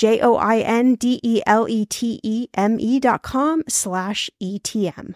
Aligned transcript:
J 0.00 0.18
O 0.22 0.36
I 0.36 0.60
N 0.60 0.94
D 0.94 1.20
E 1.22 1.42
L 1.46 1.68
E 1.68 1.84
T 1.84 2.20
E 2.22 2.48
M 2.54 2.80
E 2.80 2.98
dot 2.98 3.20
com 3.20 3.62
slash 3.68 4.30
ETM. 4.42 5.14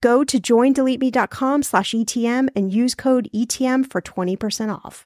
Go 0.00 0.22
to 0.22 0.38
joindeleteme.com 0.38 1.64
slash 1.64 1.90
ETM 1.90 2.46
and 2.54 2.72
use 2.72 2.94
code 2.94 3.28
ETM 3.34 3.90
for 3.90 4.00
20% 4.00 4.72
off. 4.72 5.04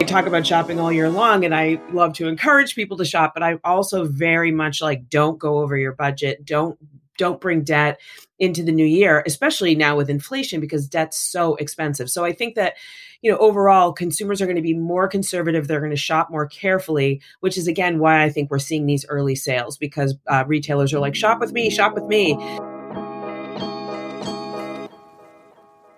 I 0.00 0.04
talk 0.06 0.26
about 0.26 0.46
shopping 0.46 0.78
all 0.78 0.92
year 0.92 1.10
long 1.10 1.44
and 1.44 1.52
I 1.52 1.80
love 1.90 2.12
to 2.14 2.28
encourage 2.28 2.76
people 2.76 2.96
to 2.98 3.04
shop, 3.04 3.32
but 3.34 3.42
I 3.42 3.58
also 3.64 4.04
very 4.04 4.52
much 4.52 4.80
like 4.80 5.10
don't 5.10 5.40
go 5.40 5.58
over 5.58 5.76
your 5.76 5.92
budget. 5.92 6.44
Don't 6.44 6.78
don't 7.18 7.40
bring 7.40 7.62
debt 7.62 8.00
into 8.38 8.62
the 8.62 8.72
new 8.72 8.84
year, 8.84 9.22
especially 9.26 9.74
now 9.74 9.96
with 9.96 10.10
inflation 10.10 10.60
because 10.60 10.88
debt's 10.88 11.18
so 11.18 11.54
expensive. 11.56 12.10
So 12.10 12.24
I 12.24 12.32
think 12.32 12.56
that, 12.56 12.74
you 13.22 13.30
know, 13.30 13.38
overall 13.38 13.92
consumers 13.92 14.42
are 14.42 14.46
going 14.46 14.56
to 14.56 14.62
be 14.62 14.74
more 14.74 15.08
conservative. 15.08 15.68
They're 15.68 15.80
going 15.80 15.90
to 15.90 15.96
shop 15.96 16.30
more 16.30 16.46
carefully, 16.46 17.20
which 17.40 17.56
is 17.56 17.68
again 17.68 17.98
why 17.98 18.22
I 18.22 18.30
think 18.30 18.50
we're 18.50 18.58
seeing 18.58 18.86
these 18.86 19.06
early 19.08 19.34
sales 19.34 19.78
because 19.78 20.16
uh, 20.26 20.44
retailers 20.46 20.92
are 20.92 20.98
like, 20.98 21.14
shop 21.14 21.40
with 21.40 21.52
me, 21.52 21.70
shop 21.70 21.94
with 21.94 22.04
me. 22.04 22.34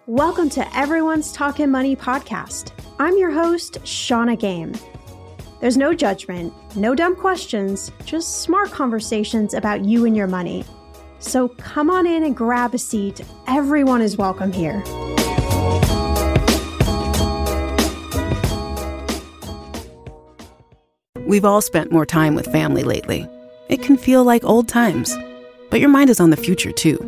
Welcome 0.07 0.51
to 0.51 0.77
Everyone's 0.77 1.33
Talking 1.33 1.71
Money 1.71 1.97
podcast. 1.97 2.71
I'm 3.01 3.19
your 3.19 3.33
host, 3.33 3.85
Shannah 3.85 4.37
Game. 4.37 4.73
There's 5.61 5.77
no 5.77 5.95
judgment, 5.95 6.53
no 6.77 6.95
dumb 6.95 7.17
questions, 7.17 7.91
just 8.05 8.43
smart 8.43 8.71
conversations 8.71 9.55
about 9.55 9.85
you 9.85 10.05
and 10.05 10.17
your 10.17 10.27
money. 10.27 10.65
So 11.19 11.49
come 11.49 11.91
on 11.91 12.07
in 12.07 12.25
and 12.25 12.37
grab 12.37 12.75
a 12.75 12.79
seat. 12.79 13.23
Everyone 13.47 14.03
is 14.03 14.17
welcome 14.17 14.53
here. 14.53 14.83
We've 21.27 21.45
all 21.45 21.61
spent 21.61 21.91
more 21.91 22.07
time 22.07 22.35
with 22.35 22.47
family 22.47 22.85
lately. 22.85 23.29
It 23.69 23.83
can 23.83 23.97
feel 23.97 24.23
like 24.23 24.45
old 24.45 24.69
times, 24.69 25.17
but 25.71 25.81
your 25.81 25.89
mind 25.89 26.09
is 26.09 26.21
on 26.21 26.31
the 26.31 26.37
future 26.37 26.71
too, 26.71 26.99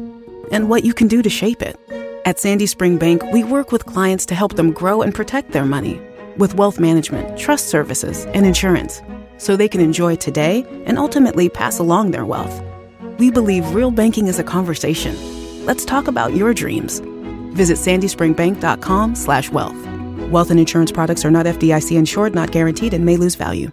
and 0.50 0.68
what 0.68 0.84
you 0.84 0.92
can 0.92 1.06
do 1.06 1.22
to 1.22 1.30
shape 1.30 1.62
it. 1.62 1.78
At 2.24 2.40
Sandy 2.40 2.66
Spring 2.66 2.98
Bank, 2.98 3.22
we 3.32 3.44
work 3.44 3.70
with 3.70 3.86
clients 3.86 4.26
to 4.26 4.34
help 4.34 4.56
them 4.56 4.72
grow 4.72 5.02
and 5.02 5.14
protect 5.14 5.52
their 5.52 5.64
money 5.64 6.00
with 6.36 6.54
wealth 6.56 6.80
management, 6.80 7.38
trust 7.38 7.68
services, 7.68 8.26
and 8.34 8.44
insurance 8.44 9.00
so 9.38 9.54
they 9.54 9.68
can 9.68 9.80
enjoy 9.80 10.16
today 10.16 10.66
and 10.84 10.98
ultimately 10.98 11.48
pass 11.48 11.78
along 11.78 12.10
their 12.10 12.26
wealth. 12.26 12.60
We 13.18 13.30
believe 13.30 13.74
real 13.74 13.90
banking 13.90 14.26
is 14.26 14.38
a 14.38 14.44
conversation. 14.44 15.16
Let's 15.66 15.84
talk 15.84 16.08
about 16.08 16.34
your 16.34 16.54
dreams. 16.54 17.00
Visit 17.52 17.78
sandyspringbank.com 17.78 19.14
slash 19.14 19.50
wealth. 19.50 19.76
Wealth 20.30 20.50
and 20.50 20.60
insurance 20.60 20.92
products 20.92 21.24
are 21.24 21.30
not 21.30 21.46
FDIC 21.46 21.96
insured, 21.96 22.34
not 22.34 22.52
guaranteed, 22.52 22.94
and 22.94 23.04
may 23.04 23.16
lose 23.16 23.34
value. 23.34 23.70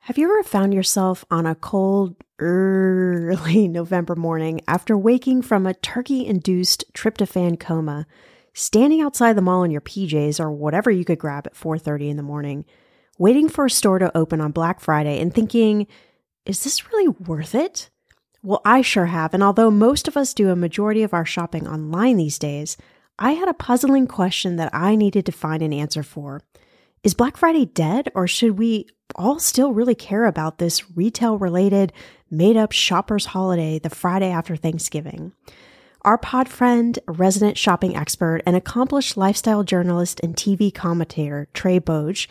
Have 0.00 0.18
you 0.18 0.30
ever 0.30 0.42
found 0.42 0.74
yourself 0.74 1.24
on 1.30 1.46
a 1.46 1.54
cold, 1.54 2.14
early 2.38 3.66
November 3.80 4.14
morning 4.14 4.60
after 4.68 4.96
waking 4.96 5.42
from 5.42 5.66
a 5.66 5.74
turkey 5.74 6.26
induced 6.26 6.84
tryptophan 6.92 7.58
coma, 7.58 8.06
standing 8.52 9.00
outside 9.00 9.32
the 9.32 9.42
mall 9.42 9.64
in 9.64 9.70
your 9.70 9.80
PJs 9.80 10.38
or 10.38 10.52
whatever 10.52 10.90
you 10.90 11.04
could 11.04 11.18
grab 11.18 11.46
at 11.46 11.54
4:30 11.54 12.10
in 12.10 12.16
the 12.16 12.22
morning, 12.22 12.64
waiting 13.18 13.48
for 13.48 13.64
a 13.64 13.70
store 13.70 13.98
to 13.98 14.16
open 14.16 14.40
on 14.40 14.52
Black 14.52 14.80
Friday 14.80 15.20
and 15.20 15.34
thinking, 15.34 15.86
is 16.44 16.62
this 16.62 16.92
really 16.92 17.08
worth 17.08 17.54
it? 17.54 17.90
Well, 18.46 18.62
I 18.64 18.80
sure 18.80 19.06
have. 19.06 19.34
And 19.34 19.42
although 19.42 19.72
most 19.72 20.06
of 20.06 20.16
us 20.16 20.32
do 20.32 20.50
a 20.50 20.54
majority 20.54 21.02
of 21.02 21.12
our 21.12 21.24
shopping 21.26 21.66
online 21.66 22.16
these 22.16 22.38
days, 22.38 22.76
I 23.18 23.32
had 23.32 23.48
a 23.48 23.54
puzzling 23.54 24.06
question 24.06 24.54
that 24.54 24.72
I 24.72 24.94
needed 24.94 25.26
to 25.26 25.32
find 25.32 25.64
an 25.64 25.72
answer 25.72 26.04
for. 26.04 26.42
Is 27.02 27.12
Black 27.12 27.36
Friday 27.36 27.64
dead, 27.64 28.08
or 28.14 28.28
should 28.28 28.56
we 28.56 28.86
all 29.16 29.40
still 29.40 29.72
really 29.72 29.96
care 29.96 30.26
about 30.26 30.58
this 30.58 30.88
retail 30.96 31.38
related, 31.38 31.92
made 32.30 32.56
up 32.56 32.70
shoppers 32.70 33.26
holiday 33.26 33.80
the 33.80 33.90
Friday 33.90 34.30
after 34.30 34.54
Thanksgiving? 34.54 35.32
Our 36.02 36.16
pod 36.16 36.48
friend, 36.48 36.96
resident 37.08 37.58
shopping 37.58 37.96
expert, 37.96 38.42
and 38.46 38.54
accomplished 38.54 39.16
lifestyle 39.16 39.64
journalist 39.64 40.20
and 40.22 40.36
TV 40.36 40.72
commentator, 40.72 41.48
Trae 41.52 41.80
Bodge, 41.80 42.28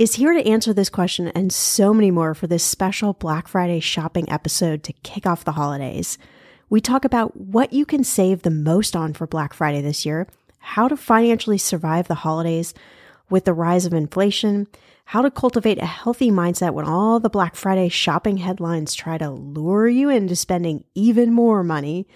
is 0.00 0.14
here 0.14 0.32
to 0.32 0.48
answer 0.48 0.72
this 0.72 0.88
question 0.88 1.28
and 1.28 1.52
so 1.52 1.92
many 1.92 2.10
more 2.10 2.34
for 2.34 2.46
this 2.46 2.64
special 2.64 3.12
Black 3.12 3.46
Friday 3.46 3.80
shopping 3.80 4.26
episode 4.30 4.82
to 4.82 4.94
kick 5.02 5.26
off 5.26 5.44
the 5.44 5.52
holidays. 5.52 6.16
We 6.70 6.80
talk 6.80 7.04
about 7.04 7.36
what 7.36 7.74
you 7.74 7.84
can 7.84 8.02
save 8.02 8.40
the 8.40 8.50
most 8.50 8.96
on 8.96 9.12
for 9.12 9.26
Black 9.26 9.52
Friday 9.52 9.82
this 9.82 10.06
year, 10.06 10.26
how 10.58 10.88
to 10.88 10.96
financially 10.96 11.58
survive 11.58 12.08
the 12.08 12.14
holidays 12.14 12.72
with 13.28 13.44
the 13.44 13.52
rise 13.52 13.84
of 13.84 13.92
inflation, 13.92 14.68
how 15.04 15.20
to 15.20 15.30
cultivate 15.30 15.76
a 15.76 15.84
healthy 15.84 16.30
mindset 16.30 16.72
when 16.72 16.86
all 16.86 17.20
the 17.20 17.28
Black 17.28 17.54
Friday 17.54 17.90
shopping 17.90 18.38
headlines 18.38 18.94
try 18.94 19.18
to 19.18 19.28
lure 19.28 19.86
you 19.86 20.08
into 20.08 20.34
spending 20.34 20.82
even 20.94 21.30
more 21.30 21.62
money. 21.62 22.08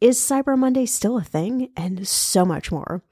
Is 0.00 0.16
Cyber 0.16 0.56
Monday 0.56 0.86
still 0.86 1.18
a 1.18 1.24
thing? 1.24 1.70
And 1.76 2.06
so 2.06 2.44
much 2.44 2.70
more. 2.70 3.02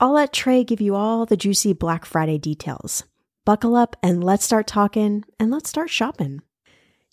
I'll 0.00 0.14
let 0.14 0.32
Trae 0.32 0.66
give 0.66 0.80
you 0.80 0.94
all 0.94 1.26
the 1.26 1.36
juicy 1.36 1.74
Black 1.74 2.06
Friday 2.06 2.38
details. 2.38 3.04
Buckle 3.46 3.76
up 3.76 3.96
and 4.02 4.22
let's 4.22 4.44
start 4.44 4.66
talking 4.66 5.24
and 5.38 5.52
let's 5.52 5.70
start 5.70 5.88
shopping. 5.88 6.42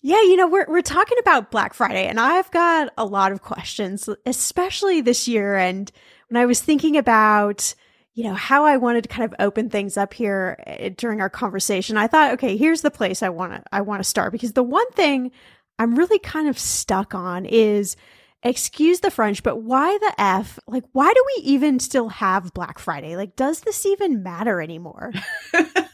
Yeah, 0.02 0.20
you 0.20 0.36
know, 0.36 0.48
we're 0.48 0.66
we're 0.68 0.82
talking 0.82 1.16
about 1.20 1.52
Black 1.52 1.72
Friday 1.72 2.06
and 2.06 2.18
I've 2.18 2.50
got 2.50 2.92
a 2.98 3.06
lot 3.06 3.30
of 3.30 3.40
questions, 3.40 4.08
especially 4.26 5.00
this 5.00 5.28
year 5.28 5.56
and 5.56 5.90
when 6.28 6.42
I 6.42 6.44
was 6.44 6.60
thinking 6.60 6.96
about 6.96 7.74
you 8.14 8.24
know, 8.24 8.34
how 8.34 8.64
I 8.64 8.76
wanted 8.76 9.02
to 9.04 9.08
kind 9.08 9.24
of 9.24 9.34
open 9.40 9.70
things 9.70 9.96
up 9.96 10.14
here 10.14 10.62
eh, 10.66 10.90
during 10.96 11.20
our 11.20 11.30
conversation, 11.30 11.96
I 11.96 12.06
thought, 12.06 12.32
okay, 12.34 12.56
here's 12.56 12.82
the 12.82 12.90
place 12.90 13.22
I 13.22 13.28
want 13.28 13.52
to 13.52 13.62
I 13.72 13.82
want 13.82 14.02
to 14.02 14.08
start 14.08 14.32
because 14.32 14.54
the 14.54 14.62
one 14.62 14.90
thing 14.90 15.30
I'm 15.78 15.94
really 15.94 16.18
kind 16.18 16.48
of 16.48 16.58
stuck 16.58 17.14
on 17.14 17.46
is 17.46 17.96
excuse 18.42 19.00
the 19.00 19.10
French, 19.10 19.42
but 19.42 19.62
why 19.62 19.96
the 19.98 20.14
F? 20.18 20.58
Like, 20.66 20.84
why 20.92 21.12
do 21.12 21.24
we 21.36 21.42
even 21.44 21.80
still 21.80 22.08
have 22.08 22.52
Black 22.54 22.78
Friday? 22.78 23.16
Like, 23.16 23.36
does 23.36 23.60
this 23.60 23.86
even 23.86 24.22
matter 24.22 24.60
anymore? 24.60 25.12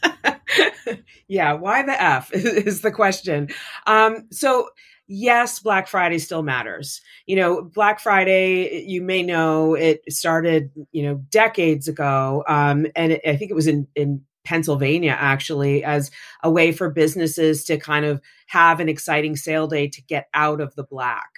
yeah, 1.27 1.53
why 1.53 1.83
the 1.83 2.01
F 2.01 2.31
is 2.33 2.81
the 2.81 2.91
question. 2.91 3.49
Um, 3.87 4.27
so 4.31 4.69
yes, 5.07 5.59
Black 5.59 5.87
Friday 5.87 6.17
still 6.19 6.43
matters. 6.43 7.01
You 7.25 7.35
know, 7.35 7.61
Black 7.61 7.99
Friday, 7.99 8.83
you 8.85 9.01
may 9.01 9.23
know 9.23 9.75
it 9.75 10.01
started, 10.11 10.71
you 10.91 11.03
know, 11.03 11.15
decades 11.29 11.87
ago. 11.87 12.43
Um, 12.47 12.87
and 12.95 13.13
it, 13.13 13.21
I 13.27 13.35
think 13.35 13.51
it 13.51 13.55
was 13.55 13.67
in, 13.67 13.87
in 13.95 14.23
Pennsylvania 14.43 15.15
actually 15.17 15.83
as 15.83 16.09
a 16.43 16.51
way 16.51 16.71
for 16.71 16.89
businesses 16.89 17.63
to 17.65 17.77
kind 17.77 18.05
of 18.05 18.21
have 18.47 18.79
an 18.79 18.89
exciting 18.89 19.35
sale 19.35 19.67
day 19.67 19.87
to 19.87 20.01
get 20.01 20.27
out 20.33 20.61
of 20.61 20.75
the 20.75 20.83
black. 20.83 21.29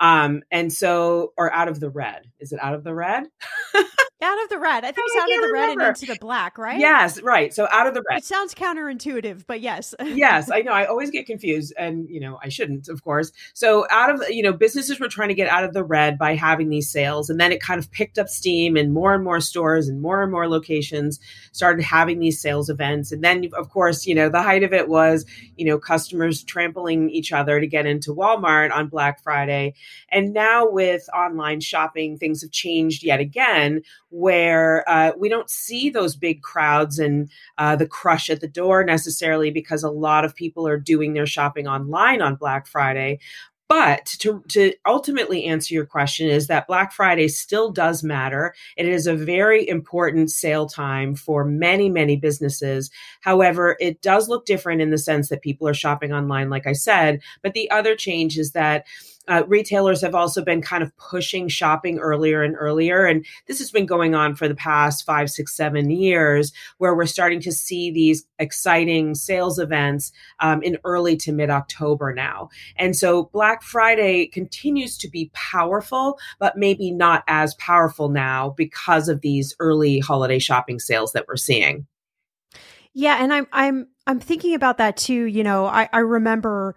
Um, 0.00 0.42
and 0.50 0.72
so, 0.72 1.32
or 1.36 1.52
out 1.52 1.68
of 1.68 1.80
the 1.80 1.90
red. 1.90 2.30
Is 2.38 2.52
it 2.52 2.60
out 2.62 2.74
of 2.74 2.84
the 2.84 2.94
red? 2.94 3.24
out 4.22 4.42
of 4.42 4.48
the 4.48 4.58
red. 4.58 4.84
I 4.84 4.92
think 4.92 5.06
it's 5.06 5.16
out 5.16 5.22
of 5.22 5.28
the 5.28 5.46
remember. 5.48 5.54
red 5.54 5.70
and 5.70 5.96
into 5.96 6.06
the 6.06 6.18
black, 6.20 6.58
right? 6.58 6.78
Yes, 6.78 7.20
right. 7.22 7.54
So 7.54 7.68
out 7.70 7.86
of 7.86 7.94
the 7.94 8.02
red. 8.08 8.18
It 8.18 8.24
sounds 8.24 8.54
counterintuitive, 8.54 9.44
but 9.46 9.60
yes. 9.60 9.94
yes, 10.00 10.50
I 10.50 10.62
know. 10.62 10.72
I 10.72 10.84
always 10.88 11.10
get 11.10 11.26
confused, 11.26 11.72
and 11.78 12.08
you 12.08 12.20
know, 12.20 12.38
I 12.42 12.48
shouldn't, 12.48 12.88
of 12.88 13.02
course. 13.04 13.32
So 13.54 13.86
out 13.90 14.10
of 14.10 14.28
you 14.28 14.42
know, 14.42 14.52
businesses 14.52 14.98
were 14.98 15.08
trying 15.08 15.28
to 15.28 15.34
get 15.34 15.48
out 15.48 15.64
of 15.64 15.72
the 15.72 15.84
red 15.84 16.18
by 16.18 16.34
having 16.34 16.68
these 16.68 16.90
sales, 16.90 17.30
and 17.30 17.40
then 17.40 17.52
it 17.52 17.60
kind 17.60 17.78
of 17.78 17.90
picked 17.90 18.18
up 18.18 18.28
steam, 18.28 18.76
and 18.76 18.92
more 18.92 19.14
and 19.14 19.24
more 19.24 19.40
stores 19.40 19.88
and 19.88 20.02
more 20.02 20.22
and 20.22 20.32
more 20.32 20.48
locations 20.48 21.20
started 21.52 21.84
having 21.84 22.18
these 22.18 22.40
sales 22.40 22.68
events, 22.68 23.12
and 23.12 23.22
then 23.22 23.48
of 23.56 23.68
course, 23.70 24.06
you 24.06 24.14
know, 24.14 24.28
the 24.28 24.42
height 24.48 24.62
of 24.62 24.72
it 24.72 24.88
was 24.88 25.24
you 25.56 25.66
know 25.66 25.78
customers 25.78 26.42
trampling 26.44 27.10
each 27.10 27.32
other 27.32 27.60
to 27.60 27.66
get 27.66 27.86
into 27.86 28.14
Walmart 28.14 28.72
on 28.72 28.88
Black 28.88 29.22
Friday 29.22 29.74
and 30.10 30.32
now 30.32 30.68
with 30.68 31.08
online 31.14 31.60
shopping, 31.60 32.16
things 32.16 32.42
have 32.42 32.50
changed 32.50 33.02
yet 33.02 33.20
again, 33.20 33.82
where 34.10 34.88
uh, 34.88 35.12
we 35.18 35.28
don't 35.28 35.50
see 35.50 35.90
those 35.90 36.16
big 36.16 36.42
crowds 36.42 36.98
and 36.98 37.30
uh, 37.58 37.76
the 37.76 37.86
crush 37.86 38.30
at 38.30 38.40
the 38.40 38.48
door 38.48 38.84
necessarily 38.84 39.50
because 39.50 39.82
a 39.82 39.90
lot 39.90 40.24
of 40.24 40.34
people 40.34 40.66
are 40.66 40.78
doing 40.78 41.12
their 41.12 41.26
shopping 41.26 41.66
online 41.66 42.22
on 42.22 42.36
Black 42.36 42.66
Friday. 42.66 43.18
But 43.68 44.06
to, 44.20 44.42
to 44.48 44.72
ultimately 44.86 45.44
answer 45.44 45.74
your 45.74 45.84
question 45.84 46.28
is 46.28 46.46
that 46.46 46.66
Black 46.66 46.92
Friday 46.92 47.28
still 47.28 47.70
does 47.70 48.02
matter. 48.02 48.54
It 48.76 48.86
is 48.86 49.06
a 49.06 49.14
very 49.14 49.68
important 49.68 50.30
sale 50.30 50.66
time 50.66 51.14
for 51.14 51.44
many, 51.44 51.90
many 51.90 52.16
businesses. 52.16 52.90
However, 53.20 53.76
it 53.78 54.00
does 54.00 54.28
look 54.28 54.46
different 54.46 54.80
in 54.80 54.90
the 54.90 54.98
sense 54.98 55.28
that 55.28 55.42
people 55.42 55.68
are 55.68 55.74
shopping 55.74 56.12
online, 56.12 56.48
like 56.48 56.66
I 56.66 56.72
said. 56.72 57.20
But 57.42 57.52
the 57.52 57.70
other 57.70 57.94
change 57.94 58.38
is 58.38 58.52
that 58.52 58.86
uh, 59.28 59.42
retailers 59.46 60.00
have 60.00 60.14
also 60.14 60.42
been 60.42 60.62
kind 60.62 60.82
of 60.82 60.96
pushing 60.96 61.48
shopping 61.48 61.98
earlier 61.98 62.42
and 62.42 62.56
earlier. 62.58 63.04
And 63.04 63.24
this 63.46 63.58
has 63.58 63.70
been 63.70 63.86
going 63.86 64.14
on 64.14 64.34
for 64.34 64.48
the 64.48 64.54
past 64.54 65.04
five, 65.04 65.30
six, 65.30 65.54
seven 65.54 65.90
years, 65.90 66.52
where 66.78 66.94
we're 66.94 67.06
starting 67.06 67.40
to 67.40 67.52
see 67.52 67.90
these 67.90 68.26
exciting 68.38 69.14
sales 69.14 69.58
events 69.58 70.12
um, 70.40 70.62
in 70.62 70.78
early 70.84 71.16
to 71.18 71.32
mid 71.32 71.50
October 71.50 72.12
now. 72.12 72.48
And 72.76 72.96
so 72.96 73.24
Black 73.32 73.62
Friday 73.62 74.26
continues 74.26 74.96
to 74.98 75.08
be 75.08 75.30
powerful, 75.34 76.18
but 76.38 76.56
maybe 76.56 76.90
not 76.90 77.22
as 77.28 77.54
powerful 77.54 78.08
now 78.08 78.54
because 78.56 79.08
of 79.08 79.20
these 79.20 79.54
early 79.60 79.98
holiday 79.98 80.38
shopping 80.38 80.78
sales 80.78 81.12
that 81.12 81.26
we're 81.28 81.36
seeing. 81.36 81.86
Yeah, 82.94 83.22
and 83.22 83.32
I'm 83.32 83.46
I'm 83.52 83.88
I'm 84.06 84.18
thinking 84.18 84.54
about 84.54 84.78
that 84.78 84.96
too. 84.96 85.24
You 85.24 85.44
know, 85.44 85.66
I, 85.66 85.88
I 85.92 85.98
remember 85.98 86.74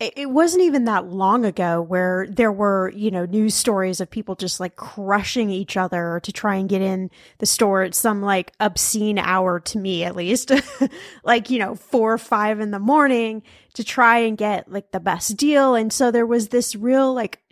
it 0.00 0.30
wasn't 0.30 0.62
even 0.62 0.86
that 0.86 1.08
long 1.08 1.44
ago 1.44 1.82
where 1.82 2.26
there 2.30 2.50
were, 2.50 2.90
you 2.96 3.10
know, 3.10 3.26
news 3.26 3.54
stories 3.54 4.00
of 4.00 4.10
people 4.10 4.34
just 4.34 4.58
like 4.58 4.74
crushing 4.74 5.50
each 5.50 5.76
other 5.76 6.20
to 6.22 6.32
try 6.32 6.54
and 6.54 6.70
get 6.70 6.80
in 6.80 7.10
the 7.36 7.44
store 7.44 7.82
at 7.82 7.94
some 7.94 8.22
like 8.22 8.52
obscene 8.60 9.18
hour 9.18 9.60
to 9.60 9.78
me, 9.78 10.02
at 10.04 10.16
least, 10.16 10.52
like, 11.24 11.50
you 11.50 11.58
know, 11.58 11.74
four 11.74 12.14
or 12.14 12.18
five 12.18 12.60
in 12.60 12.70
the 12.70 12.78
morning 12.78 13.42
to 13.74 13.84
try 13.84 14.18
and 14.18 14.38
get 14.38 14.72
like 14.72 14.90
the 14.90 15.00
best 15.00 15.36
deal. 15.36 15.74
And 15.74 15.92
so 15.92 16.10
there 16.10 16.26
was 16.26 16.48
this 16.48 16.74
real, 16.74 17.12
like, 17.12 17.42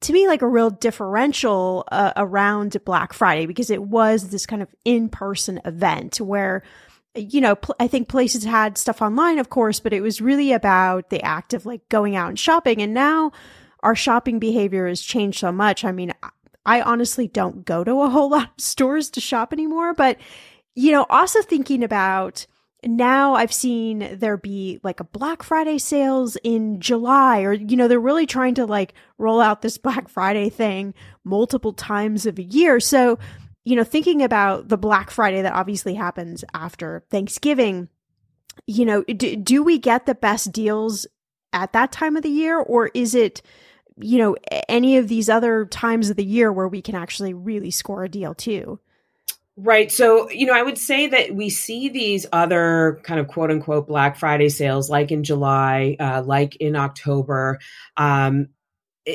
to 0.00 0.12
me, 0.12 0.26
like 0.26 0.42
a 0.42 0.48
real 0.48 0.70
differential 0.70 1.86
uh, 1.92 2.12
around 2.16 2.76
Black 2.84 3.12
Friday 3.12 3.46
because 3.46 3.70
it 3.70 3.82
was 3.82 4.30
this 4.30 4.46
kind 4.46 4.62
of 4.62 4.68
in 4.84 5.08
person 5.08 5.60
event 5.64 6.20
where, 6.20 6.64
you 7.18 7.40
know, 7.40 7.54
pl- 7.54 7.76
I 7.80 7.88
think 7.88 8.08
places 8.08 8.44
had 8.44 8.78
stuff 8.78 9.02
online, 9.02 9.38
of 9.38 9.50
course, 9.50 9.80
but 9.80 9.92
it 9.92 10.00
was 10.00 10.20
really 10.20 10.52
about 10.52 11.10
the 11.10 11.22
act 11.22 11.54
of 11.54 11.66
like 11.66 11.88
going 11.88 12.16
out 12.16 12.28
and 12.28 12.38
shopping. 12.38 12.80
And 12.82 12.94
now 12.94 13.32
our 13.82 13.94
shopping 13.94 14.38
behavior 14.38 14.86
has 14.88 15.00
changed 15.00 15.38
so 15.38 15.52
much. 15.52 15.84
I 15.84 15.92
mean, 15.92 16.12
I 16.66 16.82
honestly 16.82 17.28
don't 17.28 17.64
go 17.64 17.84
to 17.84 18.02
a 18.02 18.10
whole 18.10 18.30
lot 18.30 18.50
of 18.56 18.64
stores 18.64 19.10
to 19.10 19.20
shop 19.20 19.52
anymore, 19.52 19.94
but, 19.94 20.18
you 20.74 20.92
know, 20.92 21.06
also 21.08 21.42
thinking 21.42 21.82
about 21.82 22.46
now 22.84 23.34
I've 23.34 23.52
seen 23.52 24.16
there 24.18 24.36
be 24.36 24.78
like 24.84 25.00
a 25.00 25.04
Black 25.04 25.42
Friday 25.42 25.78
sales 25.78 26.36
in 26.44 26.80
July, 26.80 27.42
or, 27.42 27.52
you 27.52 27.76
know, 27.76 27.88
they're 27.88 27.98
really 27.98 28.26
trying 28.26 28.54
to 28.54 28.66
like 28.66 28.94
roll 29.16 29.40
out 29.40 29.62
this 29.62 29.78
Black 29.78 30.08
Friday 30.08 30.48
thing 30.48 30.94
multiple 31.24 31.72
times 31.72 32.26
of 32.26 32.38
a 32.38 32.42
year. 32.42 32.80
So, 32.80 33.18
you 33.64 33.76
know, 33.76 33.84
thinking 33.84 34.22
about 34.22 34.68
the 34.68 34.78
Black 34.78 35.10
Friday 35.10 35.42
that 35.42 35.52
obviously 35.52 35.94
happens 35.94 36.44
after 36.54 37.04
Thanksgiving, 37.10 37.88
you 38.66 38.84
know, 38.84 39.02
do, 39.04 39.36
do 39.36 39.62
we 39.62 39.78
get 39.78 40.06
the 40.06 40.14
best 40.14 40.52
deals 40.52 41.06
at 41.52 41.72
that 41.72 41.92
time 41.92 42.16
of 42.16 42.22
the 42.22 42.28
year 42.28 42.58
or 42.58 42.90
is 42.94 43.14
it 43.14 43.42
you 44.00 44.18
know 44.18 44.36
any 44.68 44.96
of 44.96 45.08
these 45.08 45.28
other 45.28 45.64
times 45.64 46.10
of 46.10 46.16
the 46.16 46.24
year 46.24 46.52
where 46.52 46.68
we 46.68 46.82
can 46.82 46.94
actually 46.94 47.34
really 47.34 47.70
score 47.70 48.04
a 48.04 48.08
deal 48.08 48.34
too 48.34 48.78
Right. 49.60 49.90
So, 49.90 50.30
you 50.30 50.46
know, 50.46 50.52
I 50.52 50.62
would 50.62 50.78
say 50.78 51.08
that 51.08 51.34
we 51.34 51.50
see 51.50 51.88
these 51.88 52.26
other 52.30 53.00
kind 53.02 53.18
of 53.18 53.26
quote 53.26 53.50
unquote 53.50 53.88
Black 53.88 54.16
Friday 54.16 54.50
sales, 54.50 54.88
like 54.88 55.10
in 55.10 55.24
July, 55.24 55.96
uh, 55.98 56.22
like 56.24 56.54
in 56.56 56.76
October. 56.76 57.58
Um, 57.96 58.50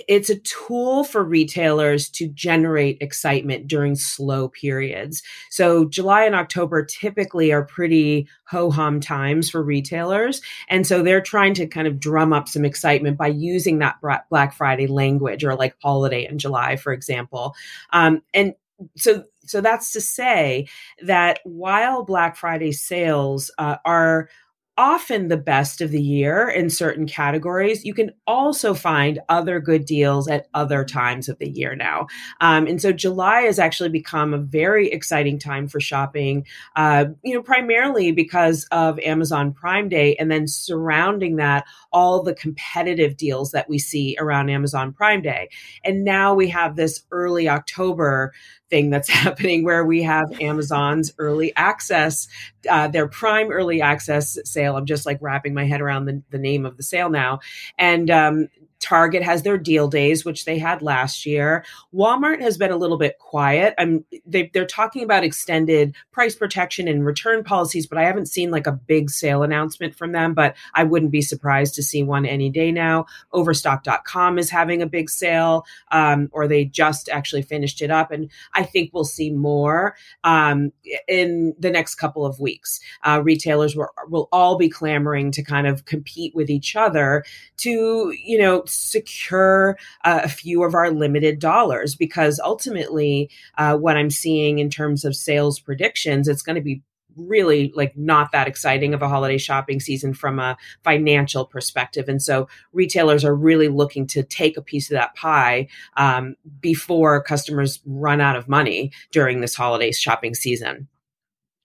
it's 0.07 0.29
a 0.29 0.39
tool 0.39 1.03
for 1.03 1.23
retailers 1.23 2.09
to 2.09 2.27
generate 2.27 2.97
excitement 2.99 3.67
during 3.67 3.95
slow 3.95 4.47
periods. 4.47 5.21
So 5.51 5.85
July 5.85 6.23
and 6.23 6.33
October 6.33 6.83
typically 6.83 7.51
are 7.51 7.63
pretty 7.63 8.27
ho 8.45 8.71
hum 8.71 8.99
times 8.99 9.51
for 9.51 9.61
retailers. 9.61 10.41
And 10.67 10.87
so 10.87 11.03
they're 11.03 11.21
trying 11.21 11.53
to 11.55 11.67
kind 11.67 11.87
of 11.87 11.99
drum 11.99 12.33
up 12.33 12.49
some 12.49 12.65
excitement 12.65 13.17
by 13.17 13.27
using 13.27 13.79
that 13.79 13.97
Black 14.29 14.53
Friday 14.53 14.87
language 14.87 15.43
or 15.43 15.55
like 15.55 15.75
holiday 15.83 16.27
in 16.27 16.39
July, 16.39 16.75
for 16.75 16.91
example. 16.91 17.53
Um, 17.91 18.23
and 18.33 18.55
so, 18.97 19.25
so 19.45 19.61
that's 19.61 19.91
to 19.93 20.01
say 20.01 20.67
that 21.03 21.39
while 21.43 22.03
Black 22.03 22.35
Friday 22.35 22.71
sales 22.71 23.51
uh, 23.59 23.77
are 23.85 24.29
often 24.77 25.27
the 25.27 25.37
best 25.37 25.81
of 25.81 25.91
the 25.91 26.01
year 26.01 26.49
in 26.49 26.69
certain 26.69 27.05
categories. 27.05 27.85
You 27.85 27.93
can 27.93 28.11
also 28.25 28.73
find 28.73 29.19
other 29.29 29.59
good 29.59 29.85
deals 29.85 30.27
at 30.27 30.47
other 30.53 30.83
times 30.83 31.29
of 31.29 31.37
the 31.37 31.49
year 31.49 31.75
now. 31.75 32.07
Um, 32.41 32.65
and 32.65 32.81
so 32.81 32.91
July 32.91 33.41
has 33.41 33.59
actually 33.59 33.89
become 33.89 34.33
a 34.33 34.39
very 34.39 34.91
exciting 34.91 35.37
time 35.37 35.67
for 35.67 35.79
shopping, 35.79 36.45
uh, 36.75 37.05
you 37.23 37.35
know, 37.35 37.43
primarily 37.43 38.11
because 38.11 38.65
of 38.71 38.99
Amazon 38.99 39.53
Prime 39.53 39.89
Day 39.89 40.15
and 40.15 40.31
then 40.31 40.47
surrounding 40.47 41.35
that, 41.35 41.65
all 41.91 42.23
the 42.23 42.33
competitive 42.33 43.15
deals 43.15 43.51
that 43.51 43.69
we 43.69 43.77
see 43.77 44.15
around 44.19 44.49
Amazon 44.49 44.91
Prime 44.91 45.21
Day. 45.21 45.49
And 45.83 46.03
now 46.03 46.33
we 46.33 46.49
have 46.49 46.75
this 46.75 47.03
early 47.11 47.47
October 47.47 48.33
thing 48.73 48.89
that's 48.89 49.09
happening 49.23 49.63
where 49.63 49.85
we 49.85 50.01
have 50.01 50.41
Amazon's 50.41 51.13
early 51.19 51.55
access, 51.55 52.27
uh, 52.67 52.87
their 52.87 53.07
prime 53.07 53.51
early 53.51 53.81
access 53.81 54.39
sale. 54.45 54.75
I'm 54.75 54.87
just 54.87 55.05
like 55.05 55.19
wrapping 55.21 55.53
my 55.53 55.65
head 55.65 55.79
around 55.79 56.05
the, 56.05 56.23
the 56.31 56.39
name 56.39 56.65
of 56.65 56.75
the 56.75 56.83
sale 56.83 57.09
now. 57.09 57.39
And 57.77 58.09
um, 58.09 58.49
Target 58.83 59.23
has 59.23 59.43
their 59.43 59.57
deal 59.57 59.87
days, 59.87 60.25
which 60.25 60.43
they 60.43 60.59
had 60.59 60.81
last 60.81 61.25
year. 61.25 61.63
Walmart 61.93 62.41
has 62.41 62.57
been 62.57 62.71
a 62.71 62.75
little 62.75 62.97
bit 62.97 63.17
quiet. 63.17 63.73
I'm 63.77 64.03
they, 64.25 64.51
are 64.57 64.65
talking 64.65 65.03
about 65.03 65.23
extended 65.23 65.95
price 66.11 66.35
protection 66.35 66.89
and 66.89 67.05
return 67.05 67.45
policies, 67.45 67.87
but 67.87 67.97
I 67.97 68.03
haven't 68.03 68.27
seen 68.27 68.51
like 68.51 68.67
a 68.67 68.73
big 68.73 69.09
sale 69.09 69.41
announcement 69.41 69.95
from 69.95 70.11
them. 70.11 70.33
But 70.33 70.55
I 70.73 70.83
wouldn't 70.83 71.11
be 71.11 71.21
surprised 71.21 71.75
to 71.75 71.83
see 71.83 72.03
one 72.03 72.25
any 72.25 72.49
day 72.49 72.71
now. 72.71 73.05
Overstock.com 73.31 74.37
is 74.37 74.49
having 74.49 74.81
a 74.81 74.87
big 74.87 75.09
sale, 75.09 75.65
um, 75.91 76.29
or 76.33 76.47
they 76.47 76.65
just 76.65 77.07
actually 77.07 77.43
finished 77.43 77.81
it 77.81 77.89
up, 77.89 78.11
and 78.11 78.29
I 78.53 78.63
think 78.63 78.91
we'll 78.93 79.05
see 79.05 79.31
more 79.31 79.95
um, 80.25 80.73
in 81.07 81.55
the 81.57 81.71
next 81.71 81.95
couple 81.95 82.25
of 82.25 82.39
weeks. 82.39 82.81
Uh, 83.03 83.21
retailers 83.23 83.77
will, 83.77 83.89
will 84.09 84.27
all 84.33 84.57
be 84.57 84.67
clamoring 84.67 85.31
to 85.31 85.43
kind 85.43 85.67
of 85.67 85.85
compete 85.85 86.35
with 86.35 86.49
each 86.49 86.75
other 86.75 87.23
to 87.57 88.13
you 88.23 88.37
know 88.37 88.65
secure 88.73 89.77
uh, 90.03 90.21
a 90.23 90.29
few 90.29 90.63
of 90.63 90.75
our 90.75 90.91
limited 90.91 91.39
dollars 91.39 91.95
because 91.95 92.39
ultimately, 92.43 93.29
uh, 93.57 93.77
what 93.77 93.97
I'm 93.97 94.09
seeing 94.09 94.59
in 94.59 94.69
terms 94.69 95.05
of 95.05 95.15
sales 95.15 95.59
predictions, 95.59 96.27
it's 96.27 96.41
going 96.41 96.55
to 96.55 96.61
be 96.61 96.81
really 97.15 97.71
like 97.75 97.95
not 97.95 98.31
that 98.31 98.47
exciting 98.47 98.93
of 98.93 99.01
a 99.01 99.09
holiday 99.09 99.37
shopping 99.37 99.79
season 99.79 100.13
from 100.13 100.39
a 100.39 100.57
financial 100.83 101.45
perspective. 101.45 102.09
And 102.09 102.21
so 102.21 102.47
retailers 102.71 103.23
are 103.23 103.35
really 103.35 103.67
looking 103.67 104.07
to 104.07 104.23
take 104.23 104.57
a 104.57 104.61
piece 104.61 104.89
of 104.89 104.95
that 104.95 105.15
pie 105.15 105.67
um, 105.97 106.35
before 106.59 107.21
customers 107.23 107.79
run 107.85 108.21
out 108.21 108.35
of 108.35 108.47
money 108.47 108.91
during 109.11 109.41
this 109.41 109.55
holiday 109.55 109.91
shopping 109.91 110.33
season. 110.33 110.87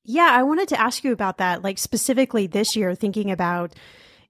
Yeah 0.05 0.31
i 0.31 0.43
wanted 0.43 0.69
to 0.69 0.81
ask 0.81 1.05
you 1.05 1.13
about 1.13 1.37
that 1.37 1.63
like 1.63 1.77
specifically 1.77 2.47
this 2.47 2.75
year 2.75 2.95
thinking 2.95 3.31
about 3.31 3.75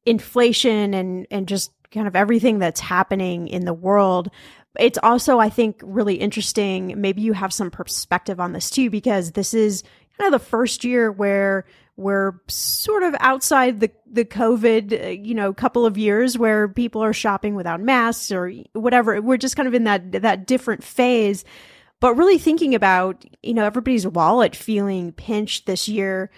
inflation 0.08 0.94
and 0.94 1.26
and 1.30 1.46
just 1.48 1.72
kind 1.90 2.06
of 2.06 2.16
everything 2.16 2.58
that's 2.58 2.80
happening 2.80 3.48
in 3.48 3.64
the 3.64 3.74
world. 3.74 4.30
It's 4.78 4.98
also, 5.02 5.38
I 5.38 5.48
think, 5.48 5.80
really 5.82 6.16
interesting. 6.16 6.94
Maybe 7.00 7.22
you 7.22 7.32
have 7.32 7.52
some 7.52 7.70
perspective 7.70 8.38
on 8.38 8.52
this 8.52 8.70
too, 8.70 8.90
because 8.90 9.32
this 9.32 9.54
is 9.54 9.82
kind 10.18 10.32
of 10.32 10.40
the 10.40 10.46
first 10.46 10.84
year 10.84 11.10
where 11.10 11.64
we're 11.96 12.40
sort 12.46 13.02
of 13.02 13.16
outside 13.18 13.80
the 13.80 13.90
the 14.06 14.24
COVID, 14.24 15.04
uh, 15.04 15.08
you 15.08 15.34
know, 15.34 15.52
couple 15.52 15.84
of 15.84 15.98
years 15.98 16.38
where 16.38 16.68
people 16.68 17.02
are 17.02 17.12
shopping 17.12 17.56
without 17.56 17.80
masks 17.80 18.30
or 18.30 18.52
whatever. 18.72 19.20
We're 19.20 19.36
just 19.36 19.56
kind 19.56 19.66
of 19.66 19.74
in 19.74 19.84
that 19.84 20.12
that 20.12 20.46
different 20.46 20.84
phase. 20.84 21.44
But 22.00 22.14
really 22.14 22.38
thinking 22.38 22.76
about, 22.76 23.24
you 23.42 23.54
know, 23.54 23.64
everybody's 23.64 24.06
wallet 24.06 24.54
feeling 24.54 25.10
pinched 25.10 25.66
this 25.66 25.88
year 25.88 26.30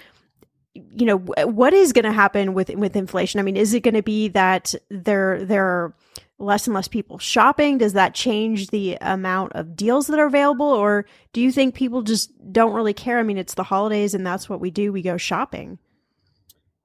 you 0.75 1.07
know 1.07 1.17
what 1.19 1.73
is 1.73 1.93
going 1.93 2.05
to 2.05 2.13
happen 2.13 2.55
with 2.55 2.69
with 2.71 2.97
inflation? 2.97 3.41
I 3.41 3.43
mean 3.43 3.57
is 3.57 3.75
it 3.75 3.81
going 3.81 3.95
to 3.95 4.03
be 4.03 4.29
that 4.29 4.75
there 4.89 5.45
there 5.45 5.67
are 5.67 5.95
less 6.39 6.67
and 6.67 6.75
less 6.75 6.89
people 6.89 7.19
shopping? 7.19 7.79
Does 7.79 7.93
that 7.95 8.15
change 8.15 8.69
the 8.69 8.97
amount 9.01 9.53
of 9.53 9.77
deals 9.77 10.07
that 10.07 10.19
are 10.19 10.27
available? 10.27 10.67
Or 10.67 11.07
do 11.33 11.41
you 11.41 11.53
think 11.53 11.75
people 11.75 12.03
just 12.03 12.31
don't 12.53 12.73
really 12.73 12.95
care? 12.95 13.19
I 13.19 13.23
mean 13.23 13.39
it's 13.39 13.55
the 13.55 13.65
holidays 13.65 14.15
and 14.15 14.27
that's 14.27 14.49
what 14.49 14.61
we 14.61 14.71
do. 14.71 14.93
We 14.93 15.03
go 15.03 15.17
shopping. 15.17 15.79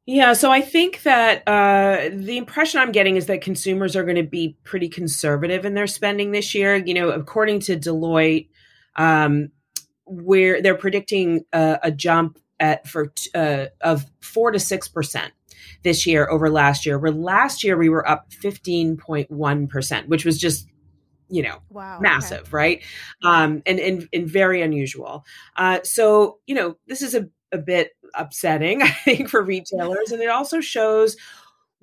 Yeah, 0.08 0.34
so 0.34 0.52
I 0.52 0.62
think 0.62 1.02
that 1.02 1.42
uh, 1.48 2.10
the 2.14 2.38
impression 2.38 2.80
I'm 2.80 2.92
getting 2.92 3.16
is 3.16 3.26
that 3.26 3.42
consumers 3.42 3.96
are 3.96 4.04
going 4.04 4.18
to 4.18 4.24
be 4.24 4.56
pretty 4.64 4.88
conservative 4.88 5.66
in 5.66 5.74
their 5.74 5.88
spending 5.88 6.32
this 6.32 6.54
year. 6.54 6.76
You 6.76 6.94
know, 6.94 7.10
according 7.10 7.62
to 7.62 7.76
Deloitte, 7.76 8.50
um, 8.98 9.50
where 10.06 10.62
they're 10.62 10.76
predicting 10.78 11.44
a, 11.52 11.80
a 11.84 11.92
jump 11.92 12.38
at 12.60 12.88
for 12.88 13.12
uh, 13.34 13.66
of 13.82 14.06
four 14.22 14.52
to 14.52 14.60
six 14.60 14.88
percent 14.88 15.34
this 15.84 16.06
year 16.06 16.30
over 16.30 16.50
last 16.50 16.86
year. 16.86 16.98
Where 16.98 17.12
last 17.12 17.64
year 17.64 17.78
we 17.78 17.90
were 17.90 18.08
up 18.08 18.32
fifteen 18.32 18.98
point 18.98 19.30
one 19.32 19.68
percent, 19.68 20.08
which 20.08 20.26
was 20.26 20.38
just 20.38 20.68
you 21.30 21.44
know 21.44 21.60
wow, 21.70 22.00
massive, 22.00 22.42
okay. 22.42 22.50
right? 22.52 22.84
Um, 23.24 23.62
and, 23.66 23.80
and 23.80 24.10
and 24.14 24.30
very 24.30 24.62
unusual. 24.62 25.26
Uh, 25.56 25.80
so 25.84 26.40
you 26.46 26.56
know 26.56 26.78
this 26.88 27.02
is 27.02 27.16
a 27.16 27.30
a 27.52 27.58
bit 27.58 27.92
upsetting, 28.14 28.82
I 28.84 28.90
think, 28.90 29.30
for 29.30 29.42
retailers, 29.42 30.12
and 30.12 30.22
it 30.22 30.30
also 30.30 30.62
shows 30.62 31.16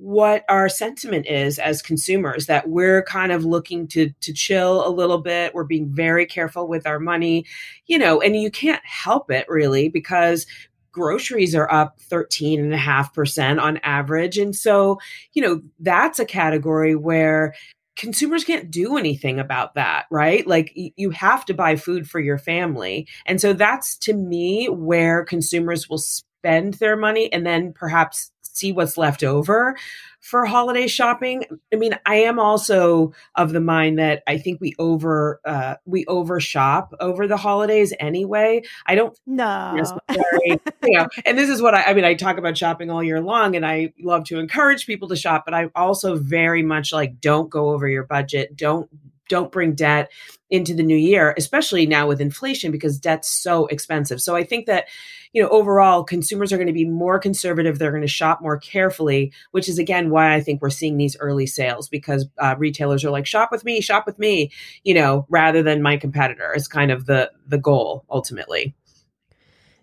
what 0.02 0.44
our 0.48 0.68
sentiment 0.68 1.26
is 1.26 1.60
as 1.60 1.80
consumers 1.80 2.46
that 2.46 2.68
we're 2.68 3.04
kind 3.04 3.30
of 3.30 3.44
looking 3.44 3.86
to 3.86 4.10
to 4.20 4.32
chill 4.32 4.84
a 4.84 4.90
little 4.90 5.18
bit 5.18 5.54
we're 5.54 5.62
being 5.62 5.88
very 5.88 6.26
careful 6.26 6.66
with 6.66 6.88
our 6.88 6.98
money 6.98 7.46
you 7.86 7.96
know 7.96 8.20
and 8.20 8.34
you 8.34 8.50
can't 8.50 8.84
help 8.84 9.30
it 9.30 9.46
really 9.48 9.88
because 9.88 10.44
groceries 10.90 11.54
are 11.54 11.72
up 11.72 12.00
13.5% 12.10 13.62
on 13.62 13.76
average 13.84 14.38
and 14.38 14.56
so 14.56 14.98
you 15.34 15.40
know 15.40 15.62
that's 15.78 16.18
a 16.18 16.24
category 16.24 16.96
where 16.96 17.54
consumers 17.94 18.42
can't 18.42 18.70
do 18.70 18.96
anything 18.96 19.38
about 19.38 19.74
that, 19.74 20.06
right? 20.10 20.46
Like 20.46 20.72
you 20.74 21.10
have 21.10 21.44
to 21.44 21.54
buy 21.54 21.76
food 21.76 22.08
for 22.08 22.20
your 22.20 22.38
family. 22.38 23.06
And 23.26 23.38
so 23.38 23.52
that's 23.52 23.98
to 23.98 24.14
me 24.14 24.66
where 24.70 25.24
consumers 25.24 25.90
will 25.90 25.98
spend 25.98 26.74
their 26.74 26.96
money 26.96 27.30
and 27.32 27.46
then 27.46 27.74
perhaps 27.74 28.31
see 28.52 28.72
what's 28.72 28.96
left 28.96 29.22
over 29.22 29.76
for 30.20 30.46
holiday 30.46 30.86
shopping. 30.86 31.44
I 31.72 31.76
mean, 31.76 31.98
I 32.06 32.16
am 32.16 32.38
also 32.38 33.12
of 33.34 33.52
the 33.52 33.60
mind 33.60 33.98
that 33.98 34.22
I 34.26 34.38
think 34.38 34.60
we 34.60 34.74
over 34.78 35.40
uh, 35.44 35.74
we 35.84 36.06
over 36.06 36.38
shop 36.40 36.94
over 37.00 37.26
the 37.26 37.36
holidays 37.36 37.92
anyway. 37.98 38.62
I 38.86 38.94
don't 38.94 39.18
no 39.26 39.74
necessarily, 39.74 40.60
you 40.84 40.98
know. 40.98 41.08
And 41.26 41.36
this 41.36 41.50
is 41.50 41.60
what 41.60 41.74
I, 41.74 41.82
I 41.82 41.94
mean. 41.94 42.04
I 42.04 42.14
talk 42.14 42.38
about 42.38 42.56
shopping 42.56 42.90
all 42.90 43.02
year 43.02 43.20
long, 43.20 43.56
and 43.56 43.66
I 43.66 43.92
love 44.00 44.24
to 44.26 44.38
encourage 44.38 44.86
people 44.86 45.08
to 45.08 45.16
shop, 45.16 45.44
but 45.44 45.54
I 45.54 45.70
also 45.74 46.16
very 46.16 46.62
much 46.62 46.92
like 46.92 47.20
don't 47.20 47.50
go 47.50 47.70
over 47.70 47.88
your 47.88 48.04
budget. 48.04 48.56
Don't 48.56 48.88
don't 49.28 49.52
bring 49.52 49.74
debt 49.74 50.10
into 50.50 50.74
the 50.74 50.82
new 50.82 50.96
year, 50.96 51.34
especially 51.38 51.86
now 51.86 52.06
with 52.06 52.20
inflation 52.20 52.70
because 52.70 52.98
debt's 52.98 53.30
so 53.42 53.66
expensive. 53.66 54.20
So 54.20 54.36
I 54.36 54.44
think 54.44 54.66
that, 54.66 54.86
you 55.32 55.42
know, 55.42 55.48
overall 55.48 56.04
consumers 56.04 56.52
are 56.52 56.58
going 56.58 56.66
to 56.66 56.74
be 56.74 56.84
more 56.84 57.18
conservative. 57.18 57.78
They're 57.78 57.90
going 57.90 58.02
to 58.02 58.08
shop 58.08 58.42
more 58.42 58.58
carefully, 58.58 59.32
which 59.52 59.68
is 59.68 59.78
again 59.78 60.10
why 60.10 60.34
I 60.34 60.42
think 60.42 60.60
we're 60.60 60.68
seeing 60.70 60.98
these 60.98 61.16
early 61.20 61.46
sales 61.46 61.88
because 61.88 62.26
uh, 62.38 62.54
retailers 62.58 63.02
are 63.04 63.10
like, 63.10 63.26
shop 63.26 63.50
with 63.50 63.64
me, 63.64 63.80
shop 63.80 64.04
with 64.04 64.18
me, 64.18 64.50
you 64.84 64.92
know, 64.92 65.26
rather 65.30 65.62
than 65.62 65.80
my 65.80 65.96
competitor 65.96 66.52
is 66.54 66.68
kind 66.68 66.90
of 66.90 67.06
the 67.06 67.30
the 67.46 67.58
goal 67.58 68.04
ultimately. 68.10 68.74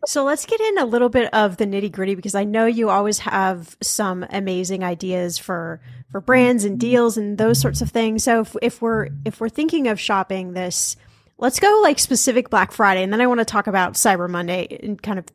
So 0.06 0.24
let's 0.24 0.46
get 0.46 0.62
in 0.62 0.78
a 0.78 0.86
little 0.86 1.10
bit 1.10 1.34
of 1.34 1.58
the 1.58 1.66
nitty 1.66 1.92
gritty 1.92 2.16
because 2.16 2.36
I 2.36 2.46
know 2.46 2.66
you 2.66 2.90
always 2.90 3.20
have 3.20 3.76
some 3.82 4.26
amazing 4.30 4.84
ideas 4.84 5.38
for 5.38 5.82
for 6.12 6.22
brands 6.22 6.64
and 6.64 6.74
mm-hmm. 6.74 6.90
deals 6.90 7.18
and 7.18 7.38
those 7.38 7.60
sorts 7.60 7.82
of 7.82 7.92
things. 7.92 8.24
So 8.24 8.42
if, 8.42 8.56
if 8.62 8.82
we're 8.82 9.10
if 9.26 9.40
we're 9.40 9.50
thinking 9.50 9.88
of 9.88 10.00
shopping 10.00 10.54
this, 10.54 10.96
let's 11.38 11.60
go 11.60 11.80
like 11.84 12.00
specific 12.00 12.50
Black 12.50 12.72
Friday, 12.72 13.04
and 13.04 13.12
then 13.12 13.22
I 13.22 13.28
want 13.28 13.40
to 13.40 13.46
talk 13.46 13.68
about 13.68 13.94
Cyber 13.94 14.30
Monday 14.30 14.80
and 14.82 15.02
kind 15.02 15.20
of 15.20 15.26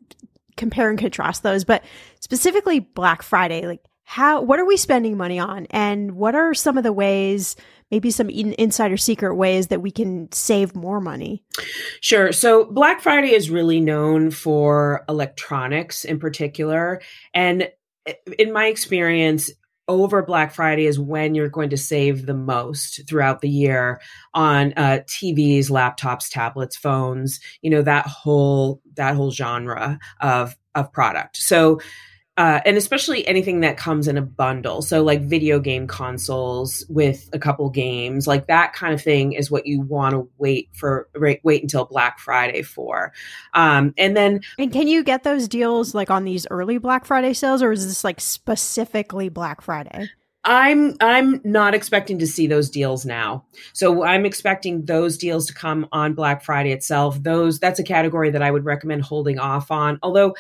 compare 0.56 0.88
and 0.88 0.99
contrast 0.99 1.42
those. 1.42 1.64
But 1.64 1.85
specifically 2.21 2.80
Black 2.80 3.23
Friday, 3.23 3.66
like 3.66 3.85
how 4.04 4.40
what 4.42 4.59
are 4.59 4.66
we 4.66 4.76
spending 4.76 5.16
money 5.16 5.38
on, 5.38 5.66
and 5.71 6.12
what 6.12 6.35
are 6.35 6.54
some 6.54 6.78
of 6.78 6.85
the 6.85 6.92
ways 6.92 7.56
maybe 7.91 8.11
some 8.11 8.31
in- 8.31 8.55
insider 8.55 8.97
secret 8.97 9.37
ways 9.37 9.69
that 9.69 9.81
we 9.81 9.91
can 9.91 10.31
save 10.33 10.75
more 10.75 11.00
money? 11.00 11.43
Sure. 12.00 12.33
So 12.33 12.64
Black 12.64 13.00
Friday 13.00 13.35
is 13.35 13.50
really 13.50 13.81
known 13.81 14.31
for 14.31 15.05
electronics 15.09 16.05
in 16.05 16.19
particular. 16.19 17.00
And 17.33 17.69
in 18.38 18.53
my 18.53 18.67
experience, 18.67 19.50
over 19.87 20.23
Black 20.23 20.55
Friday 20.55 20.87
is 20.87 20.99
when 20.99 21.35
you're 21.35 21.49
going 21.49 21.71
to 21.71 21.76
save 21.76 22.26
the 22.26 22.35
most 22.35 23.07
throughout 23.07 23.41
the 23.41 23.49
year 23.49 24.00
on 24.33 24.73
uh, 24.76 25.00
TVs, 25.07 25.71
laptops, 25.71 26.29
tablets, 26.31 26.76
phones. 26.76 27.41
You 27.61 27.71
know 27.71 27.83
that 27.83 28.07
whole 28.07 28.81
that 28.95 29.14
whole 29.14 29.31
genre 29.31 29.99
of 30.21 30.57
of 30.75 30.93
product. 30.93 31.37
So 31.37 31.81
uh, 32.37 32.61
and 32.64 32.76
especially 32.76 33.26
anything 33.29 33.61
that 33.61 33.76
comes 33.76 34.09
in 34.09 34.17
a 34.17 34.23
bundle. 34.23 34.83
So, 34.83 35.03
like 35.03 35.23
video 35.23 35.61
game 35.61 35.87
consoles 35.87 36.85
with 36.88 37.29
a 37.33 37.38
couple 37.38 37.71
games, 37.71 38.26
like 38.26 38.49
that 38.49 38.73
kind 38.73 38.93
of 38.93 39.00
thing 39.00 39.33
is 39.33 39.50
what 39.50 39.67
you 39.67 39.81
want 39.81 40.14
to 40.14 40.29
wait 40.38 40.69
for, 40.73 41.09
wait, 41.14 41.41
wait 41.45 41.62
until 41.62 41.85
Black 41.85 42.19
Friday 42.19 42.62
for. 42.62 43.12
Um, 43.55 43.95
and 43.97 44.17
then, 44.17 44.41
and 44.59 44.73
can 44.73 44.88
you 44.88 45.05
get 45.05 45.23
those 45.23 45.47
deals 45.47 45.95
like 45.95 46.11
on 46.11 46.25
these 46.25 46.47
early 46.50 46.79
Black 46.79 47.05
Friday 47.05 47.35
sales, 47.35 47.62
or 47.62 47.71
is 47.71 47.87
this 47.87 48.03
like 48.03 48.21
specifically 48.21 49.29
Black 49.29 49.61
Friday? 49.61 50.11
I'm 50.45 50.97
I'm 51.00 51.41
not 51.45 51.75
expecting 51.75 52.19
to 52.19 52.26
see 52.26 52.47
those 52.47 52.69
deals 52.69 53.07
now. 53.07 53.45
So 53.73 54.05
I'm 54.05 54.26
expecting 54.26 54.85
those 54.85 55.17
deals 55.17 55.47
to 55.47 55.55
come 55.55 55.88
on 55.91 56.14
Black 56.14 56.43
Friday 56.43 56.73
itself. 56.73 57.23
Those 57.23 57.59
that's 57.61 57.79
a 57.79 57.85
category 57.85 58.31
that 58.31 58.43
I 58.43 58.50
would 58.50 58.64
recommend 58.64 59.03
holding 59.03 59.38
off 59.38 59.71
on. 59.71 59.99
Although 60.03 60.35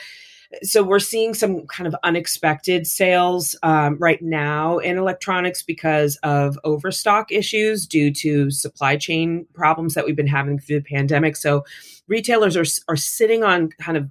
so 0.62 0.82
we're 0.82 0.98
seeing 0.98 1.34
some 1.34 1.66
kind 1.66 1.86
of 1.86 1.96
unexpected 2.02 2.86
sales 2.86 3.56
um, 3.62 3.96
right 3.98 4.22
now 4.22 4.78
in 4.78 4.98
electronics 4.98 5.62
because 5.62 6.16
of 6.22 6.58
overstock 6.64 7.32
issues 7.32 7.86
due 7.86 8.12
to 8.12 8.50
supply 8.50 8.96
chain 8.96 9.46
problems 9.54 9.94
that 9.94 10.04
we've 10.04 10.16
been 10.16 10.26
having 10.26 10.58
through 10.58 10.80
the 10.80 10.84
pandemic. 10.84 11.36
So 11.36 11.64
retailers 12.06 12.56
are 12.56 12.64
are 12.88 12.96
sitting 12.96 13.42
on 13.42 13.70
kind 13.80 13.96
of 13.96 14.10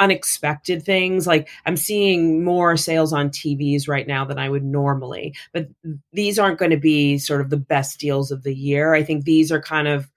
unexpected 0.00 0.82
things. 0.82 1.26
Like 1.26 1.48
I'm 1.66 1.76
seeing 1.76 2.42
more 2.42 2.76
sales 2.76 3.12
on 3.12 3.28
TVs 3.28 3.86
right 3.86 4.06
now 4.06 4.24
than 4.24 4.38
I 4.38 4.48
would 4.48 4.64
normally, 4.64 5.34
but 5.52 5.68
these 6.12 6.38
aren't 6.38 6.58
going 6.58 6.70
to 6.70 6.78
be 6.78 7.18
sort 7.18 7.42
of 7.42 7.50
the 7.50 7.58
best 7.58 8.00
deals 8.00 8.30
of 8.30 8.42
the 8.42 8.54
year. 8.54 8.94
I 8.94 9.04
think 9.04 9.24
these 9.24 9.52
are 9.52 9.60
kind 9.60 9.86
of 9.86 10.10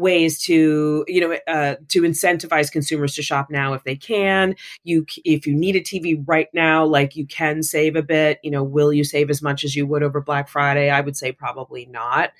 ways 0.00 0.40
to 0.42 1.04
you 1.06 1.20
know 1.20 1.38
uh, 1.46 1.76
to 1.88 2.02
incentivize 2.02 2.72
consumers 2.72 3.14
to 3.14 3.22
shop 3.22 3.48
now 3.50 3.74
if 3.74 3.84
they 3.84 3.96
can. 3.96 4.56
You 4.82 5.06
if 5.24 5.46
you 5.46 5.54
need 5.54 5.76
a 5.76 5.80
tv 5.80 6.22
right 6.26 6.48
now 6.52 6.84
like 6.84 7.14
you 7.14 7.26
can 7.26 7.62
save 7.62 7.94
a 7.94 8.02
bit. 8.02 8.40
You 8.42 8.50
know 8.50 8.64
will 8.64 8.92
you 8.92 9.04
save 9.04 9.30
as 9.30 9.42
much 9.42 9.62
as 9.62 9.76
you 9.76 9.86
would 9.86 10.02
over 10.02 10.20
black 10.20 10.48
friday? 10.48 10.90
I 10.90 11.00
would 11.00 11.16
say 11.16 11.32
probably 11.32 11.86
not. 11.86 12.30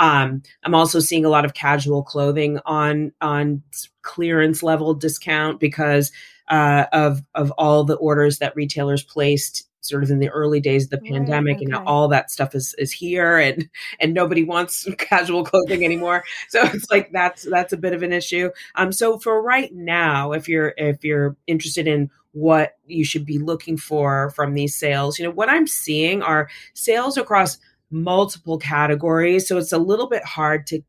Um, 0.00 0.42
i'm 0.64 0.74
also 0.74 0.98
seeing 0.98 1.24
a 1.24 1.28
lot 1.28 1.44
of 1.44 1.54
casual 1.54 2.02
clothing 2.02 2.58
on 2.64 3.12
on 3.20 3.62
clearance 4.02 4.62
level 4.62 4.94
discount 4.94 5.60
because 5.60 6.10
uh, 6.48 6.86
of 6.92 7.22
of 7.34 7.52
all 7.52 7.84
the 7.84 7.96
orders 7.96 8.38
that 8.38 8.56
retailers 8.56 9.02
placed 9.02 9.68
sort 9.80 10.02
of 10.02 10.10
in 10.10 10.18
the 10.18 10.28
early 10.28 10.60
days 10.60 10.84
of 10.84 10.90
the 10.90 10.98
right, 10.98 11.12
pandemic 11.12 11.56
okay. 11.56 11.64
and 11.64 11.74
all 11.74 12.08
that 12.08 12.30
stuff 12.30 12.54
is 12.54 12.74
is 12.78 12.92
here 12.92 13.38
and 13.38 13.68
and 14.00 14.14
nobody 14.14 14.44
wants 14.44 14.88
casual 14.98 15.44
clothing 15.44 15.84
anymore. 15.84 16.24
So 16.48 16.62
it's 16.62 16.90
like 16.90 17.10
that's 17.12 17.42
that's 17.42 17.72
a 17.72 17.78
bit 17.78 17.92
of 17.92 18.02
an 18.02 18.12
issue. 18.12 18.50
Um 18.74 18.92
so 18.92 19.18
for 19.18 19.42
right 19.42 19.72
now 19.74 20.32
if 20.32 20.48
you're 20.48 20.74
if 20.76 21.04
you're 21.04 21.36
interested 21.46 21.86
in 21.86 22.10
what 22.32 22.76
you 22.86 23.04
should 23.04 23.26
be 23.26 23.38
looking 23.38 23.76
for 23.76 24.30
from 24.30 24.54
these 24.54 24.72
sales 24.72 25.18
you 25.18 25.24
know 25.24 25.32
what 25.32 25.48
i'm 25.48 25.66
seeing 25.66 26.22
are 26.22 26.48
sales 26.74 27.16
across 27.16 27.58
multiple 27.90 28.58
categories. 28.58 29.48
So 29.48 29.58
it's 29.58 29.72
a 29.72 29.78
little 29.78 30.08
bit 30.08 30.24
hard 30.24 30.66
to 30.68 30.82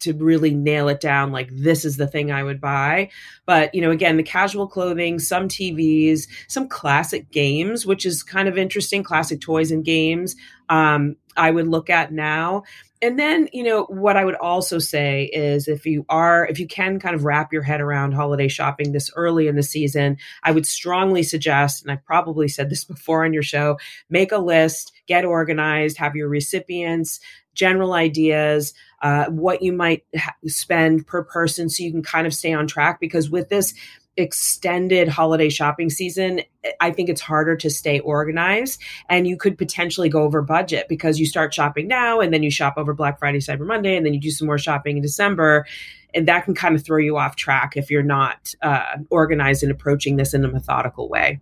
to 0.00 0.12
really 0.12 0.54
nail 0.54 0.88
it 0.88 1.00
down 1.00 1.32
like 1.32 1.48
this 1.52 1.84
is 1.84 1.96
the 1.96 2.06
thing 2.06 2.30
I 2.30 2.42
would 2.42 2.60
buy. 2.60 3.10
But, 3.46 3.74
you 3.74 3.80
know, 3.80 3.90
again, 3.90 4.16
the 4.16 4.22
casual 4.22 4.66
clothing, 4.66 5.18
some 5.18 5.48
TVs, 5.48 6.28
some 6.46 6.68
classic 6.68 7.30
games, 7.30 7.84
which 7.84 8.06
is 8.06 8.22
kind 8.22 8.48
of 8.48 8.58
interesting, 8.58 9.02
classic 9.02 9.40
toys 9.40 9.70
and 9.70 9.84
games. 9.84 10.36
Um, 10.68 11.16
I 11.36 11.50
would 11.50 11.68
look 11.68 11.90
at 11.90 12.12
now. 12.12 12.64
And 13.00 13.18
then, 13.18 13.48
you 13.52 13.62
know, 13.62 13.84
what 13.84 14.16
I 14.16 14.24
would 14.24 14.34
also 14.34 14.80
say 14.80 15.30
is 15.32 15.68
if 15.68 15.86
you 15.86 16.04
are, 16.08 16.46
if 16.46 16.58
you 16.58 16.66
can 16.66 16.98
kind 16.98 17.14
of 17.14 17.24
wrap 17.24 17.52
your 17.52 17.62
head 17.62 17.80
around 17.80 18.12
holiday 18.12 18.48
shopping 18.48 18.90
this 18.90 19.10
early 19.14 19.46
in 19.46 19.54
the 19.54 19.62
season, 19.62 20.16
I 20.42 20.50
would 20.50 20.66
strongly 20.66 21.22
suggest, 21.22 21.82
and 21.82 21.92
I 21.92 21.96
probably 21.96 22.48
said 22.48 22.70
this 22.70 22.84
before 22.84 23.24
on 23.24 23.32
your 23.32 23.44
show, 23.44 23.78
make 24.10 24.32
a 24.32 24.38
list, 24.38 24.92
get 25.06 25.24
organized, 25.24 25.98
have 25.98 26.16
your 26.16 26.28
recipients, 26.28 27.20
general 27.54 27.92
ideas, 27.92 28.74
uh, 29.02 29.26
what 29.26 29.62
you 29.62 29.72
might 29.72 30.04
ha- 30.16 30.34
spend 30.46 31.06
per 31.06 31.22
person 31.22 31.68
so 31.68 31.82
you 31.82 31.92
can 31.92 32.02
kind 32.02 32.26
of 32.26 32.34
stay 32.34 32.52
on 32.52 32.66
track. 32.66 33.00
Because 33.00 33.30
with 33.30 33.48
this 33.48 33.74
extended 34.18 35.08
holiday 35.08 35.48
shopping 35.48 35.88
season, 35.88 36.42
I 36.80 36.90
think 36.90 37.08
it's 37.08 37.20
harder 37.20 37.56
to 37.56 37.70
stay 37.70 38.00
organized 38.00 38.82
and 39.08 39.26
you 39.26 39.36
could 39.36 39.56
potentially 39.56 40.08
go 40.08 40.24
over 40.24 40.42
budget 40.42 40.88
because 40.88 41.20
you 41.20 41.26
start 41.26 41.54
shopping 41.54 41.86
now 41.86 42.20
and 42.20 42.34
then 42.34 42.42
you 42.42 42.50
shop 42.50 42.74
over 42.76 42.92
Black 42.92 43.18
Friday, 43.18 43.38
Cyber 43.38 43.66
Monday, 43.66 43.96
and 43.96 44.04
then 44.04 44.12
you 44.12 44.20
do 44.20 44.30
some 44.30 44.46
more 44.46 44.58
shopping 44.58 44.96
in 44.96 45.02
December. 45.02 45.66
And 46.14 46.26
that 46.26 46.44
can 46.44 46.54
kind 46.54 46.74
of 46.74 46.84
throw 46.84 46.98
you 46.98 47.16
off 47.16 47.36
track 47.36 47.76
if 47.76 47.90
you're 47.90 48.02
not 48.02 48.54
uh, 48.60 48.96
organized 49.10 49.62
and 49.62 49.70
approaching 49.70 50.16
this 50.16 50.34
in 50.34 50.44
a 50.44 50.48
methodical 50.48 51.08
way. 51.08 51.38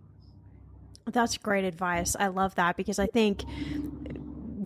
That's 1.09 1.37
great 1.37 1.63
advice. 1.63 2.17
I 2.19 2.27
love 2.27 2.55
that 2.55 2.75
because 2.75 2.99
I 2.99 3.07
think 3.07 3.43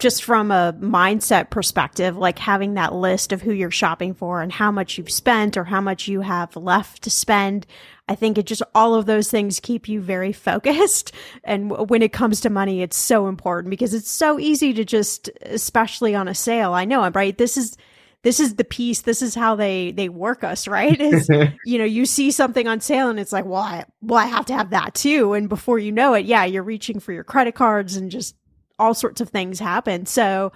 just 0.02 0.24
from 0.24 0.50
a 0.50 0.74
mindset 0.80 1.52
perspective, 1.52 2.18
like 2.18 2.40
having 2.40 2.74
that 2.74 2.92
list 2.92 3.32
of 3.32 3.44
who 3.44 3.52
you're 3.52 3.70
shopping 3.70 4.16
for 4.16 4.42
and 4.42 4.52
how 4.52 4.72
much 4.72 4.98
you've 4.98 5.12
spent 5.12 5.56
or 5.56 5.64
how 5.64 5.80
much 5.80 6.08
you 6.08 6.22
have 6.22 6.56
left 6.56 7.04
to 7.04 7.12
spend, 7.12 7.68
I 8.10 8.16
think 8.16 8.40
it 8.40 8.48
just 8.48 8.64
all 8.74 8.96
of 8.96 9.06
those 9.06 9.30
things 9.30 9.60
keep 9.60 9.88
you 9.88 10.02
very 10.02 10.34
focused. 10.50 11.12
And 11.44 11.70
when 11.88 12.02
it 12.02 12.12
comes 12.14 12.42
to 12.42 12.50
money, 12.50 12.82
it's 12.82 12.98
so 12.98 13.28
important 13.28 13.70
because 13.70 13.94
it's 13.94 14.10
so 14.10 14.40
easy 14.40 14.74
to 14.74 14.84
just, 14.84 15.30
especially 15.44 16.16
on 16.16 16.28
a 16.28 16.34
sale. 16.34 16.74
I 16.74 16.84
know, 16.84 17.08
right? 17.12 17.38
This 17.38 17.56
is, 17.56 17.78
this 18.24 18.40
is 18.40 18.56
the 18.56 18.64
piece 18.64 19.02
this 19.02 19.24
is 19.24 19.34
how 19.34 19.56
they 19.56 19.92
they 19.94 20.08
work 20.08 20.44
us 20.44 20.68
right 20.68 21.02
is 21.02 21.28
you 21.66 21.80
know 21.80 21.84
you 21.84 22.06
see 22.06 22.30
something 22.30 22.68
on 22.68 22.80
sale 22.80 23.10
and 23.10 23.20
it's 23.20 23.32
like 23.32 23.46
well 23.46 23.64
I, 23.64 23.86
well 24.04 24.20
I 24.20 24.28
have 24.28 24.46
to 24.46 24.54
have 24.54 24.70
that 24.70 24.94
too 24.94 25.34
and 25.34 25.50
before 25.50 25.80
you 25.80 25.92
know 25.92 26.14
it 26.14 26.28
yeah 26.28 26.46
you're 26.46 26.62
reaching 26.62 27.00
for 27.00 27.14
your 27.14 27.24
credit 27.24 27.56
cards 27.56 27.96
and 27.96 28.12
just 28.12 28.36
all 28.82 28.94
sorts 28.94 29.22
of 29.22 29.30
things 29.30 29.60
happen. 29.60 30.06
So, 30.06 30.52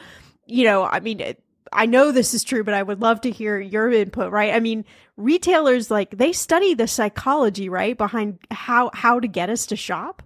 you 0.47 0.65
know, 0.65 0.83
I 0.83 0.99
mean, 0.99 1.35
I 1.71 1.85
know 1.85 2.11
this 2.11 2.33
is 2.33 2.43
true, 2.43 2.63
but 2.63 2.73
I 2.73 2.83
would 2.83 3.01
love 3.01 3.21
to 3.21 3.31
hear 3.31 3.59
your 3.59 3.91
input, 3.91 4.31
right? 4.31 4.53
I 4.53 4.59
mean, 4.59 4.83
retailers 5.15 5.91
like 5.91 6.17
they 6.17 6.33
study 6.33 6.73
the 6.73 6.87
psychology, 6.87 7.69
right, 7.69 7.97
behind 7.97 8.39
how 8.51 8.89
how 8.93 9.19
to 9.19 9.27
get 9.27 9.49
us 9.49 9.67
to 9.67 9.75
shop. 9.75 10.23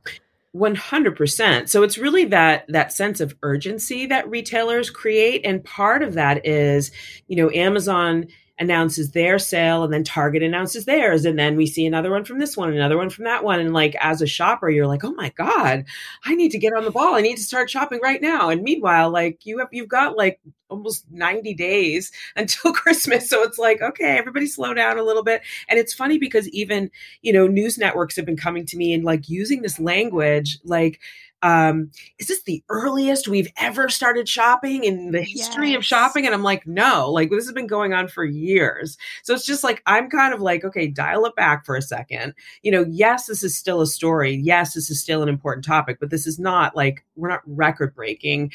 100%. 0.55 1.69
So 1.69 1.83
it's 1.83 1.99
really 1.99 2.25
that 2.25 2.65
that 2.69 2.91
sense 2.91 3.19
of 3.19 3.35
urgency 3.43 4.07
that 4.07 4.27
retailers 4.27 4.89
create 4.89 5.45
and 5.45 5.63
part 5.63 6.01
of 6.01 6.15
that 6.15 6.45
is, 6.45 6.91
you 7.27 7.35
know, 7.35 7.51
Amazon 7.51 8.27
announces 8.59 9.11
their 9.11 9.39
sale 9.39 9.83
and 9.83 9.93
then 9.93 10.03
Target 10.03 10.43
announces 10.43 10.85
theirs. 10.85 11.25
And 11.25 11.39
then 11.39 11.55
we 11.55 11.65
see 11.65 11.85
another 11.85 12.11
one 12.11 12.25
from 12.25 12.39
this 12.39 12.57
one, 12.57 12.73
another 12.73 12.97
one 12.97 13.09
from 13.09 13.25
that 13.25 13.43
one. 13.43 13.59
And 13.59 13.73
like 13.73 13.95
as 14.01 14.21
a 14.21 14.27
shopper, 14.27 14.69
you're 14.69 14.87
like, 14.87 15.03
oh 15.03 15.13
my 15.13 15.29
God, 15.29 15.85
I 16.25 16.35
need 16.35 16.51
to 16.51 16.57
get 16.57 16.73
on 16.73 16.83
the 16.83 16.91
ball. 16.91 17.15
I 17.15 17.21
need 17.21 17.37
to 17.37 17.43
start 17.43 17.69
shopping 17.69 17.99
right 18.03 18.21
now. 18.21 18.49
And 18.49 18.61
meanwhile, 18.61 19.09
like 19.09 19.45
you 19.45 19.59
have 19.59 19.69
you've 19.71 19.87
got 19.87 20.17
like 20.17 20.39
almost 20.69 21.05
90 21.11 21.53
days 21.55 22.11
until 22.35 22.73
Christmas. 22.73 23.29
So 23.29 23.43
it's 23.43 23.57
like, 23.57 23.81
okay, 23.81 24.17
everybody 24.17 24.47
slow 24.47 24.73
down 24.73 24.97
a 24.97 25.03
little 25.03 25.23
bit. 25.23 25.41
And 25.67 25.79
it's 25.79 25.93
funny 25.93 26.17
because 26.17 26.47
even, 26.49 26.91
you 27.21 27.33
know, 27.33 27.47
news 27.47 27.77
networks 27.77 28.15
have 28.15 28.25
been 28.25 28.37
coming 28.37 28.65
to 28.67 28.77
me 28.77 28.93
and 28.93 29.03
like 29.03 29.29
using 29.29 29.61
this 29.61 29.79
language, 29.79 30.59
like, 30.63 30.99
um, 31.41 31.91
is 32.17 32.27
this 32.27 32.43
the 32.43 32.63
earliest 32.69 33.27
we've 33.27 33.51
ever 33.57 33.89
started 33.89 34.27
shopping 34.27 34.83
in 34.83 35.11
the 35.11 35.21
history 35.21 35.71
yes. 35.71 35.77
of 35.77 35.85
shopping? 35.85 36.25
And 36.25 36.35
I'm 36.35 36.43
like, 36.43 36.67
no, 36.67 37.11
like 37.11 37.29
this 37.29 37.45
has 37.45 37.53
been 37.53 37.67
going 37.67 37.93
on 37.93 38.07
for 38.07 38.25
years. 38.25 38.97
So 39.23 39.33
it's 39.33 39.45
just 39.45 39.63
like, 39.63 39.81
I'm 39.85 40.09
kind 40.09 40.33
of 40.33 40.41
like, 40.41 40.63
okay, 40.63 40.87
dial 40.87 41.25
it 41.25 41.35
back 41.35 41.65
for 41.65 41.75
a 41.75 41.81
second. 41.81 42.33
You 42.61 42.71
know, 42.71 42.85
yes, 42.89 43.27
this 43.27 43.43
is 43.43 43.57
still 43.57 43.81
a 43.81 43.87
story. 43.87 44.35
Yes, 44.35 44.73
this 44.73 44.89
is 44.89 45.01
still 45.01 45.23
an 45.23 45.29
important 45.29 45.65
topic, 45.65 45.97
but 45.99 46.09
this 46.09 46.27
is 46.27 46.39
not 46.39 46.75
like, 46.75 47.05
we're 47.15 47.29
not 47.29 47.41
record 47.45 47.95
breaking 47.95 48.51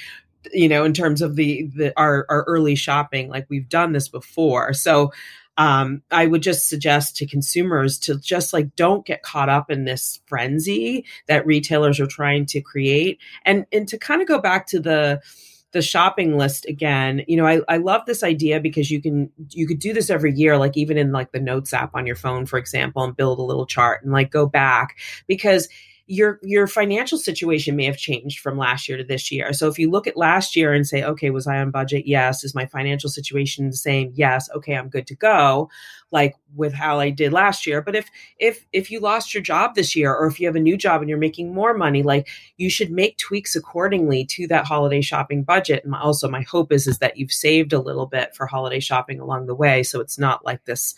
you 0.53 0.69
know 0.69 0.85
in 0.85 0.93
terms 0.93 1.23
of 1.23 1.37
the 1.37 1.71
the 1.75 1.91
our 1.99 2.27
our 2.29 2.45
early 2.45 2.75
shopping 2.75 3.31
like 3.31 3.47
we've 3.49 3.69
done 3.69 3.93
this 3.93 4.09
before 4.09 4.75
so 4.75 5.11
um, 5.57 6.03
I 6.11 6.27
would 6.27 6.43
just 6.43 6.69
suggest 6.69 7.17
to 7.17 7.27
consumers 7.27 7.99
to 8.01 8.19
just 8.19 8.53
like 8.53 8.75
don't 8.77 9.07
get 9.07 9.23
caught 9.23 9.49
up 9.49 9.71
in 9.71 9.85
this 9.85 10.21
frenzy 10.27 11.05
that 11.29 11.47
retailers 11.47 12.01
are 12.01 12.07
trying 12.07 12.47
to 12.47 12.61
create, 12.61 13.19
and 13.45 13.67
and 13.73 13.87
to 13.89 13.99
kind 13.99 14.21
of 14.21 14.29
go 14.29 14.41
back 14.41 14.67
to 14.69 14.81
the 14.81 15.21
the 15.73 15.83
shopping 15.83 16.39
list 16.39 16.65
again 16.67 17.25
you 17.27 17.37
know 17.37 17.45
I, 17.45 17.61
I 17.69 17.79
love 17.79 18.03
this 18.07 18.23
idea 18.23 18.61
because 18.61 18.93
you 18.93 19.03
can 19.03 19.29
you 19.51 19.67
could 19.67 19.81
do 19.81 19.93
this 19.93 20.09
every 20.09 20.33
year 20.33 20.57
like 20.57 20.77
even 20.77 20.97
in 20.97 21.11
like 21.11 21.33
the 21.33 21.41
notes 21.41 21.75
app 21.75 21.97
on 21.97 22.07
your 22.07 22.15
phone 22.15 22.47
for 22.47 22.61
example 22.61 23.03
and 23.03 23.17
build 23.17 23.41
a 23.41 23.43
little 23.43 23.67
chart 23.67 24.05
and 24.05 24.13
like 24.13 24.31
go 24.31 24.47
back 24.47 24.97
because 25.27 25.69
your 26.07 26.39
your 26.43 26.67
financial 26.67 27.17
situation 27.17 27.77
may 27.77 27.85
have 27.85 27.97
changed 27.97 28.41
from 28.41 28.59
last 28.59 28.89
year 28.89 28.99
to 28.99 29.05
this 29.05 29.33
year. 29.33 29.53
So 29.55 29.69
if 29.69 29.79
you 29.79 29.91
look 29.91 30.07
at 30.07 30.19
last 30.19 30.55
year 30.55 30.73
and 30.73 30.87
say, 30.87 31.03
okay, 31.03 31.31
was 31.31 31.47
I 31.47 31.59
on 31.59 31.71
budget? 31.71 32.07
Yes. 32.07 32.45
Is 32.45 32.55
my 32.55 32.67
financial 32.67 33.09
situation 33.09 33.71
the 33.71 33.77
same? 33.77 34.13
Yes. 34.15 34.51
Okay, 34.55 34.75
I'm 34.75 34.91
good 34.91 35.07
to 35.07 35.15
go. 35.15 35.71
Like 36.11 36.35
with 36.55 36.75
how 36.75 37.01
I 37.01 37.09
did 37.09 37.33
last 37.33 37.67
year. 37.67 37.81
But 37.81 37.97
if 37.97 38.11
if 38.39 38.67
if 38.73 38.91
you 38.91 39.01
lost 39.01 39.33
your 39.33 39.43
job 39.43 39.75
this 39.75 39.97
year 39.97 40.15
or 40.15 40.27
if 40.27 40.39
you 40.39 40.47
have 40.47 40.57
a 40.57 40.61
new 40.61 40.77
job 40.77 41.01
and 41.01 41.09
you're 41.09 41.19
making 41.19 41.55
more 41.55 41.73
money, 41.73 42.03
like 42.03 42.29
you 42.59 42.69
should 42.69 42.91
make 42.91 43.17
tweaks 43.17 43.57
accordingly 43.57 44.27
to 44.27 44.47
that 44.49 44.67
holiday 44.67 45.01
shopping 45.01 45.43
budget. 45.43 45.85
And 45.85 45.95
also 45.95 46.29
my 46.29 46.43
hope 46.43 46.71
is 46.71 46.87
is 46.87 46.99
that 46.99 47.17
you've 47.17 47.33
saved 47.33 47.73
a 47.73 47.81
little 47.81 48.07
bit 48.07 48.37
for 48.37 48.47
holiday 48.47 48.81
shopping 48.81 49.21
along 49.21 49.47
the 49.47 49.55
way 49.55 49.83
so 49.83 50.01
it's 50.01 50.19
not 50.19 50.45
like 50.45 50.65
this 50.65 50.95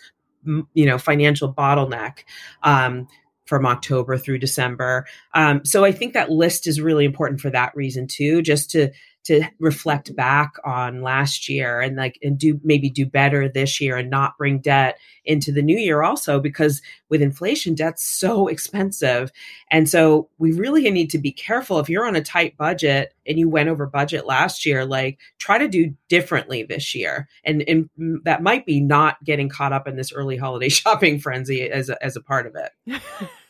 you 0.73 0.85
know 0.85 0.97
financial 0.97 1.53
bottleneck 1.53 2.19
um, 2.63 3.07
from 3.47 3.65
October 3.65 4.17
through 4.17 4.37
December. 4.37 5.05
Um, 5.33 5.65
so 5.65 5.83
I 5.83 5.91
think 5.91 6.13
that 6.13 6.29
list 6.29 6.67
is 6.67 6.79
really 6.81 7.05
important 7.05 7.41
for 7.41 7.49
that 7.49 7.75
reason 7.75 8.07
too, 8.07 8.41
just 8.41 8.69
to 8.71 8.91
to 9.27 9.43
reflect 9.59 10.15
back 10.15 10.53
on 10.63 11.01
last 11.01 11.49
year 11.49 11.81
and 11.81 11.97
like 11.97 12.17
and 12.23 12.37
do 12.37 12.59
maybe 12.63 12.89
do 12.89 13.05
better 13.05 13.49
this 13.49 13.81
year 13.81 13.97
and 13.97 14.09
not 14.09 14.37
bring 14.37 14.59
debt 14.59 14.97
into 15.25 15.51
the 15.51 15.61
new 15.61 15.77
year 15.77 16.01
also 16.01 16.39
because 16.39 16.81
with 17.09 17.21
inflation 17.21 17.75
debt's 17.75 18.05
so 18.05 18.47
expensive. 18.47 19.31
And 19.69 19.89
so 19.89 20.29
we 20.37 20.53
really 20.53 20.89
need 20.89 21.09
to 21.09 21.17
be 21.17 21.33
careful. 21.33 21.79
If 21.79 21.89
you're 21.89 22.07
on 22.07 22.15
a 22.15 22.21
tight 22.21 22.55
budget 22.57 23.13
and 23.27 23.37
you 23.37 23.49
went 23.49 23.67
over 23.67 23.85
budget 23.85 24.25
last 24.25 24.65
year 24.65 24.85
like 24.85 25.19
try 25.39 25.57
to 25.57 25.67
do 25.67 25.93
differently 26.07 26.63
this 26.63 26.95
year. 26.95 27.27
And 27.43 27.63
and 27.67 27.89
that 28.23 28.41
might 28.41 28.65
be 28.65 28.79
not 28.79 29.21
getting 29.25 29.49
caught 29.49 29.73
up 29.73 29.87
in 29.87 29.97
this 29.97 30.13
early 30.13 30.37
holiday 30.37 30.69
shopping 30.69 31.19
frenzy 31.19 31.69
as 31.69 31.89
a, 31.89 32.01
as 32.03 32.15
a 32.15 32.21
part 32.21 32.47
of 32.47 32.55
it 32.55 33.01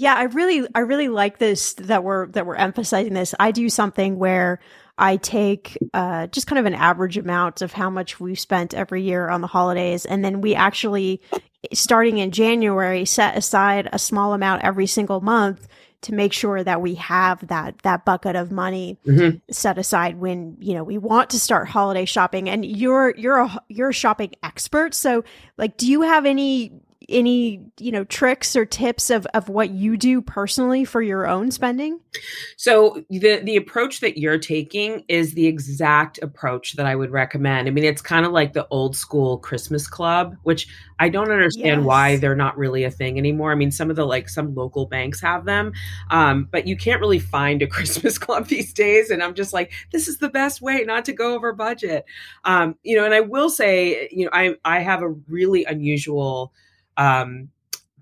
Yeah, 0.00 0.14
I 0.14 0.22
really 0.22 0.66
I 0.74 0.78
really 0.78 1.08
like 1.08 1.36
this 1.36 1.74
that 1.74 2.02
we're 2.02 2.28
that 2.28 2.46
we're 2.46 2.54
emphasizing 2.54 3.12
this. 3.12 3.34
I 3.38 3.50
do 3.50 3.68
something 3.68 4.18
where 4.18 4.58
I 4.96 5.18
take 5.18 5.76
uh, 5.92 6.26
just 6.28 6.46
kind 6.46 6.58
of 6.58 6.64
an 6.64 6.72
average 6.72 7.18
amount 7.18 7.60
of 7.60 7.74
how 7.74 7.90
much 7.90 8.18
we've 8.18 8.40
spent 8.40 8.72
every 8.72 9.02
year 9.02 9.28
on 9.28 9.42
the 9.42 9.46
holidays, 9.46 10.06
and 10.06 10.24
then 10.24 10.40
we 10.40 10.54
actually, 10.54 11.20
starting 11.74 12.16
in 12.16 12.30
January, 12.30 13.04
set 13.04 13.36
aside 13.36 13.90
a 13.92 13.98
small 13.98 14.32
amount 14.32 14.64
every 14.64 14.86
single 14.86 15.20
month 15.20 15.68
to 16.00 16.14
make 16.14 16.32
sure 16.32 16.64
that 16.64 16.80
we 16.80 16.94
have 16.94 17.46
that 17.48 17.76
that 17.80 18.06
bucket 18.06 18.36
of 18.36 18.50
money 18.50 18.96
mm-hmm. 19.06 19.36
set 19.50 19.76
aside 19.76 20.16
when 20.16 20.56
you 20.60 20.72
know 20.72 20.82
we 20.82 20.96
want 20.96 21.28
to 21.28 21.38
start 21.38 21.68
holiday 21.68 22.06
shopping. 22.06 22.48
And 22.48 22.64
you're 22.64 23.14
you're 23.18 23.40
a 23.40 23.62
you're 23.68 23.90
a 23.90 23.92
shopping 23.92 24.32
expert, 24.42 24.94
so 24.94 25.24
like, 25.58 25.76
do 25.76 25.86
you 25.86 26.00
have 26.00 26.24
any 26.24 26.72
any 27.10 27.60
you 27.78 27.92
know 27.92 28.04
tricks 28.04 28.56
or 28.56 28.64
tips 28.64 29.10
of 29.10 29.26
of 29.34 29.48
what 29.48 29.70
you 29.70 29.96
do 29.96 30.22
personally 30.22 30.84
for 30.84 31.02
your 31.02 31.26
own 31.26 31.50
spending? 31.50 32.00
So 32.56 33.04
the 33.10 33.40
the 33.40 33.56
approach 33.56 34.00
that 34.00 34.18
you're 34.18 34.38
taking 34.38 35.04
is 35.08 35.34
the 35.34 35.46
exact 35.46 36.18
approach 36.22 36.74
that 36.74 36.86
i 36.86 36.94
would 36.94 37.10
recommend. 37.10 37.68
I 37.68 37.70
mean 37.70 37.84
it's 37.84 38.02
kind 38.02 38.26
of 38.26 38.32
like 38.32 38.52
the 38.52 38.66
old 38.70 38.96
school 38.96 39.38
christmas 39.38 39.86
club 39.86 40.36
which 40.42 40.68
i 40.98 41.08
don't 41.08 41.30
understand 41.30 41.82
yes. 41.82 41.86
why 41.86 42.16
they're 42.16 42.36
not 42.36 42.56
really 42.58 42.84
a 42.84 42.90
thing 42.90 43.18
anymore. 43.18 43.52
I 43.52 43.54
mean 43.54 43.70
some 43.70 43.90
of 43.90 43.96
the 43.96 44.06
like 44.06 44.28
some 44.28 44.54
local 44.54 44.86
banks 44.86 45.20
have 45.20 45.44
them 45.44 45.72
um, 46.10 46.48
but 46.50 46.66
you 46.66 46.76
can't 46.76 47.00
really 47.00 47.18
find 47.18 47.62
a 47.62 47.66
christmas 47.74 48.18
club 48.18 48.46
these 48.46 48.72
days 48.72 49.10
and 49.10 49.22
i'm 49.22 49.34
just 49.34 49.52
like 49.52 49.72
this 49.92 50.08
is 50.08 50.18
the 50.18 50.28
best 50.28 50.60
way 50.60 50.84
not 50.84 51.04
to 51.06 51.12
go 51.12 51.34
over 51.34 51.52
budget. 51.52 52.04
Um, 52.44 52.76
you 52.82 52.96
know 52.96 53.04
and 53.04 53.14
i 53.14 53.20
will 53.20 53.50
say 53.50 54.08
you 54.10 54.24
know 54.24 54.30
i 54.32 54.54
i 54.64 54.80
have 54.80 55.02
a 55.02 55.08
really 55.08 55.64
unusual 55.64 56.52
um, 57.00 57.48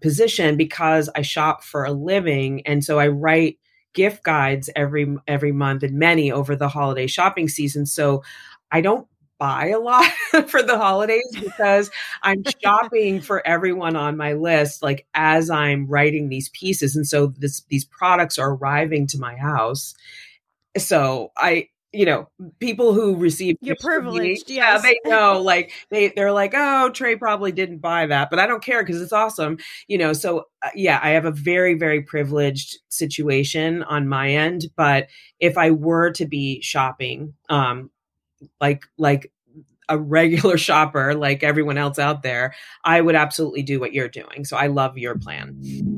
position 0.02 0.56
because 0.56 1.08
I 1.14 1.22
shop 1.22 1.64
for 1.64 1.84
a 1.84 1.92
living, 1.92 2.66
and 2.66 2.84
so 2.84 2.98
I 2.98 3.08
write 3.08 3.58
gift 3.94 4.22
guides 4.24 4.68
every 4.76 5.16
every 5.26 5.52
month 5.52 5.82
and 5.82 5.98
many 5.98 6.30
over 6.30 6.54
the 6.54 6.68
holiday 6.68 7.06
shopping 7.06 7.48
season. 7.48 7.86
So 7.86 8.22
I 8.70 8.80
don't 8.80 9.06
buy 9.38 9.68
a 9.68 9.78
lot 9.78 10.04
for 10.48 10.62
the 10.62 10.76
holidays 10.76 11.36
because 11.40 11.90
I'm 12.22 12.42
shopping 12.62 13.20
for 13.22 13.46
everyone 13.46 13.94
on 13.94 14.16
my 14.16 14.32
list 14.32 14.82
like 14.82 15.06
as 15.14 15.48
I'm 15.48 15.86
writing 15.86 16.28
these 16.28 16.48
pieces. 16.50 16.96
And 16.96 17.06
so 17.06 17.28
this 17.38 17.62
these 17.68 17.84
products 17.84 18.38
are 18.38 18.50
arriving 18.50 19.06
to 19.08 19.18
my 19.18 19.36
house. 19.36 19.94
So 20.76 21.32
I 21.36 21.68
you 21.92 22.04
know, 22.04 22.28
people 22.60 22.92
who 22.92 23.16
receive 23.16 23.56
you're 23.60 23.76
privileged. 23.80 24.50
Yeah, 24.50 24.78
they 24.78 24.98
know. 25.04 25.40
Like 25.40 25.72
they 25.90 26.08
they're 26.08 26.32
like, 26.32 26.52
oh, 26.54 26.90
Trae 26.92 27.18
probably 27.18 27.52
didn't 27.52 27.78
buy 27.78 28.06
that, 28.06 28.28
but 28.30 28.38
I 28.38 28.46
don't 28.46 28.62
care 28.62 28.82
because 28.82 29.00
it's 29.00 29.12
awesome. 29.12 29.58
You 29.86 29.98
know, 29.98 30.12
so 30.12 30.46
uh, 30.62 30.70
yeah, 30.74 31.00
I 31.02 31.10
have 31.10 31.24
a 31.24 31.30
very 31.30 31.74
very 31.74 32.02
privileged 32.02 32.78
situation 32.88 33.82
on 33.84 34.08
my 34.08 34.30
end. 34.30 34.66
But 34.76 35.08
if 35.40 35.56
I 35.56 35.70
were 35.70 36.10
to 36.12 36.26
be 36.26 36.60
shopping, 36.60 37.34
um, 37.48 37.90
like 38.60 38.84
like 38.98 39.32
a 39.88 39.98
regular 39.98 40.58
shopper, 40.58 41.14
like 41.14 41.42
everyone 41.42 41.78
else 41.78 41.98
out 41.98 42.22
there, 42.22 42.54
I 42.84 43.00
would 43.00 43.14
absolutely 43.14 43.62
do 43.62 43.80
what 43.80 43.94
you're 43.94 44.08
doing. 44.08 44.44
So 44.44 44.56
I 44.56 44.66
love 44.66 44.98
your 44.98 45.16
plan. 45.18 45.97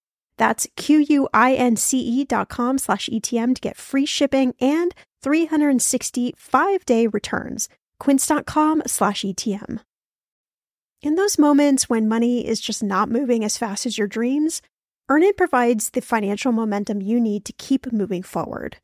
That's 0.37 0.67
Q-U-I-N-C-E 0.75 2.25
dot 2.25 2.49
com 2.49 2.77
slash 2.77 3.09
ETM 3.11 3.55
to 3.55 3.61
get 3.61 3.77
free 3.77 4.05
shipping 4.05 4.53
and 4.59 4.93
365 5.21 6.85
day 6.85 7.07
returns. 7.07 7.69
Quince.com 7.99 8.83
slash 8.87 9.21
ETM. 9.21 9.79
In 11.03 11.15
those 11.15 11.39
moments 11.39 11.89
when 11.89 12.07
money 12.07 12.47
is 12.47 12.59
just 12.59 12.83
not 12.83 13.09
moving 13.09 13.43
as 13.43 13.57
fast 13.57 13.85
as 13.85 13.97
your 13.97 14.07
dreams, 14.07 14.61
Earnin 15.09 15.33
provides 15.35 15.89
the 15.89 16.01
financial 16.01 16.51
momentum 16.51 17.01
you 17.01 17.19
need 17.19 17.43
to 17.45 17.53
keep 17.53 17.91
moving 17.91 18.23
forward. 18.23 18.77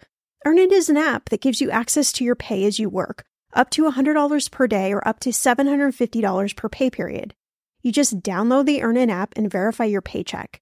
Earnin 0.45 0.71
is 0.71 0.89
an 0.89 0.97
app 0.97 1.29
that 1.29 1.41
gives 1.41 1.61
you 1.61 1.71
access 1.71 2.11
to 2.13 2.23
your 2.23 2.35
pay 2.35 2.65
as 2.65 2.79
you 2.79 2.89
work, 2.89 3.23
up 3.53 3.69
to 3.71 3.89
$100 3.89 4.51
per 4.51 4.67
day 4.67 4.93
or 4.93 5.07
up 5.07 5.19
to 5.21 5.29
$750 5.29 6.55
per 6.55 6.69
pay 6.69 6.89
period. 6.89 7.33
You 7.81 7.91
just 7.91 8.21
download 8.21 8.65
the 8.65 8.81
Earnin 8.81 9.09
app 9.09 9.33
and 9.35 9.49
verify 9.49 9.85
your 9.85 10.01
paycheck. 10.01 10.61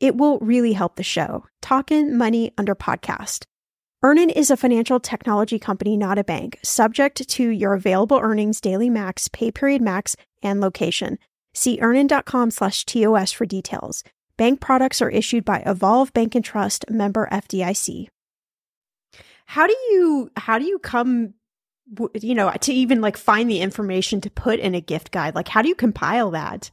It 0.00 0.16
will 0.16 0.38
really 0.38 0.72
help 0.72 0.96
the 0.96 1.02
show. 1.02 1.46
Talkin' 1.60 2.16
Money 2.16 2.52
under 2.56 2.74
podcast. 2.74 3.44
Earnin 4.02 4.30
is 4.30 4.50
a 4.50 4.56
financial 4.56 4.98
technology 4.98 5.58
company, 5.58 5.94
not 5.94 6.16
a 6.16 6.24
bank, 6.24 6.58
subject 6.62 7.28
to 7.28 7.48
your 7.50 7.74
available 7.74 8.18
earnings, 8.18 8.58
daily 8.58 8.88
max, 8.88 9.28
pay 9.28 9.50
period 9.52 9.82
max, 9.82 10.16
and 10.42 10.58
location. 10.58 11.18
See 11.52 11.78
earnin.com 11.82 12.50
slash 12.50 12.86
TOS 12.86 13.30
for 13.30 13.44
details. 13.44 14.02
Bank 14.38 14.58
products 14.58 15.02
are 15.02 15.10
issued 15.10 15.44
by 15.44 15.62
Evolve 15.66 16.14
Bank 16.14 16.34
and 16.34 16.42
Trust, 16.42 16.88
member 16.88 17.28
FDIC. 17.30 18.06
How 19.44 19.66
do 19.66 19.76
you 19.90 20.30
how 20.36 20.58
do 20.58 20.64
you 20.64 20.78
come 20.78 21.34
you 22.14 22.34
know 22.34 22.50
to 22.60 22.72
even 22.72 23.00
like 23.00 23.16
find 23.16 23.50
the 23.50 23.60
information 23.60 24.20
to 24.20 24.30
put 24.30 24.60
in 24.60 24.74
a 24.74 24.80
gift 24.80 25.10
guide. 25.10 25.34
Like 25.34 25.48
how 25.48 25.62
do 25.62 25.68
you 25.68 25.74
compile 25.74 26.30
that? 26.30 26.70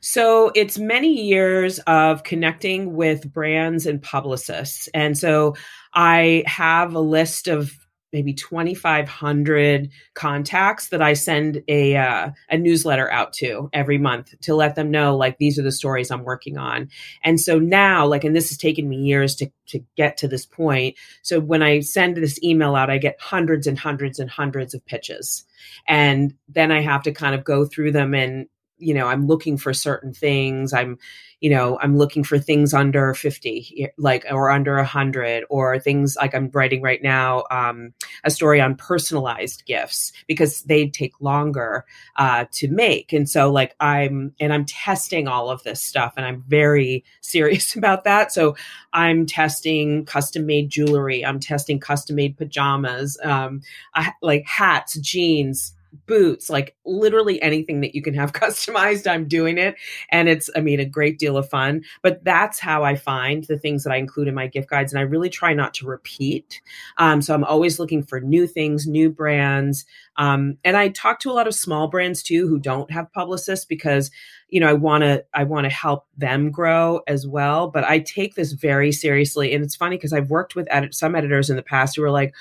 So 0.00 0.52
it's 0.54 0.78
many 0.78 1.22
years 1.22 1.78
of 1.80 2.22
connecting 2.22 2.94
with 2.94 3.32
brands 3.32 3.86
and 3.86 4.02
publicists. 4.02 4.88
And 4.94 5.16
so 5.16 5.56
i 5.94 6.42
have 6.46 6.94
a 6.94 7.00
list 7.00 7.46
of 7.46 7.83
maybe 8.14 8.32
2500 8.32 9.90
contacts 10.14 10.88
that 10.88 11.02
I 11.02 11.14
send 11.14 11.62
a 11.66 11.96
uh, 11.96 12.30
a 12.48 12.56
newsletter 12.56 13.10
out 13.10 13.32
to 13.34 13.68
every 13.72 13.98
month 13.98 14.40
to 14.42 14.54
let 14.54 14.76
them 14.76 14.90
know 14.90 15.16
like 15.16 15.38
these 15.38 15.58
are 15.58 15.62
the 15.62 15.72
stories 15.72 16.10
I'm 16.12 16.22
working 16.22 16.56
on. 16.56 16.88
And 17.24 17.40
so 17.40 17.58
now 17.58 18.06
like 18.06 18.22
and 18.22 18.34
this 18.34 18.48
has 18.50 18.56
taken 18.56 18.88
me 18.88 18.98
years 18.98 19.34
to 19.36 19.50
to 19.66 19.80
get 19.96 20.16
to 20.18 20.28
this 20.28 20.46
point. 20.46 20.96
So 21.22 21.40
when 21.40 21.62
I 21.62 21.80
send 21.80 22.16
this 22.16 22.40
email 22.42 22.76
out 22.76 22.88
I 22.88 22.98
get 22.98 23.20
hundreds 23.20 23.66
and 23.66 23.78
hundreds 23.78 24.20
and 24.20 24.30
hundreds 24.30 24.74
of 24.74 24.86
pitches. 24.86 25.44
And 25.88 26.34
then 26.48 26.70
I 26.70 26.82
have 26.82 27.02
to 27.02 27.12
kind 27.12 27.34
of 27.34 27.42
go 27.42 27.64
through 27.64 27.92
them 27.92 28.14
and 28.14 28.46
you 28.78 28.94
know 28.94 29.06
i'm 29.06 29.26
looking 29.26 29.56
for 29.56 29.72
certain 29.72 30.12
things 30.12 30.72
i'm 30.72 30.98
you 31.40 31.50
know 31.50 31.78
i'm 31.80 31.96
looking 31.96 32.24
for 32.24 32.38
things 32.38 32.72
under 32.72 33.14
50 33.14 33.88
like 33.98 34.24
or 34.30 34.50
under 34.50 34.76
100 34.76 35.44
or 35.50 35.78
things 35.78 36.16
like 36.16 36.34
i'm 36.34 36.50
writing 36.52 36.82
right 36.82 37.02
now 37.02 37.44
um, 37.50 37.92
a 38.24 38.30
story 38.30 38.60
on 38.60 38.74
personalized 38.76 39.64
gifts 39.66 40.12
because 40.26 40.62
they 40.62 40.88
take 40.88 41.20
longer 41.20 41.84
uh, 42.16 42.46
to 42.52 42.68
make. 42.68 43.12
And 43.12 43.28
so 43.28 43.50
like 43.50 43.74
i'm 43.80 44.32
and 44.40 44.52
i'm 44.52 44.64
testing 44.64 45.28
all 45.28 45.50
of 45.50 45.62
this 45.62 45.80
stuff 45.80 46.14
and 46.16 46.26
i'm 46.26 46.42
very 46.46 47.04
serious 47.20 47.76
about 47.76 48.04
that. 48.04 48.32
So 48.32 48.56
i'm 48.92 49.26
testing 49.26 50.04
custom 50.06 50.46
made 50.46 50.70
jewelry 50.70 51.24
i'm 51.24 51.40
testing 51.40 51.80
custom 51.80 52.16
made 52.16 52.36
pajamas 52.36 53.18
um, 53.22 53.60
I, 53.94 54.12
like 54.22 54.46
hats 54.46 54.98
jeans 54.98 55.73
boots, 56.06 56.50
like 56.50 56.76
literally 56.84 57.40
anything 57.42 57.80
that 57.80 57.94
you 57.94 58.02
can 58.02 58.14
have 58.14 58.32
customized, 58.34 59.10
I'm 59.10 59.26
doing 59.26 59.58
it. 59.58 59.76
And 60.10 60.28
it's, 60.28 60.50
I 60.56 60.60
mean, 60.60 60.80
a 60.80 60.84
great 60.84 61.18
deal 61.18 61.36
of 61.36 61.48
fun. 61.48 61.82
But 62.02 62.24
that's 62.24 62.60
how 62.60 62.84
I 62.84 62.96
find 62.96 63.44
the 63.44 63.58
things 63.58 63.84
that 63.84 63.92
I 63.92 63.96
include 63.96 64.28
in 64.28 64.34
my 64.34 64.46
gift 64.46 64.68
guides. 64.68 64.92
And 64.92 64.98
I 64.98 65.02
really 65.02 65.30
try 65.30 65.54
not 65.54 65.74
to 65.74 65.86
repeat. 65.86 66.60
Um, 66.98 67.22
so 67.22 67.34
I'm 67.34 67.44
always 67.44 67.78
looking 67.78 68.02
for 68.02 68.20
new 68.20 68.46
things, 68.46 68.86
new 68.86 69.10
brands. 69.10 69.84
Um, 70.16 70.58
and 70.64 70.76
I 70.76 70.88
talk 70.88 71.20
to 71.20 71.30
a 71.30 71.34
lot 71.34 71.48
of 71.48 71.54
small 71.54 71.88
brands 71.88 72.22
too 72.22 72.48
who 72.48 72.58
don't 72.58 72.90
have 72.90 73.12
publicists 73.12 73.64
because 73.64 74.10
you 74.54 74.60
know 74.60 74.68
i 74.68 74.72
want 74.72 75.02
to 75.02 75.24
i 75.34 75.42
want 75.42 75.64
to 75.64 75.70
help 75.70 76.06
them 76.16 76.50
grow 76.50 77.00
as 77.08 77.26
well 77.26 77.68
but 77.68 77.82
i 77.84 77.98
take 77.98 78.36
this 78.36 78.52
very 78.52 78.92
seriously 78.92 79.52
and 79.52 79.64
it's 79.64 79.74
funny 79.74 79.96
because 79.96 80.12
i've 80.12 80.30
worked 80.30 80.54
with 80.54 80.68
edit- 80.70 80.94
some 80.94 81.16
editors 81.16 81.50
in 81.50 81.56
the 81.56 81.62
past 81.62 81.96
who 81.96 82.04
are 82.04 82.10
like 82.10 82.32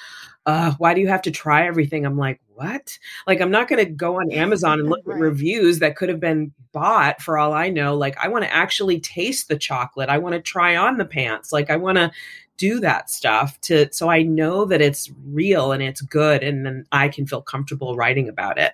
uh, 0.45 0.73
why 0.77 0.93
do 0.93 1.01
you 1.01 1.07
have 1.07 1.21
to 1.23 1.31
try 1.31 1.65
everything? 1.65 2.05
I'm 2.05 2.17
like, 2.17 2.39
what? 2.53 2.97
Like, 3.25 3.41
I'm 3.41 3.51
not 3.51 3.67
going 3.67 3.83
to 3.83 3.91
go 3.91 4.19
on 4.19 4.31
Amazon 4.31 4.79
and 4.79 4.89
look 4.89 5.01
right. 5.05 5.15
at 5.15 5.21
reviews 5.21 5.79
that 5.79 5.95
could 5.95 6.09
have 6.09 6.19
been 6.19 6.53
bought 6.71 7.21
for 7.21 7.37
all 7.37 7.53
I 7.53 7.69
know. 7.69 7.95
Like, 7.95 8.17
I 8.17 8.27
want 8.27 8.43
to 8.43 8.53
actually 8.53 8.99
taste 8.99 9.47
the 9.47 9.57
chocolate. 9.57 10.09
I 10.09 10.17
want 10.17 10.33
to 10.33 10.41
try 10.41 10.75
on 10.75 10.97
the 10.97 11.05
pants. 11.05 11.53
Like, 11.53 11.69
I 11.69 11.77
want 11.77 11.97
to 11.97 12.11
do 12.57 12.79
that 12.79 13.09
stuff 13.09 13.59
to 13.61 13.91
so 13.91 14.09
I 14.09 14.21
know 14.21 14.65
that 14.65 14.81
it's 14.81 15.11
real 15.25 15.71
and 15.71 15.81
it's 15.81 16.01
good, 16.01 16.43
and 16.43 16.65
then 16.65 16.85
I 16.91 17.09
can 17.09 17.25
feel 17.25 17.41
comfortable 17.41 17.95
writing 17.95 18.29
about 18.29 18.59
it. 18.59 18.73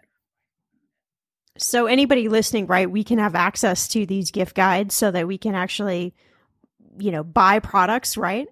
So, 1.57 1.85
anybody 1.85 2.29
listening, 2.29 2.67
right, 2.67 2.89
we 2.89 3.03
can 3.03 3.19
have 3.19 3.35
access 3.35 3.87
to 3.89 4.05
these 4.05 4.31
gift 4.31 4.55
guides 4.55 4.95
so 4.95 5.11
that 5.11 5.27
we 5.27 5.37
can 5.37 5.55
actually, 5.55 6.13
you 6.97 7.11
know, 7.11 7.23
buy 7.23 7.59
products, 7.59 8.17
right? 8.17 8.47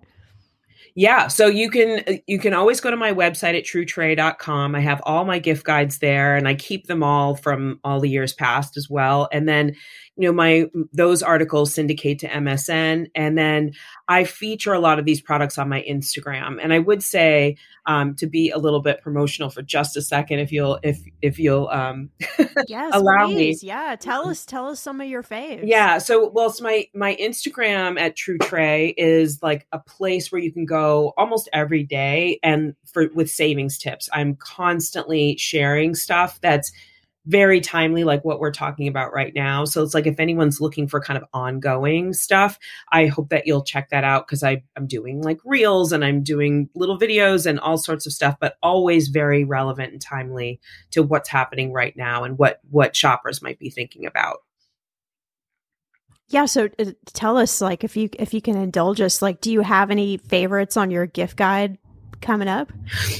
Yeah, 0.99 1.27
so 1.27 1.45
you 1.45 1.69
can 1.69 2.21
you 2.25 2.39
can 2.39 2.55
always 2.55 2.81
go 2.81 2.89
to 2.89 2.97
my 2.97 3.13
website 3.13 3.55
at 3.55 3.65
truetrae.com. 3.65 4.73
I 4.73 4.79
have 4.79 4.99
all 5.03 5.25
my 5.25 5.37
gift 5.37 5.63
guides 5.63 5.99
there 5.99 6.35
and 6.35 6.47
I 6.47 6.55
keep 6.55 6.87
them 6.87 7.03
all 7.03 7.35
from 7.35 7.79
all 7.83 7.99
the 7.99 8.09
years 8.09 8.33
past 8.33 8.77
as 8.77 8.89
well. 8.89 9.29
And 9.31 9.47
then 9.47 9.75
you 10.17 10.27
know 10.27 10.33
my 10.33 10.65
those 10.93 11.21
articles 11.21 11.73
syndicate 11.73 12.19
to 12.19 12.27
msn 12.27 13.07
and 13.15 13.37
then 13.37 13.71
i 14.07 14.23
feature 14.23 14.73
a 14.73 14.79
lot 14.79 14.99
of 14.99 15.05
these 15.05 15.21
products 15.21 15.57
on 15.57 15.69
my 15.69 15.83
instagram 15.89 16.57
and 16.61 16.73
i 16.73 16.79
would 16.79 17.03
say 17.03 17.55
um, 17.85 18.15
to 18.15 18.27
be 18.27 18.49
a 18.49 18.57
little 18.57 18.81
bit 18.81 19.01
promotional 19.01 19.49
for 19.49 19.61
just 19.61 19.95
a 19.95 20.01
second 20.01 20.39
if 20.39 20.51
you'll 20.51 20.77
if 20.83 20.99
if 21.21 21.39
you'll 21.39 21.69
um 21.69 22.09
yes 22.67 22.91
allow 22.93 23.27
please. 23.27 23.63
me 23.63 23.69
yeah 23.69 23.95
tell 23.97 24.27
us 24.27 24.45
tell 24.45 24.67
us 24.67 24.81
some 24.81 24.99
of 24.99 25.07
your 25.07 25.23
faves 25.23 25.61
yeah 25.63 25.97
so 25.97 26.27
well 26.27 26.49
it's 26.49 26.59
my 26.59 26.85
my 26.93 27.15
instagram 27.15 27.97
at 27.97 28.17
True 28.17 28.39
Trae 28.39 28.93
is 28.97 29.41
like 29.41 29.65
a 29.71 29.79
place 29.79 30.31
where 30.31 30.41
you 30.41 30.51
can 30.51 30.65
go 30.65 30.86
almost 31.17 31.49
every 31.53 31.83
day 31.83 32.39
and 32.43 32.75
for 32.85 33.09
with 33.13 33.29
savings 33.29 33.77
tips 33.77 34.09
i'm 34.13 34.35
constantly 34.35 35.35
sharing 35.37 35.95
stuff 35.95 36.39
that's 36.41 36.71
very 37.27 37.59
timely, 37.59 38.05
like 38.05 38.23
what 38.23 38.39
we're 38.39 38.51
talking 38.51 38.87
about 38.87 39.13
right 39.13 39.33
now. 39.35 39.65
So 39.65 39.83
it's 39.83 39.93
like 39.93 40.07
if 40.07 40.19
anyone's 40.19 40.61
looking 40.61 40.87
for 40.87 41.01
kind 41.01 41.21
of 41.21 41.27
ongoing 41.33 42.13
stuff, 42.13 42.57
I 42.91 43.07
hope 43.07 43.29
that 43.29 43.45
you'll 43.45 43.63
check 43.63 43.89
that 43.89 44.05
out 44.05 44.25
because 44.25 44.43
I'm 44.43 44.63
doing 44.87 45.21
like 45.21 45.39
reels 45.43 45.91
and 45.91 46.05
I'm 46.05 46.23
doing 46.23 46.69
little 46.73 46.97
videos 46.97 47.45
and 47.45 47.59
all 47.59 47.77
sorts 47.77 48.05
of 48.05 48.13
stuff, 48.13 48.37
but 48.39 48.55
always 48.63 49.09
very 49.09 49.43
relevant 49.43 49.91
and 49.91 50.01
timely 50.01 50.61
to 50.91 51.03
what's 51.03 51.29
happening 51.29 51.73
right 51.73 51.95
now 51.97 52.23
and 52.23 52.37
what 52.37 52.61
what 52.69 52.95
shoppers 52.95 53.41
might 53.41 53.59
be 53.59 53.69
thinking 53.69 54.05
about. 54.05 54.37
Yeah, 56.29 56.45
so 56.45 56.67
uh, 56.77 56.85
tell 57.13 57.37
us 57.37 57.61
like 57.61 57.83
if 57.83 57.95
you 57.95 58.09
if 58.19 58.33
you 58.33 58.41
can 58.41 58.57
indulge 58.57 58.99
us 58.99 59.21
like 59.21 59.39
do 59.39 59.51
you 59.51 59.61
have 59.61 59.91
any 59.91 60.17
favorites 60.17 60.75
on 60.75 60.91
your 60.91 61.05
gift 61.05 61.37
guide 61.37 61.77
coming 62.21 62.47
up? 62.47 62.71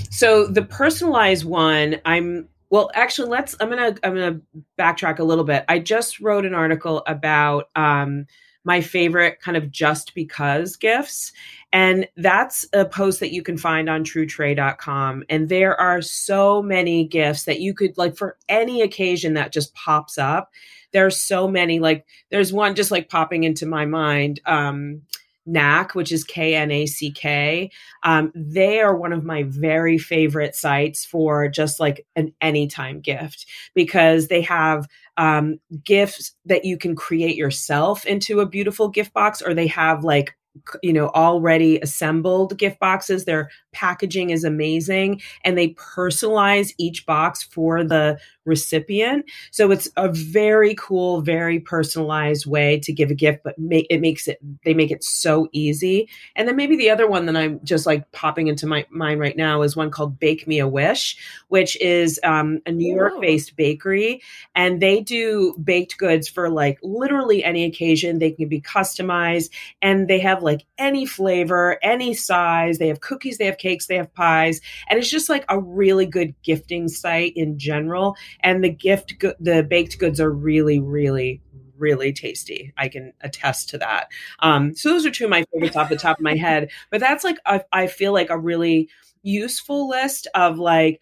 So 0.09 0.47
the 0.47 0.63
personalized 0.63 1.45
one, 1.45 2.01
I'm 2.03 2.49
well 2.69 2.91
actually 2.93 3.29
let's 3.29 3.55
I'm 3.61 3.69
going 3.69 3.93
to 3.95 4.05
I'm 4.05 4.13
going 4.13 4.33
to 4.33 4.61
backtrack 4.77 5.19
a 5.19 5.23
little 5.23 5.45
bit. 5.45 5.63
I 5.69 5.79
just 5.79 6.19
wrote 6.19 6.45
an 6.45 6.53
article 6.53 7.03
about 7.07 7.69
um 7.75 8.25
my 8.67 8.81
favorite 8.81 9.39
kind 9.39 9.55
of 9.55 9.71
just 9.71 10.13
because 10.13 10.75
gifts. 10.75 11.31
And 11.71 12.05
that's 12.17 12.65
a 12.73 12.83
post 12.83 13.21
that 13.21 13.31
you 13.31 13.41
can 13.41 13.57
find 13.57 13.89
on 13.89 14.03
truetrae.com. 14.03 15.23
And 15.29 15.47
there 15.47 15.79
are 15.79 16.01
so 16.01 16.61
many 16.61 17.05
gifts 17.05 17.43
that 17.43 17.61
you 17.61 17.73
could 17.73 17.97
like 17.97 18.17
for 18.17 18.37
any 18.49 18.81
occasion 18.81 19.35
that 19.35 19.53
just 19.53 19.73
pops 19.73 20.17
up 20.17 20.51
there's 20.93 21.21
so 21.21 21.47
many 21.47 21.79
like 21.79 22.05
there's 22.31 22.53
one 22.53 22.75
just 22.75 22.91
like 22.91 23.09
popping 23.09 23.43
into 23.43 23.65
my 23.65 23.85
mind 23.85 24.39
um 24.45 25.01
knack 25.45 25.95
which 25.95 26.11
is 26.11 26.25
k-n-a-c-k 26.25 27.71
um, 28.03 28.31
they 28.35 28.81
are 28.81 28.95
one 28.95 29.13
of 29.13 29.23
my 29.23 29.43
very 29.43 29.97
favorite 29.97 30.55
sites 30.55 31.05
for 31.05 31.47
just 31.47 31.79
like 31.79 32.05
an 32.15 32.33
anytime 32.41 32.99
gift 32.99 33.45
because 33.73 34.27
they 34.27 34.41
have 34.41 34.87
um, 35.15 35.59
gifts 35.83 36.33
that 36.45 36.65
you 36.65 36.77
can 36.77 36.95
create 36.95 37.37
yourself 37.37 38.05
into 38.05 38.41
a 38.41 38.45
beautiful 38.45 38.89
gift 38.89 39.13
box 39.13 39.41
or 39.41 39.53
they 39.53 39.67
have 39.67 40.03
like 40.03 40.35
you 40.81 40.93
know 40.93 41.09
already 41.09 41.79
assembled 41.79 42.57
gift 42.57 42.79
boxes. 42.79 43.25
Their 43.25 43.49
packaging 43.71 44.29
is 44.29 44.43
amazing 44.43 45.21
and 45.43 45.57
they 45.57 45.69
personalize 45.69 46.73
each 46.77 47.05
box 47.05 47.43
for 47.43 47.83
the 47.83 48.19
recipient. 48.47 49.25
So 49.51 49.71
it's 49.71 49.89
a 49.95 50.09
very 50.09 50.75
cool 50.75 51.21
very 51.21 51.59
personalized 51.59 52.45
way 52.45 52.79
to 52.79 52.93
give 52.93 53.11
a 53.11 53.15
gift 53.15 53.43
but 53.43 53.57
make, 53.59 53.87
it 53.89 54.01
makes 54.01 54.27
it 54.27 54.39
they 54.63 54.73
make 54.73 54.91
it 54.91 55.03
so 55.03 55.47
easy. 55.51 56.09
And 56.35 56.47
then 56.47 56.55
maybe 56.55 56.75
the 56.75 56.89
other 56.89 57.07
one 57.07 57.25
that 57.27 57.35
i'm 57.35 57.59
just 57.63 57.85
like 57.85 58.11
popping 58.11 58.47
into 58.47 58.65
my 58.65 58.85
mind 58.89 59.19
right 59.19 59.37
now 59.37 59.61
is 59.61 59.75
one 59.75 59.91
called 59.91 60.19
bake 60.19 60.47
me 60.47 60.59
a 60.59 60.67
wish 60.67 61.17
which 61.49 61.79
is 61.81 62.19
um, 62.23 62.59
a 62.65 62.71
new 62.71 62.93
york 62.95 63.19
based 63.21 63.55
bakery. 63.55 64.21
And 64.55 64.81
they 64.81 65.01
do 65.01 65.55
baked 65.61 65.97
goods 65.97 66.27
for 66.27 66.49
like 66.49 66.79
literally 66.81 67.43
any 67.43 67.65
occasion. 67.65 68.19
They 68.19 68.31
can 68.31 68.47
be 68.47 68.61
customized 68.61 69.49
and 69.81 70.07
they 70.07 70.19
have 70.19 70.43
like 70.43 70.65
any 70.77 71.05
flavor, 71.05 71.77
any 71.81 72.13
size. 72.13 72.77
They 72.77 72.87
have 72.87 73.01
cookies, 73.01 73.37
they 73.37 73.45
have 73.45 73.57
cakes, 73.57 73.87
they 73.87 73.97
have 73.97 74.13
pies, 74.13 74.61
and 74.87 74.99
it's 74.99 75.09
just 75.09 75.29
like 75.29 75.45
a 75.49 75.59
really 75.59 76.05
good 76.05 76.35
gifting 76.43 76.87
site 76.87 77.33
in 77.35 77.57
general. 77.57 78.15
And 78.41 78.63
the 78.63 78.69
gift, 78.69 79.13
the 79.39 79.65
baked 79.67 79.99
goods 79.99 80.19
are 80.19 80.31
really, 80.31 80.79
really, 80.79 81.41
really 81.77 82.13
tasty. 82.13 82.73
I 82.77 82.87
can 82.87 83.13
attest 83.21 83.69
to 83.69 83.77
that. 83.79 84.09
Um, 84.39 84.75
so 84.75 84.89
those 84.89 85.05
are 85.05 85.11
two 85.11 85.25
of 85.25 85.29
my 85.29 85.45
favorites 85.53 85.75
off 85.75 85.89
the 85.89 85.95
top 85.95 86.17
of 86.17 86.23
my 86.23 86.35
head. 86.37 86.71
But 86.89 86.99
that's 86.99 87.23
like 87.23 87.37
a, 87.45 87.61
I 87.71 87.87
feel 87.87 88.13
like 88.13 88.29
a 88.29 88.37
really 88.37 88.89
useful 89.23 89.89
list 89.89 90.27
of 90.33 90.57
like 90.57 91.01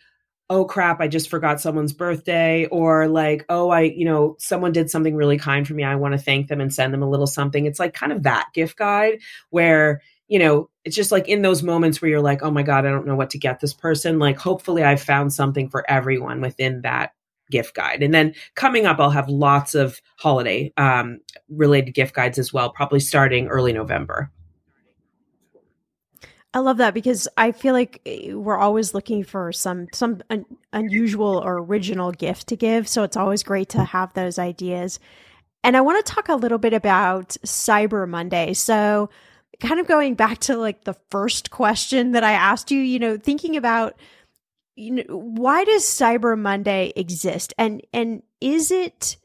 oh 0.50 0.65
crap, 0.65 1.02
I 1.02 1.08
just 1.08 1.30
forgot 1.30 1.60
someone's 1.60 1.93
birthday, 1.93 2.65
or 2.67 3.08
like, 3.08 3.45
oh, 3.50 3.69
I, 3.69 3.82
you 3.82 4.06
know, 4.06 4.36
someone 4.39 4.71
did 4.71 4.89
something 4.89 5.15
really 5.15 5.38
kind 5.38 5.67
for 5.67 5.74
me. 5.74 5.84
I 5.84 5.95
want 5.95 6.13
to 6.13 6.19
thank 6.19 6.48
them 6.48 6.62
and 6.62 6.74
send 6.74 6.93
them 6.93 7.02
a 7.02 7.10
little 7.10 7.28
something. 7.28 7.65
It's 7.65 7.80
like 7.80 7.93
kind 7.93 8.12
of 8.12 8.24
that 8.24 8.50
gift 8.54 8.78
guide 8.78 9.19
where, 9.50 10.02
you 10.28 10.39
know, 10.39 10.69
it's 10.84 10.95
just 10.95 11.12
like 11.12 11.28
in 11.28 11.41
those 11.41 11.63
moments 11.63 12.02
where 12.02 12.10
you're 12.10 12.21
like, 12.21 12.43
oh 12.43 12.52
my 12.52 12.63
God, 12.63 12.86
I 12.86 12.89
don't 12.89 13.08
know 13.08 13.15
what 13.15 13.32
to 13.32 13.39
get 13.39 13.60
this 13.60 13.74
person. 13.74 14.19
Like, 14.19 14.38
hopefully, 14.38 14.84
I've 14.84 15.02
found 15.02 15.34
something 15.34 15.69
for 15.69 15.89
everyone 15.89 16.41
within 16.41 16.82
that 16.82 17.12
gift 17.50 17.76
guide. 17.76 18.04
And 18.04 18.14
then 18.14 18.34
coming 18.56 18.86
up, 18.86 19.00
I'll 19.00 19.10
have 19.10 19.30
lots 19.30 19.76
of 19.76 20.02
holiday 20.18 20.74
um, 20.78 21.20
related 21.50 21.94
gift 21.94 22.16
guides 22.16 22.38
as 22.38 22.54
well, 22.54 22.70
probably 22.70 23.00
starting 23.00 23.48
early 23.48 23.74
November. 23.74 24.32
I 26.56 26.60
love 26.60 26.78
that 26.78 26.94
because 26.94 27.28
I 27.36 27.52
feel 27.52 27.74
like 27.74 28.02
eh, 28.06 28.34
we're 28.34 28.58
always 28.58 28.94
looking 28.94 29.26
for 29.26 29.52
some 29.52 29.88
some 29.94 30.22
un- 30.30 30.46
unusual 30.72 31.42
or 31.44 31.58
original 31.58 32.14
gift 32.14 32.48
to 32.48 32.56
give, 32.56 32.88
so 32.88 33.04
it's 33.04 33.18
always 33.18 33.44
great 33.44 33.68
to 33.70 33.84
have 33.84 34.14
those 34.14 34.40
ideas. 34.40 35.00
And 35.66 35.76
I 35.76 35.82
want 35.82 36.06
to 36.06 36.14
talk 36.14 36.30
a 36.30 36.36
little 36.36 36.58
bit 36.58 36.74
about 36.74 37.30
Cyber 37.46 38.08
Monday. 38.08 38.54
So, 38.54 39.10
kind 39.60 39.82
of 39.82 39.88
going 39.88 40.16
back 40.16 40.38
to 40.42 40.56
like 40.56 40.86
the 40.86 40.96
first 41.10 41.52
question 41.52 42.14
that 42.14 42.24
I 42.24 42.32
asked 42.32 42.72
you, 42.72 42.80
you 42.80 43.00
know, 43.00 43.18
thinking 43.18 43.58
about 43.58 43.96
you 44.76 44.92
know 44.92 45.04
why 45.08 45.64
does 45.64 45.84
Cyber 45.84 46.38
Monday 46.38 46.92
exist 46.96 47.54
and 47.58 47.82
and 47.94 48.24
is 48.42 48.72
it 48.72 49.18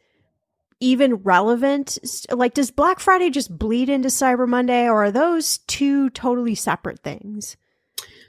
even 0.80 1.16
relevant? 1.16 1.98
Like, 2.30 2.54
does 2.54 2.70
Black 2.70 3.00
Friday 3.00 3.30
just 3.30 3.56
bleed 3.56 3.88
into 3.88 4.08
Cyber 4.08 4.48
Monday, 4.48 4.84
or 4.88 5.04
are 5.04 5.10
those 5.10 5.58
two 5.58 6.10
totally 6.10 6.54
separate 6.54 7.00
things? 7.00 7.56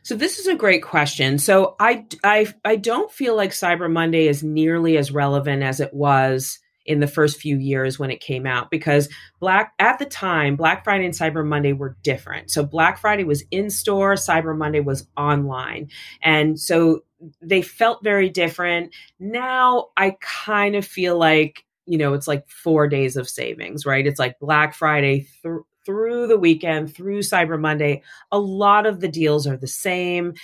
So 0.04 0.16
this 0.16 0.40
is 0.40 0.48
a 0.48 0.56
great 0.56 0.84
question. 0.84 1.38
So 1.38 1.76
I, 1.80 2.06
I, 2.24 2.48
I 2.66 2.76
don't 2.76 3.12
feel 3.12 3.36
like 3.36 3.52
Cyber 3.52 3.92
Monday 3.92 4.28
is 4.28 4.44
nearly 4.44 4.98
as 4.98 5.12
relevant 5.12 5.64
as 5.64 5.80
it 5.80 5.94
was 5.94 6.60
in 6.86 7.00
the 7.00 7.08
first 7.08 7.40
few 7.40 7.58
years 7.58 8.00
when 8.00 8.10
it 8.10 8.20
came 8.20 8.48
out 8.48 8.72
because 8.72 9.08
black 9.40 9.72
at 9.78 10.00
the 10.00 10.06
time 10.06 10.56
black 10.56 10.84
friday 10.84 11.06
and 11.06 11.14
cyber 11.14 11.46
monday 11.46 11.74
were 11.74 11.96
different 12.02 12.50
so 12.50 12.66
black 12.66 12.98
friday 12.98 13.24
was 13.24 13.44
in 13.52 13.70
store 13.70 14.16
cyber 14.16 14.58
monday 14.58 14.80
was 14.80 15.08
online 15.16 15.88
and 16.24 16.60
so 16.60 17.04
they 17.42 17.62
felt 17.62 18.04
very 18.04 18.30
different 18.30 18.94
now 19.20 19.88
i 19.98 20.16
kind 20.22 20.76
of 20.76 20.86
feel 20.86 21.18
like 21.18 21.64
you 21.86 21.98
know, 21.98 22.14
it's 22.14 22.28
like 22.28 22.48
four 22.48 22.88
days 22.88 23.18
of 23.18 23.30
savings, 23.30 23.86
right? 23.86 24.08
It's 24.08 24.20
like 24.20 24.40
Black 24.40 24.74
Friday 24.74 25.28
th- 25.44 25.64
through 25.86 26.28
the 26.28 26.38
weekend, 26.38 26.96
through 26.96 27.20
Cyber 27.20 27.60
Monday. 27.60 28.04
A 28.32 28.40
lot 28.40 28.86
of 28.86 29.00
the 29.00 29.08
deals 29.08 29.48
are 29.48 29.58
the 29.58 29.68
same. 29.68 30.36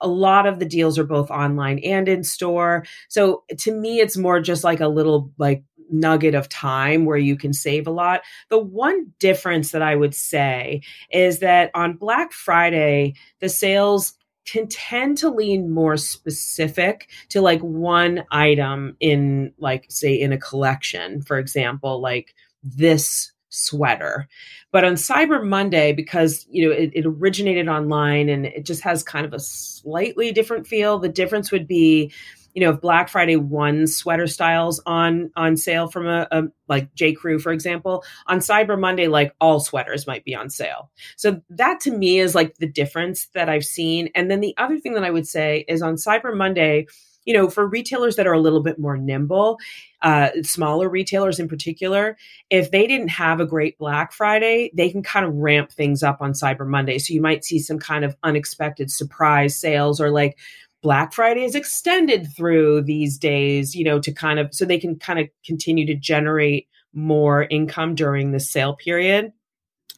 A 0.00 0.08
lot 0.08 0.46
of 0.46 0.58
the 0.58 0.64
deals 0.64 0.98
are 0.98 1.04
both 1.04 1.30
online 1.30 1.78
and 1.80 2.08
in 2.08 2.24
store. 2.24 2.84
So 3.08 3.44
to 3.58 3.72
me, 3.72 4.00
it's 4.00 4.16
more 4.16 4.40
just 4.40 4.64
like 4.64 4.80
a 4.80 4.88
little 4.88 5.30
like 5.38 5.62
nugget 5.90 6.34
of 6.34 6.48
time 6.48 7.04
where 7.04 7.16
you 7.16 7.36
can 7.36 7.52
save 7.52 7.86
a 7.86 7.92
lot. 7.92 8.22
The 8.48 8.58
one 8.58 9.12
difference 9.20 9.70
that 9.70 9.82
I 9.82 9.94
would 9.94 10.14
say 10.14 10.82
is 11.12 11.38
that 11.38 11.70
on 11.74 11.98
Black 11.98 12.32
Friday, 12.32 13.14
the 13.40 13.48
sales 13.48 14.14
can 14.46 14.68
tend 14.68 15.18
to 15.18 15.28
lean 15.28 15.70
more 15.70 15.96
specific 15.96 17.08
to 17.28 17.40
like 17.40 17.60
one 17.60 18.24
item 18.30 18.96
in 19.00 19.52
like 19.58 19.86
say 19.88 20.14
in 20.14 20.32
a 20.32 20.38
collection. 20.38 21.22
For 21.22 21.38
example 21.38 22.00
like 22.00 22.34
this 22.62 23.32
sweater. 23.48 24.28
But 24.70 24.84
on 24.84 24.94
cyber 24.94 25.42
monday 25.42 25.92
because 25.92 26.46
you 26.50 26.68
know 26.68 26.74
it, 26.74 26.90
it, 26.92 27.06
originated 27.06 27.68
online 27.68 28.28
and 28.28 28.46
it 28.46 28.64
just 28.66 28.82
has 28.82 29.02
kind 29.02 29.24
of 29.24 29.32
a 29.32 29.40
slightly 29.40 30.32
different 30.32 30.66
feel 30.66 30.98
the 30.98 31.08
difference 31.08 31.50
would 31.50 31.66
be 31.66 32.12
you 32.56 32.64
know, 32.64 32.70
if 32.70 32.80
Black 32.80 33.10
Friday 33.10 33.36
one 33.36 33.86
sweater 33.86 34.26
styles 34.26 34.80
on 34.86 35.30
on 35.36 35.58
sale 35.58 35.88
from 35.88 36.06
a, 36.06 36.26
a 36.30 36.44
like 36.68 36.92
J 36.94 37.12
Crew, 37.12 37.38
for 37.38 37.52
example, 37.52 38.02
on 38.26 38.38
Cyber 38.38 38.80
Monday, 38.80 39.08
like 39.08 39.34
all 39.42 39.60
sweaters 39.60 40.06
might 40.06 40.24
be 40.24 40.34
on 40.34 40.48
sale. 40.48 40.90
So 41.16 41.42
that 41.50 41.80
to 41.80 41.90
me 41.90 42.18
is 42.18 42.34
like 42.34 42.56
the 42.56 42.66
difference 42.66 43.26
that 43.34 43.50
I've 43.50 43.66
seen. 43.66 44.08
And 44.14 44.30
then 44.30 44.40
the 44.40 44.54
other 44.56 44.78
thing 44.78 44.94
that 44.94 45.04
I 45.04 45.10
would 45.10 45.28
say 45.28 45.66
is 45.68 45.82
on 45.82 45.96
Cyber 45.96 46.34
Monday, 46.34 46.86
you 47.26 47.34
know, 47.34 47.50
for 47.50 47.66
retailers 47.66 48.16
that 48.16 48.26
are 48.26 48.32
a 48.32 48.40
little 48.40 48.62
bit 48.62 48.78
more 48.78 48.96
nimble, 48.96 49.58
uh, 50.00 50.30
smaller 50.42 50.88
retailers 50.88 51.38
in 51.38 51.48
particular, 51.48 52.16
if 52.48 52.70
they 52.70 52.86
didn't 52.86 53.08
have 53.08 53.38
a 53.38 53.46
great 53.46 53.76
Black 53.76 54.12
Friday, 54.12 54.70
they 54.74 54.88
can 54.88 55.02
kind 55.02 55.26
of 55.26 55.34
ramp 55.34 55.70
things 55.70 56.02
up 56.02 56.22
on 56.22 56.32
Cyber 56.32 56.66
Monday. 56.66 56.98
So 56.98 57.12
you 57.12 57.20
might 57.20 57.44
see 57.44 57.58
some 57.58 57.78
kind 57.78 58.02
of 58.02 58.16
unexpected 58.22 58.90
surprise 58.90 59.60
sales 59.60 60.00
or 60.00 60.10
like 60.10 60.38
Black 60.86 61.12
Friday 61.12 61.42
is 61.42 61.56
extended 61.56 62.28
through 62.36 62.80
these 62.80 63.18
days, 63.18 63.74
you 63.74 63.82
know, 63.82 63.98
to 63.98 64.12
kind 64.12 64.38
of 64.38 64.54
so 64.54 64.64
they 64.64 64.78
can 64.78 64.96
kind 64.96 65.18
of 65.18 65.26
continue 65.44 65.84
to 65.84 65.96
generate 65.96 66.68
more 66.92 67.48
income 67.50 67.96
during 67.96 68.30
the 68.30 68.38
sale 68.38 68.76
period. 68.76 69.32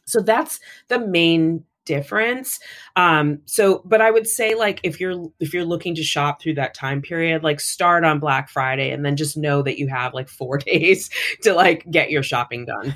So 0.07 0.19
that's 0.19 0.59
the 0.87 0.97
main 0.97 1.63
difference. 1.85 2.59
Um, 2.95 3.37
so, 3.45 3.83
but 3.85 4.01
I 4.01 4.09
would 4.09 4.25
say 4.25 4.55
like 4.55 4.79
if 4.81 4.99
you're 4.99 5.31
if 5.39 5.53
you're 5.53 5.63
looking 5.63 5.93
to 5.93 6.01
shop 6.01 6.41
through 6.41 6.55
that 6.55 6.73
time 6.73 7.03
period, 7.03 7.43
like 7.43 7.59
start 7.59 8.03
on 8.03 8.19
Black 8.19 8.49
Friday 8.49 8.89
and 8.89 9.05
then 9.05 9.15
just 9.15 9.37
know 9.37 9.61
that 9.61 9.77
you 9.77 9.87
have 9.89 10.15
like 10.15 10.27
four 10.27 10.57
days 10.65 11.11
to 11.43 11.53
like 11.53 11.85
get 11.91 12.09
your 12.09 12.23
shopping 12.23 12.65
done. 12.65 12.95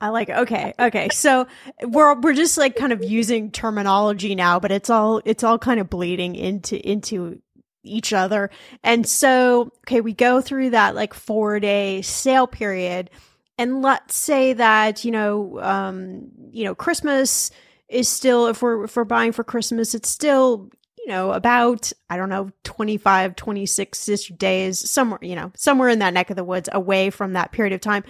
I 0.00 0.08
like 0.08 0.30
okay, 0.30 0.74
okay. 0.78 1.08
So 1.10 1.46
we're 1.82 2.18
we're 2.20 2.34
just 2.34 2.58
like 2.58 2.76
kind 2.76 2.92
of 2.92 3.04
using 3.04 3.50
terminology 3.50 4.34
now, 4.34 4.60
but 4.60 4.70
it's 4.72 4.90
all 4.90 5.20
it's 5.24 5.44
all 5.44 5.58
kind 5.58 5.80
of 5.80 5.90
bleeding 5.90 6.34
into 6.34 6.76
into 6.88 7.40
each 7.86 8.12
other. 8.12 8.50
And 8.82 9.06
so, 9.06 9.72
okay, 9.86 10.00
we 10.00 10.12
go 10.12 10.40
through 10.40 10.70
that 10.70 10.94
like 10.94 11.14
four 11.14 11.60
day 11.60 12.02
sale 12.02 12.46
period. 12.46 13.10
And 13.58 13.80
let's 13.82 14.14
say 14.14 14.52
that, 14.54 15.04
you 15.04 15.10
know, 15.10 15.60
um, 15.60 16.28
you 16.50 16.64
know, 16.64 16.74
Christmas 16.74 17.50
is 17.88 18.08
still, 18.08 18.48
if 18.48 18.60
we're, 18.60 18.84
if 18.84 18.96
we're 18.96 19.04
buying 19.04 19.32
for 19.32 19.44
Christmas, 19.44 19.94
it's 19.94 20.08
still, 20.08 20.68
you 20.98 21.06
know, 21.08 21.32
about, 21.32 21.90
I 22.10 22.16
don't 22.18 22.28
know, 22.28 22.50
25, 22.64 23.34
26 23.34 24.08
ish 24.08 24.28
days, 24.30 24.90
somewhere, 24.90 25.20
you 25.22 25.36
know, 25.36 25.52
somewhere 25.56 25.88
in 25.88 26.00
that 26.00 26.12
neck 26.12 26.28
of 26.28 26.36
the 26.36 26.44
woods 26.44 26.68
away 26.72 27.08
from 27.10 27.32
that 27.32 27.52
period 27.52 27.72
of 27.72 27.80
time. 27.80 28.04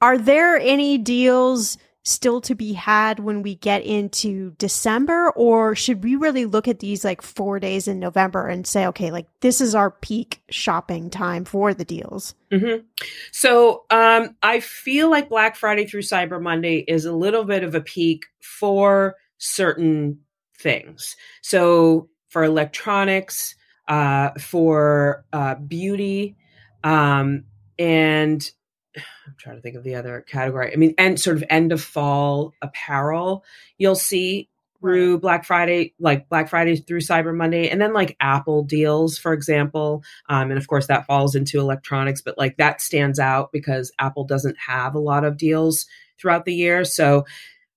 Are 0.00 0.18
there 0.18 0.56
any 0.56 0.98
deals 0.98 1.76
still 2.02 2.40
to 2.40 2.54
be 2.54 2.72
had 2.72 3.18
when 3.20 3.42
we 3.42 3.54
get 3.54 3.82
into 3.82 4.52
December? 4.52 5.30
Or 5.30 5.74
should 5.74 6.02
we 6.02 6.16
really 6.16 6.46
look 6.46 6.66
at 6.66 6.78
these 6.78 7.04
like 7.04 7.20
four 7.22 7.60
days 7.60 7.86
in 7.86 7.98
November 7.98 8.46
and 8.48 8.66
say, 8.66 8.86
okay, 8.86 9.10
like 9.10 9.26
this 9.40 9.60
is 9.60 9.74
our 9.74 9.90
peak 9.90 10.42
shopping 10.50 11.10
time 11.10 11.44
for 11.44 11.74
the 11.74 11.84
deals? 11.84 12.34
Mm-hmm. 12.50 12.86
So 13.32 13.84
um, 13.90 14.36
I 14.42 14.60
feel 14.60 15.10
like 15.10 15.28
Black 15.28 15.56
Friday 15.56 15.86
through 15.86 16.02
Cyber 16.02 16.40
Monday 16.40 16.78
is 16.78 17.04
a 17.04 17.12
little 17.12 17.44
bit 17.44 17.62
of 17.62 17.74
a 17.74 17.80
peak 17.80 18.24
for 18.40 19.16
certain 19.38 20.20
things. 20.58 21.16
So 21.42 22.08
for 22.28 22.44
electronics, 22.44 23.54
uh, 23.88 24.30
for 24.38 25.24
uh, 25.32 25.56
beauty, 25.56 26.36
um, 26.84 27.44
and 27.78 28.50
I'm 28.96 29.34
trying 29.38 29.56
to 29.56 29.62
think 29.62 29.76
of 29.76 29.84
the 29.84 29.94
other 29.94 30.24
category. 30.28 30.72
I 30.72 30.76
mean, 30.76 30.94
and 30.98 31.20
sort 31.20 31.36
of 31.36 31.44
end 31.48 31.72
of 31.72 31.82
fall 31.82 32.52
apparel 32.62 33.44
you'll 33.78 33.94
see 33.94 34.48
through 34.80 35.18
Black 35.18 35.44
Friday, 35.44 35.94
like 35.98 36.28
Black 36.28 36.48
Friday 36.48 36.76
through 36.76 37.00
Cyber 37.00 37.36
Monday, 37.36 37.68
and 37.68 37.80
then 37.80 37.92
like 37.92 38.16
Apple 38.20 38.64
deals, 38.64 39.18
for 39.18 39.32
example. 39.32 40.02
Um, 40.28 40.50
and 40.50 40.58
of 40.58 40.66
course, 40.66 40.86
that 40.86 41.06
falls 41.06 41.34
into 41.34 41.60
electronics, 41.60 42.22
but 42.22 42.38
like 42.38 42.56
that 42.56 42.80
stands 42.80 43.18
out 43.18 43.52
because 43.52 43.92
Apple 43.98 44.24
doesn't 44.24 44.56
have 44.58 44.94
a 44.94 45.00
lot 45.00 45.24
of 45.24 45.36
deals 45.36 45.86
throughout 46.18 46.44
the 46.44 46.54
year. 46.54 46.84
So 46.84 47.24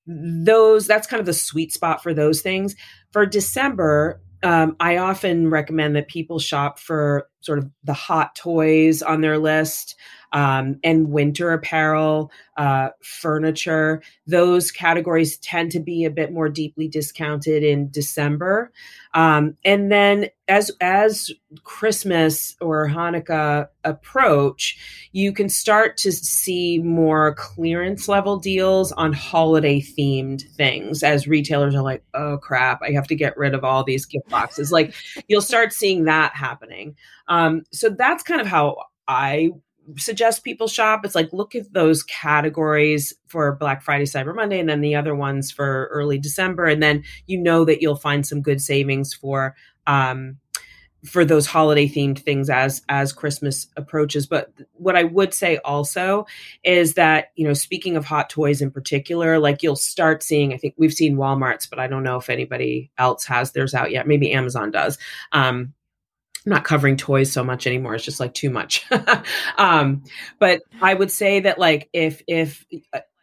those 0.05 0.88
that's 0.88 1.07
kind 1.07 1.20
of 1.20 1.26
the 1.26 1.34
sweet 1.34 1.72
spot 1.72 2.01
for 2.01 2.14
those 2.14 2.41
things. 2.41 2.76
For 3.11 3.26
December, 3.26 4.22
um, 4.43 4.76
I 4.80 4.97
often 4.97 5.49
recommend 5.49 5.95
that 5.95 6.09
people 6.09 6.39
shop 6.39 6.78
for 6.78 7.28
sort 7.41 7.59
of 7.59 7.70
the 7.84 7.93
hot 7.93 8.36
toys 8.36 9.01
on 9.01 9.22
their 9.22 9.38
list 9.38 9.95
um, 10.34 10.79
and 10.84 11.09
winter 11.09 11.51
apparel, 11.51 12.31
uh, 12.57 12.89
furniture. 13.01 14.01
Those 14.27 14.71
categories 14.71 15.38
tend 15.38 15.71
to 15.71 15.79
be 15.79 16.05
a 16.05 16.11
bit 16.11 16.34
more 16.34 16.49
deeply 16.49 16.88
discounted 16.88 17.63
in 17.63 17.89
December. 17.91 18.71
Um, 19.13 19.55
and 19.63 19.91
then 19.91 20.29
as 20.47 20.71
as 20.81 21.31
Christmas 21.63 22.55
or 22.59 22.89
Hanukkah 22.89 23.67
approach, 23.84 24.77
you 25.11 25.31
can 25.31 25.49
start 25.49 25.97
to 25.97 26.11
see 26.11 26.79
more 26.79 27.36
clearance 27.36 28.07
level 28.07 28.38
deals 28.38 28.91
on 28.93 29.13
holiday 29.13 29.79
themed 29.79 30.41
things 30.55 31.03
as 31.03 31.27
retailers 31.27 31.75
are 31.75 31.84
like, 31.84 32.03
oh 32.15 32.38
crap, 32.39 32.81
I 32.81 32.91
have 32.91 33.07
to 33.07 33.15
get 33.15 33.38
rid 33.38 33.53
of 33.53 33.63
all 33.63 33.84
these 33.84 34.05
gift 34.07 34.29
boxes. 34.29 34.71
like 34.71 34.95
you'll 35.27 35.41
start 35.41 35.73
seeing 35.73 36.05
that 36.05 36.36
happening. 36.36 36.95
Um, 37.27 37.63
so 37.71 37.89
that's 37.89 38.23
kind 38.23 38.41
of 38.41 38.47
how 38.47 38.77
I 39.07 39.51
suggest 39.97 40.43
people 40.43 40.67
shop. 40.67 41.05
It's 41.05 41.15
like 41.15 41.31
look 41.34 41.55
at 41.55 41.73
those 41.73 42.03
categories 42.03 43.13
for 43.27 43.55
Black 43.55 43.81
Friday, 43.81 44.05
Cyber 44.05 44.36
Monday, 44.36 44.59
and 44.59 44.69
then 44.69 44.81
the 44.81 44.95
other 44.95 45.15
ones 45.15 45.51
for 45.51 45.88
early 45.91 46.17
December, 46.17 46.65
and 46.65 46.81
then 46.81 47.03
you 47.27 47.38
know 47.38 47.65
that 47.65 47.81
you'll 47.81 47.95
find 47.95 48.25
some 48.25 48.41
good 48.41 48.61
savings 48.61 49.13
for 49.13 49.55
um, 49.88 50.38
for 51.05 51.25
those 51.25 51.45
holiday 51.45 51.88
themed 51.88 52.19
things 52.19 52.49
as 52.49 52.81
as 52.89 53.11
Christmas 53.11 53.67
approaches. 53.75 54.25
But 54.25 54.53
what 54.73 54.95
I 54.95 55.03
would 55.03 55.34
say 55.34 55.57
also 55.57 56.25
is 56.63 56.93
that 56.93 57.31
you 57.36 57.45
know, 57.45 57.53
speaking 57.53 57.97
of 57.97 58.05
hot 58.05 58.29
toys 58.29 58.61
in 58.61 58.71
particular, 58.71 59.39
like 59.39 59.63
you'll 59.63 59.75
start 59.75 60.23
seeing. 60.23 60.53
I 60.53 60.57
think 60.57 60.75
we've 60.77 60.93
seen 60.93 61.17
WalMarts, 61.17 61.69
but 61.69 61.79
I 61.79 61.88
don't 61.88 62.03
know 62.03 62.17
if 62.17 62.29
anybody 62.29 62.91
else 62.97 63.25
has 63.25 63.51
theirs 63.51 63.73
out 63.73 63.91
yet. 63.91 64.07
Maybe 64.07 64.31
Amazon 64.31 64.71
does. 64.71 64.97
Um, 65.31 65.73
I'm 66.45 66.51
not 66.51 66.65
covering 66.65 66.97
toys 66.97 67.31
so 67.31 67.43
much 67.43 67.65
anymore. 67.65 67.95
It's 67.95 68.03
just 68.03 68.19
like 68.19 68.33
too 68.33 68.49
much. 68.49 68.85
um, 69.57 70.03
but 70.39 70.61
I 70.81 70.93
would 70.93 71.11
say 71.11 71.39
that 71.41 71.57
like 71.57 71.89
if 71.93 72.21
if 72.27 72.65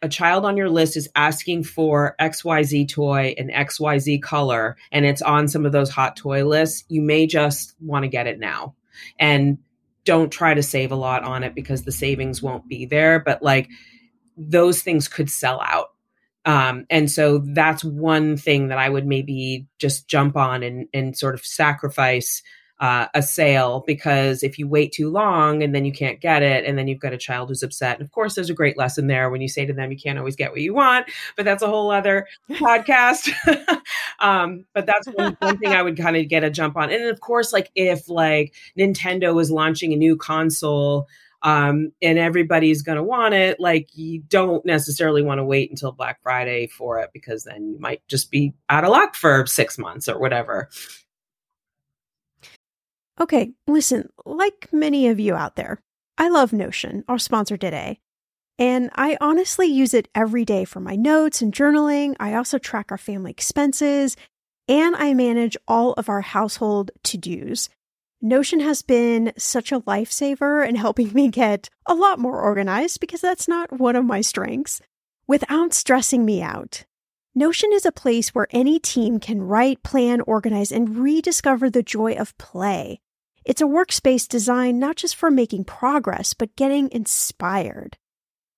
a 0.01 0.09
child 0.09 0.45
on 0.45 0.57
your 0.57 0.69
list 0.69 0.97
is 0.97 1.09
asking 1.15 1.63
for 1.63 2.15
XYZ 2.19 2.89
toy 2.89 3.35
and 3.37 3.51
XYZ 3.51 4.21
color 4.23 4.75
and 4.91 5.05
it's 5.05 5.21
on 5.21 5.47
some 5.47 5.65
of 5.65 5.71
those 5.71 5.91
hot 5.91 6.15
toy 6.15 6.43
lists, 6.43 6.83
you 6.87 7.01
may 7.01 7.27
just 7.27 7.75
want 7.79 8.03
to 8.03 8.09
get 8.09 8.25
it 8.25 8.39
now. 8.39 8.75
And 9.19 9.59
don't 10.03 10.31
try 10.31 10.55
to 10.55 10.63
save 10.63 10.91
a 10.91 10.95
lot 10.95 11.23
on 11.23 11.43
it 11.43 11.53
because 11.53 11.83
the 11.83 11.91
savings 11.91 12.41
won't 12.41 12.67
be 12.67 12.85
there. 12.85 13.19
But 13.19 13.43
like 13.43 13.69
those 14.35 14.81
things 14.81 15.07
could 15.07 15.29
sell 15.29 15.61
out. 15.61 15.89
Um, 16.43 16.87
and 16.89 17.11
so 17.11 17.37
that's 17.37 17.83
one 17.83 18.35
thing 18.35 18.69
that 18.69 18.79
I 18.79 18.89
would 18.89 19.05
maybe 19.05 19.67
just 19.77 20.07
jump 20.07 20.35
on 20.35 20.63
and, 20.63 20.87
and 20.91 21.15
sort 21.15 21.35
of 21.35 21.45
sacrifice 21.45 22.41
uh, 22.81 23.05
a 23.13 23.21
sale 23.21 23.83
because 23.85 24.41
if 24.41 24.57
you 24.57 24.67
wait 24.67 24.91
too 24.91 25.07
long 25.07 25.61
and 25.61 25.73
then 25.73 25.85
you 25.85 25.93
can't 25.93 26.19
get 26.19 26.41
it 26.41 26.65
and 26.65 26.79
then 26.79 26.87
you've 26.87 26.99
got 26.99 27.13
a 27.13 27.17
child 27.17 27.47
who's 27.47 27.61
upset. 27.61 27.97
And 27.97 28.03
of 28.03 28.11
course 28.11 28.33
there's 28.33 28.49
a 28.49 28.55
great 28.55 28.75
lesson 28.75 29.05
there 29.05 29.29
when 29.29 29.39
you 29.39 29.47
say 29.47 29.67
to 29.67 29.73
them 29.73 29.91
you 29.91 29.97
can't 29.97 30.17
always 30.17 30.35
get 30.35 30.51
what 30.51 30.61
you 30.61 30.73
want 30.73 31.07
but 31.37 31.45
that's 31.45 31.61
a 31.61 31.67
whole 31.67 31.91
other 31.91 32.27
podcast. 32.51 33.29
Um, 34.19 34.65
but 34.75 34.85
that's 34.85 35.07
one, 35.07 35.35
one 35.39 35.57
thing 35.57 35.71
i 35.71 35.81
would 35.81 35.97
kind 35.97 36.15
of 36.15 36.27
get 36.27 36.43
a 36.43 36.51
jump 36.51 36.77
on. 36.77 36.91
And 36.91 37.05
of 37.05 37.19
course 37.21 37.51
like 37.51 37.71
if 37.73 38.07
like 38.07 38.53
nintendo 38.77 39.41
is 39.41 39.49
launching 39.49 39.93
a 39.93 39.95
new 39.95 40.15
console 40.15 41.07
um, 41.41 41.91
and 42.03 42.19
everybody's 42.19 42.83
going 42.83 42.97
to 42.97 43.03
want 43.03 43.33
it, 43.33 43.59
like 43.59 43.89
you 43.93 44.19
don't 44.19 44.63
necessarily 44.63 45.23
want 45.23 45.39
to 45.39 45.43
wait 45.43 45.71
until 45.71 45.91
Black 45.91 46.21
Friday 46.21 46.67
for 46.67 46.99
it 46.99 47.09
because 47.13 47.45
then 47.45 47.67
you 47.67 47.79
might 47.79 48.07
just 48.07 48.29
be 48.29 48.53
out 48.69 48.83
of 48.83 48.91
luck 48.91 49.15
for 49.15 49.47
six 49.47 49.79
months 49.79 50.07
or 50.07 50.19
whatever. 50.19 50.69
Okay, 53.21 53.51
listen, 53.67 54.09
like 54.25 54.67
many 54.71 55.07
of 55.07 55.19
you 55.19 55.35
out 55.35 55.55
there, 55.55 55.79
I 56.17 56.29
love 56.29 56.53
Notion, 56.53 57.03
our 57.07 57.19
sponsor 57.19 57.55
today. 57.55 57.99
And 58.57 58.89
I 58.95 59.15
honestly 59.21 59.67
use 59.67 59.93
it 59.93 60.07
every 60.15 60.43
day 60.43 60.65
for 60.65 60.79
my 60.79 60.95
notes 60.95 61.39
and 61.39 61.53
journaling. 61.53 62.15
I 62.19 62.33
also 62.33 62.57
track 62.57 62.87
our 62.89 62.97
family 62.97 63.29
expenses 63.29 64.17
and 64.67 64.95
I 64.95 65.13
manage 65.13 65.55
all 65.67 65.93
of 65.93 66.09
our 66.09 66.21
household 66.21 66.89
to 67.03 67.17
dos. 67.19 67.69
Notion 68.23 68.59
has 68.59 68.81
been 68.81 69.33
such 69.37 69.71
a 69.71 69.81
lifesaver 69.81 70.67
in 70.67 70.73
helping 70.73 71.13
me 71.13 71.27
get 71.27 71.69
a 71.85 71.93
lot 71.93 72.17
more 72.17 72.41
organized 72.41 72.99
because 72.99 73.21
that's 73.21 73.47
not 73.47 73.79
one 73.79 73.95
of 73.95 74.03
my 74.03 74.21
strengths 74.21 74.81
without 75.27 75.75
stressing 75.75 76.25
me 76.25 76.41
out. 76.41 76.85
Notion 77.35 77.69
is 77.71 77.85
a 77.85 77.91
place 77.91 78.29
where 78.29 78.47
any 78.49 78.79
team 78.79 79.19
can 79.19 79.43
write, 79.43 79.83
plan, 79.83 80.21
organize, 80.21 80.71
and 80.71 80.97
rediscover 80.97 81.69
the 81.69 81.83
joy 81.83 82.13
of 82.13 82.35
play. 82.39 82.99
It's 83.43 83.61
a 83.61 83.65
workspace 83.65 84.27
designed 84.27 84.79
not 84.79 84.95
just 84.95 85.15
for 85.15 85.31
making 85.31 85.65
progress, 85.65 86.33
but 86.33 86.55
getting 86.55 86.91
inspired. 86.91 87.97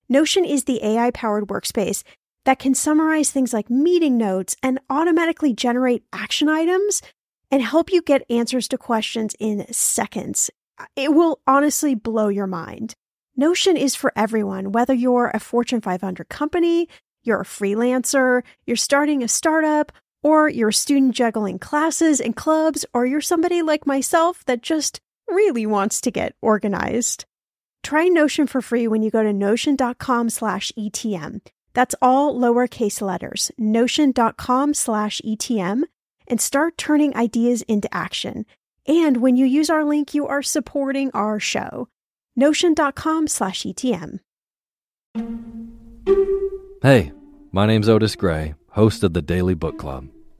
Notion 0.08 0.44
is 0.44 0.64
the 0.64 0.84
AI 0.84 1.10
powered 1.10 1.48
workspace 1.48 2.02
that 2.44 2.58
can 2.58 2.74
summarize 2.74 3.30
things 3.30 3.52
like 3.52 3.70
meeting 3.70 4.18
notes 4.18 4.54
and 4.62 4.78
automatically 4.90 5.54
generate 5.54 6.04
action 6.12 6.48
items 6.48 7.00
and 7.50 7.62
help 7.62 7.90
you 7.90 8.02
get 8.02 8.28
answers 8.28 8.68
to 8.68 8.78
questions 8.78 9.34
in 9.38 9.66
seconds. 9.72 10.50
It 10.96 11.14
will 11.14 11.40
honestly 11.46 11.94
blow 11.94 12.28
your 12.28 12.46
mind. 12.46 12.94
Notion 13.36 13.76
is 13.76 13.94
for 13.94 14.12
everyone, 14.14 14.72
whether 14.72 14.92
you're 14.94 15.30
a 15.32 15.40
Fortune 15.40 15.80
500 15.80 16.28
company, 16.28 16.88
you're 17.22 17.40
a 17.40 17.44
freelancer, 17.44 18.42
you're 18.66 18.76
starting 18.76 19.22
a 19.22 19.28
startup, 19.28 19.90
or 20.24 20.48
you're 20.48 20.70
a 20.70 20.72
student 20.72 21.14
juggling 21.14 21.58
classes 21.58 22.20
and 22.20 22.34
clubs, 22.34 22.84
or 22.92 23.06
you're 23.06 23.20
somebody 23.20 23.62
like 23.62 23.86
myself 23.86 24.42
that 24.46 24.62
just 24.62 24.98
really 25.28 25.66
wants 25.66 26.00
to 26.00 26.10
get 26.10 26.34
organized. 26.40 27.26
Try 27.84 28.08
Notion 28.08 28.46
for 28.46 28.62
free 28.62 28.88
when 28.88 29.02
you 29.02 29.10
go 29.10 29.22
to 29.22 29.32
notion.com 29.32 30.30
slash 30.30 30.72
ETM. 30.76 31.42
That's 31.74 31.94
all 32.00 32.34
lowercase 32.34 33.02
letters, 33.02 33.52
notion.com 33.58 34.72
slash 34.72 35.20
ETM, 35.24 35.82
and 36.26 36.40
start 36.40 36.78
turning 36.78 37.14
ideas 37.14 37.60
into 37.62 37.94
action. 37.94 38.46
And 38.86 39.18
when 39.18 39.36
you 39.36 39.44
use 39.44 39.68
our 39.68 39.84
link, 39.84 40.14
you 40.14 40.26
are 40.26 40.42
supporting 40.42 41.10
our 41.12 41.38
show. 41.38 41.88
Notion.com 42.34 43.28
slash 43.28 43.62
ETM. 43.64 44.20
Hey, 46.80 47.12
my 47.52 47.66
name's 47.66 47.88
Otis 47.88 48.16
Gray, 48.16 48.54
host 48.70 49.02
of 49.02 49.12
the 49.12 49.22
Daily 49.22 49.54
Book 49.54 49.78
Club 49.78 50.08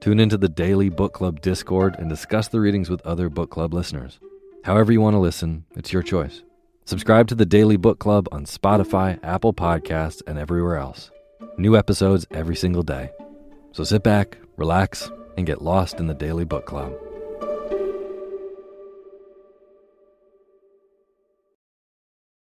Tune 0.00 0.20
into 0.20 0.38
the 0.38 0.48
daily 0.48 0.90
book 0.90 1.12
club 1.12 1.40
Discord 1.40 1.96
and 1.98 2.08
discuss 2.08 2.46
the 2.46 2.60
readings 2.60 2.88
with 2.88 3.04
other 3.04 3.28
book 3.28 3.50
club 3.50 3.74
listeners. 3.74 4.20
However, 4.62 4.92
you 4.92 5.00
want 5.00 5.14
to 5.14 5.18
listen, 5.18 5.64
it's 5.74 5.92
your 5.92 6.02
choice. 6.02 6.44
Subscribe 6.84 7.26
to 7.28 7.34
the 7.34 7.44
Daily 7.44 7.76
Book 7.76 7.98
Club 7.98 8.28
on 8.32 8.46
Spotify, 8.46 9.18
Apple 9.22 9.52
Podcasts, 9.52 10.22
and 10.26 10.38
everywhere 10.38 10.76
else. 10.76 11.10
New 11.58 11.76
episodes 11.76 12.26
every 12.30 12.56
single 12.56 12.82
day. 12.82 13.10
So 13.72 13.84
sit 13.84 14.02
back, 14.02 14.38
relax, 14.56 15.10
and 15.36 15.46
get 15.46 15.60
lost 15.60 15.98
in 15.98 16.06
the 16.06 16.14
Daily 16.14 16.44
Book 16.44 16.64
Club. 16.64 16.94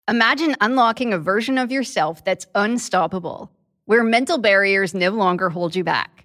Imagine 0.08 0.56
unlocking 0.60 1.12
a 1.12 1.18
version 1.18 1.58
of 1.58 1.72
yourself 1.72 2.24
that's 2.24 2.46
unstoppable, 2.54 3.50
where 3.86 4.04
mental 4.04 4.38
barriers 4.38 4.94
no 4.94 5.10
longer 5.10 5.50
hold 5.50 5.74
you 5.74 5.84
back. 5.84 6.24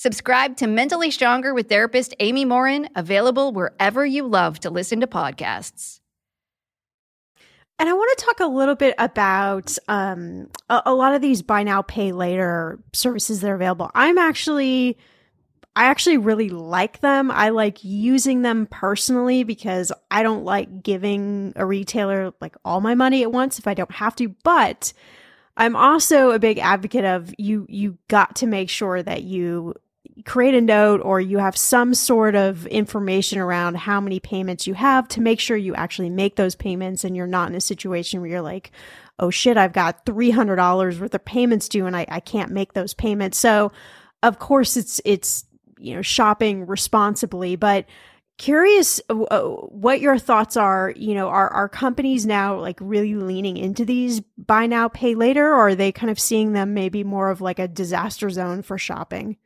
Subscribe 0.00 0.56
to 0.58 0.68
Mentally 0.68 1.10
Stronger 1.10 1.52
with 1.52 1.68
therapist 1.68 2.14
Amy 2.20 2.44
Morin, 2.44 2.88
available 2.94 3.50
wherever 3.50 4.06
you 4.06 4.28
love 4.28 4.60
to 4.60 4.70
listen 4.70 5.00
to 5.00 5.08
podcasts. 5.08 5.98
And 7.80 7.88
I 7.88 7.92
want 7.94 8.16
to 8.16 8.24
talk 8.24 8.38
a 8.38 8.46
little 8.46 8.76
bit 8.76 8.94
about 8.96 9.76
um, 9.88 10.50
a, 10.68 10.82
a 10.86 10.94
lot 10.94 11.16
of 11.16 11.20
these 11.20 11.42
buy 11.42 11.64
now, 11.64 11.82
pay 11.82 12.12
later 12.12 12.78
services 12.92 13.40
that 13.40 13.50
are 13.50 13.56
available. 13.56 13.90
I'm 13.92 14.18
actually 14.18 14.96
I 15.74 15.86
actually 15.86 16.18
really 16.18 16.48
like 16.48 17.00
them. 17.00 17.32
I 17.32 17.48
like 17.48 17.82
using 17.82 18.42
them 18.42 18.68
personally 18.70 19.42
because 19.42 19.90
I 20.12 20.22
don't 20.22 20.44
like 20.44 20.84
giving 20.84 21.54
a 21.56 21.66
retailer 21.66 22.32
like 22.40 22.54
all 22.64 22.80
my 22.80 22.94
money 22.94 23.24
at 23.24 23.32
once 23.32 23.58
if 23.58 23.66
I 23.66 23.74
don't 23.74 23.90
have 23.90 24.14
to. 24.14 24.28
But 24.44 24.92
I'm 25.56 25.74
also 25.74 26.30
a 26.30 26.38
big 26.38 26.60
advocate 26.60 27.04
of 27.04 27.34
you 27.36 27.66
you 27.68 27.98
got 28.06 28.36
to 28.36 28.46
make 28.46 28.70
sure 28.70 29.02
that 29.02 29.24
you 29.24 29.74
create 30.24 30.54
a 30.54 30.60
note 30.60 31.00
or 31.02 31.20
you 31.20 31.38
have 31.38 31.56
some 31.56 31.94
sort 31.94 32.34
of 32.34 32.66
information 32.66 33.38
around 33.38 33.76
how 33.76 34.00
many 34.00 34.20
payments 34.20 34.66
you 34.66 34.74
have 34.74 35.06
to 35.08 35.20
make 35.20 35.40
sure 35.40 35.56
you 35.56 35.74
actually 35.74 36.10
make 36.10 36.36
those 36.36 36.54
payments 36.54 37.04
and 37.04 37.16
you're 37.16 37.26
not 37.26 37.48
in 37.48 37.54
a 37.54 37.60
situation 37.60 38.20
where 38.20 38.30
you're 38.30 38.42
like, 38.42 38.72
oh 39.18 39.30
shit, 39.30 39.56
I've 39.56 39.72
got 39.72 40.06
$300 40.06 41.00
worth 41.00 41.14
of 41.14 41.24
payments 41.24 41.68
due 41.68 41.86
and 41.86 41.96
I, 41.96 42.06
I 42.08 42.20
can't 42.20 42.52
make 42.52 42.72
those 42.72 42.94
payments. 42.94 43.38
So, 43.38 43.72
of 44.22 44.38
course, 44.38 44.76
it's, 44.76 45.00
it's 45.04 45.44
you 45.80 45.94
know 45.94 46.02
shopping 46.02 46.66
responsibly 46.66 47.56
but 47.56 47.86
curious 48.36 49.00
uh, 49.10 49.22
uh, 49.22 49.42
what 49.42 50.00
your 50.00 50.18
thoughts 50.18 50.56
are 50.56 50.92
you 50.96 51.14
know 51.14 51.28
are 51.28 51.48
are 51.50 51.68
companies 51.68 52.26
now 52.26 52.58
like 52.58 52.78
really 52.80 53.14
leaning 53.14 53.56
into 53.56 53.84
these 53.84 54.20
buy 54.36 54.66
now 54.66 54.88
pay 54.88 55.14
later 55.14 55.46
or 55.46 55.68
are 55.68 55.74
they 55.74 55.92
kind 55.92 56.10
of 56.10 56.18
seeing 56.18 56.52
them 56.52 56.74
maybe 56.74 57.04
more 57.04 57.30
of 57.30 57.40
like 57.40 57.58
a 57.58 57.68
disaster 57.68 58.30
zone 58.30 58.62
for 58.62 58.78
shopping 58.78 59.36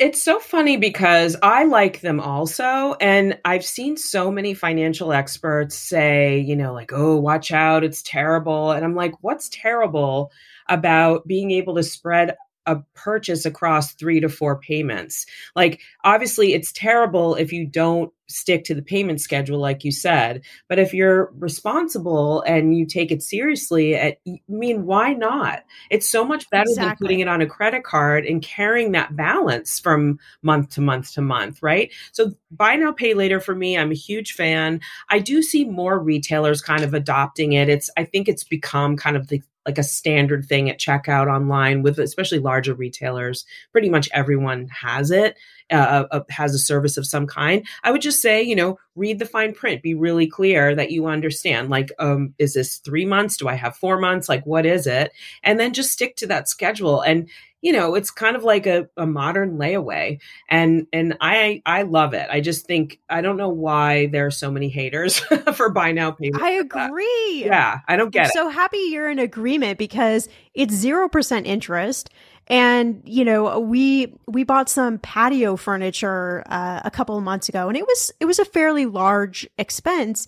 it's 0.00 0.22
so 0.22 0.38
funny 0.40 0.78
because 0.78 1.36
I 1.42 1.64
like 1.64 2.00
them 2.00 2.20
also. 2.20 2.94
And 3.02 3.38
I've 3.44 3.66
seen 3.66 3.98
so 3.98 4.30
many 4.30 4.54
financial 4.54 5.12
experts 5.12 5.76
say, 5.76 6.38
you 6.38 6.56
know, 6.56 6.72
like, 6.72 6.90
oh, 6.90 7.16
watch 7.16 7.52
out, 7.52 7.84
it's 7.84 8.02
terrible. 8.02 8.72
And 8.72 8.82
I'm 8.82 8.94
like, 8.94 9.12
what's 9.20 9.50
terrible 9.50 10.32
about 10.70 11.26
being 11.26 11.50
able 11.50 11.74
to 11.74 11.82
spread 11.82 12.34
a 12.66 12.76
purchase 12.94 13.46
across 13.46 13.94
three 13.94 14.20
to 14.20 14.28
four 14.28 14.58
payments. 14.58 15.26
Like, 15.56 15.80
obviously, 16.04 16.52
it's 16.52 16.72
terrible 16.72 17.34
if 17.34 17.52
you 17.52 17.66
don't 17.66 18.12
stick 18.28 18.64
to 18.64 18.74
the 18.74 18.82
payment 18.82 19.20
schedule, 19.20 19.58
like 19.58 19.84
you 19.84 19.90
said. 19.90 20.42
But 20.68 20.78
if 20.78 20.94
you're 20.94 21.32
responsible 21.38 22.42
and 22.42 22.76
you 22.76 22.86
take 22.86 23.10
it 23.10 23.22
seriously, 23.22 23.94
eh, 23.96 24.12
I 24.26 24.40
mean, 24.48 24.86
why 24.86 25.14
not? 25.14 25.64
It's 25.90 26.08
so 26.08 26.24
much 26.24 26.48
better 26.50 26.68
exactly. 26.68 26.84
than 26.84 26.96
putting 26.96 27.20
it 27.20 27.28
on 27.28 27.40
a 27.40 27.46
credit 27.46 27.82
card 27.82 28.24
and 28.24 28.40
carrying 28.42 28.92
that 28.92 29.16
balance 29.16 29.80
from 29.80 30.18
month 30.42 30.70
to 30.70 30.80
month 30.80 31.12
to 31.14 31.22
month, 31.22 31.62
right? 31.62 31.92
So, 32.12 32.32
buy 32.50 32.76
now, 32.76 32.92
pay 32.92 33.14
later 33.14 33.40
for 33.40 33.54
me, 33.54 33.76
I'm 33.76 33.90
a 33.90 33.94
huge 33.94 34.32
fan. 34.32 34.80
I 35.08 35.18
do 35.18 35.42
see 35.42 35.64
more 35.64 35.98
retailers 35.98 36.60
kind 36.60 36.84
of 36.84 36.94
adopting 36.94 37.52
it. 37.52 37.68
It's, 37.68 37.90
I 37.96 38.04
think 38.04 38.28
it's 38.28 38.44
become 38.44 38.96
kind 38.96 39.16
of 39.16 39.28
the 39.28 39.42
like 39.70 39.78
a 39.78 39.84
standard 39.84 40.44
thing 40.44 40.68
at 40.68 40.80
checkout 40.80 41.28
online 41.32 41.82
with 41.82 42.00
especially 42.00 42.40
larger 42.40 42.74
retailers. 42.74 43.44
Pretty 43.70 43.88
much 43.88 44.08
everyone 44.12 44.66
has 44.68 45.12
it, 45.12 45.36
uh, 45.70 45.76
uh, 45.76 46.06
uh, 46.10 46.20
has 46.30 46.54
a 46.54 46.58
service 46.58 46.96
of 46.96 47.06
some 47.06 47.26
kind. 47.26 47.66
I 47.82 47.90
would 47.90 48.02
just 48.02 48.20
say, 48.20 48.42
you 48.42 48.56
know, 48.56 48.78
read 48.96 49.18
the 49.18 49.26
fine 49.26 49.54
print, 49.54 49.82
be 49.82 49.94
really 49.94 50.26
clear 50.26 50.74
that 50.74 50.90
you 50.90 51.06
understand. 51.06 51.70
Like, 51.70 51.90
um, 51.98 52.34
is 52.38 52.54
this 52.54 52.78
three 52.78 53.06
months? 53.06 53.36
Do 53.36 53.48
I 53.48 53.54
have 53.54 53.76
four 53.76 53.98
months? 53.98 54.28
Like, 54.28 54.44
what 54.44 54.66
is 54.66 54.86
it? 54.86 55.12
And 55.42 55.58
then 55.58 55.72
just 55.72 55.92
stick 55.92 56.16
to 56.16 56.26
that 56.28 56.48
schedule. 56.48 57.00
And 57.00 57.28
you 57.62 57.72
know 57.72 57.94
it's 57.94 58.10
kind 58.10 58.36
of 58.36 58.44
like 58.44 58.66
a, 58.66 58.88
a 58.96 59.06
modern 59.06 59.58
layaway 59.58 60.18
and 60.48 60.86
and 60.92 61.16
i 61.20 61.60
i 61.66 61.82
love 61.82 62.14
it 62.14 62.26
i 62.30 62.40
just 62.40 62.66
think 62.66 62.98
i 63.08 63.20
don't 63.20 63.36
know 63.36 63.48
why 63.48 64.06
there 64.06 64.26
are 64.26 64.30
so 64.30 64.50
many 64.50 64.68
haters 64.68 65.18
for 65.54 65.70
buy 65.70 65.92
now 65.92 66.10
pay 66.10 66.30
i 66.40 66.52
agree 66.52 67.44
yeah 67.44 67.80
i 67.88 67.96
don't 67.96 68.12
get 68.12 68.26
I'm 68.26 68.30
it 68.30 68.32
so 68.32 68.48
happy 68.48 68.78
you're 68.90 69.10
in 69.10 69.18
agreement 69.18 69.78
because 69.78 70.28
it's 70.54 70.74
0% 70.74 71.46
interest 71.46 72.10
and 72.50 73.00
you 73.06 73.24
know 73.24 73.58
we 73.60 74.12
we 74.26 74.44
bought 74.44 74.68
some 74.68 74.98
patio 74.98 75.56
furniture 75.56 76.42
uh, 76.46 76.82
a 76.84 76.90
couple 76.90 77.16
of 77.16 77.24
months 77.24 77.48
ago 77.48 77.68
and 77.68 77.78
it 77.78 77.86
was 77.86 78.12
it 78.20 78.26
was 78.26 78.38
a 78.38 78.44
fairly 78.44 78.84
large 78.84 79.48
expense 79.56 80.26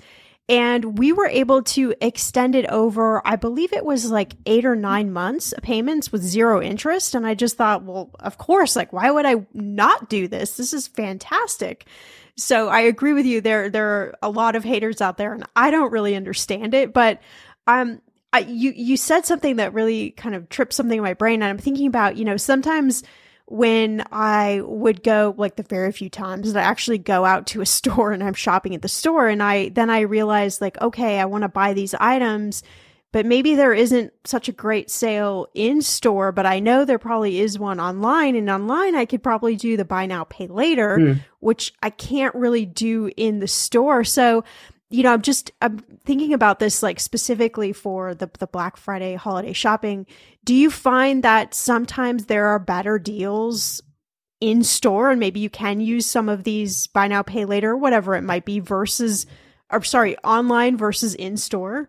and 0.48 0.98
we 0.98 1.12
were 1.12 1.28
able 1.28 1.62
to 1.62 1.94
extend 2.00 2.54
it 2.54 2.66
over, 2.66 3.26
I 3.26 3.36
believe 3.36 3.72
it 3.72 3.84
was 3.84 4.10
like 4.10 4.34
eight 4.44 4.64
or 4.64 4.74
nine 4.74 5.12
months 5.12 5.52
of 5.52 5.62
payments 5.62 6.10
with 6.10 6.20
zero 6.20 6.60
interest. 6.60 7.14
And 7.14 7.26
I 7.26 7.34
just 7.34 7.56
thought, 7.56 7.84
well, 7.84 8.10
of 8.18 8.38
course, 8.38 8.74
like, 8.74 8.92
why 8.92 9.10
would 9.10 9.24
I 9.24 9.46
not 9.54 10.10
do 10.10 10.26
this? 10.26 10.56
This 10.56 10.72
is 10.72 10.88
fantastic. 10.88 11.86
So 12.36 12.68
I 12.68 12.80
agree 12.80 13.12
with 13.12 13.24
you. 13.24 13.40
There, 13.40 13.70
there 13.70 13.88
are 13.88 14.14
a 14.20 14.30
lot 14.30 14.56
of 14.56 14.64
haters 14.64 15.00
out 15.00 15.16
there, 15.16 15.32
and 15.32 15.44
I 15.54 15.70
don't 15.70 15.92
really 15.92 16.16
understand 16.16 16.74
it. 16.74 16.92
But 16.92 17.20
um, 17.66 18.02
I, 18.32 18.40
you 18.40 18.72
you 18.74 18.96
said 18.96 19.26
something 19.26 19.56
that 19.56 19.74
really 19.74 20.10
kind 20.12 20.34
of 20.34 20.48
tripped 20.48 20.72
something 20.72 20.98
in 20.98 21.04
my 21.04 21.14
brain, 21.14 21.42
and 21.42 21.44
I'm 21.44 21.58
thinking 21.58 21.86
about 21.86 22.16
you 22.16 22.24
know 22.24 22.36
sometimes 22.36 23.02
when 23.46 24.02
I 24.10 24.62
would 24.64 25.02
go 25.02 25.34
like 25.36 25.56
the 25.56 25.62
very 25.62 25.92
few 25.92 26.08
times 26.08 26.52
that 26.52 26.64
I 26.64 26.66
actually 26.66 26.98
go 26.98 27.26
out 27.26 27.46
to 27.48 27.60
a 27.60 27.66
store 27.78 28.12
and 28.12 28.22
I'm 28.22 28.34
shopping 28.34 28.74
at 28.74 28.82
the 28.82 28.88
store 28.88 29.28
and 29.28 29.42
I 29.42 29.68
then 29.68 29.90
I 29.90 30.00
realize 30.00 30.60
like 30.60 30.80
okay 30.80 31.20
I 31.20 31.26
want 31.26 31.42
to 31.42 31.48
buy 31.48 31.74
these 31.74 31.94
items 31.94 32.62
but 33.10 33.26
maybe 33.26 33.54
there 33.54 33.74
isn't 33.74 34.10
such 34.24 34.48
a 34.48 34.52
great 34.52 34.90
sale 34.90 35.48
in 35.54 35.82
store 35.82 36.32
but 36.32 36.46
I 36.46 36.60
know 36.60 36.86
there 36.86 36.98
probably 36.98 37.40
is 37.40 37.58
one 37.58 37.78
online 37.78 38.36
and 38.36 38.48
online 38.48 38.94
I 38.94 39.04
could 39.04 39.22
probably 39.22 39.56
do 39.56 39.76
the 39.76 39.84
buy 39.84 40.06
now 40.06 40.24
pay 40.24 40.46
later 40.46 40.96
mm. 40.96 41.20
which 41.40 41.74
I 41.82 41.90
can't 41.90 42.34
really 42.34 42.64
do 42.64 43.10
in 43.18 43.40
the 43.40 43.48
store 43.48 44.02
so 44.02 44.44
you 44.92 45.02
know, 45.02 45.12
I'm 45.12 45.22
just 45.22 45.50
I'm 45.62 45.78
thinking 46.04 46.34
about 46.34 46.58
this 46.58 46.82
like 46.82 47.00
specifically 47.00 47.72
for 47.72 48.14
the 48.14 48.30
the 48.38 48.46
Black 48.46 48.76
Friday 48.76 49.14
holiday 49.14 49.52
shopping. 49.52 50.06
Do 50.44 50.54
you 50.54 50.70
find 50.70 51.22
that 51.22 51.54
sometimes 51.54 52.26
there 52.26 52.46
are 52.46 52.58
better 52.58 52.98
deals 52.98 53.82
in 54.40 54.62
store 54.62 55.10
and 55.10 55.20
maybe 55.20 55.40
you 55.40 55.48
can 55.48 55.80
use 55.80 56.04
some 56.04 56.28
of 56.28 56.44
these 56.44 56.88
buy 56.88 57.08
now 57.08 57.22
pay 57.22 57.44
later 57.44 57.76
whatever 57.76 58.16
it 58.16 58.22
might 58.22 58.44
be 58.44 58.60
versus 58.60 59.26
or 59.72 59.82
sorry, 59.82 60.16
online 60.18 60.76
versus 60.76 61.14
in 61.14 61.36
store? 61.36 61.88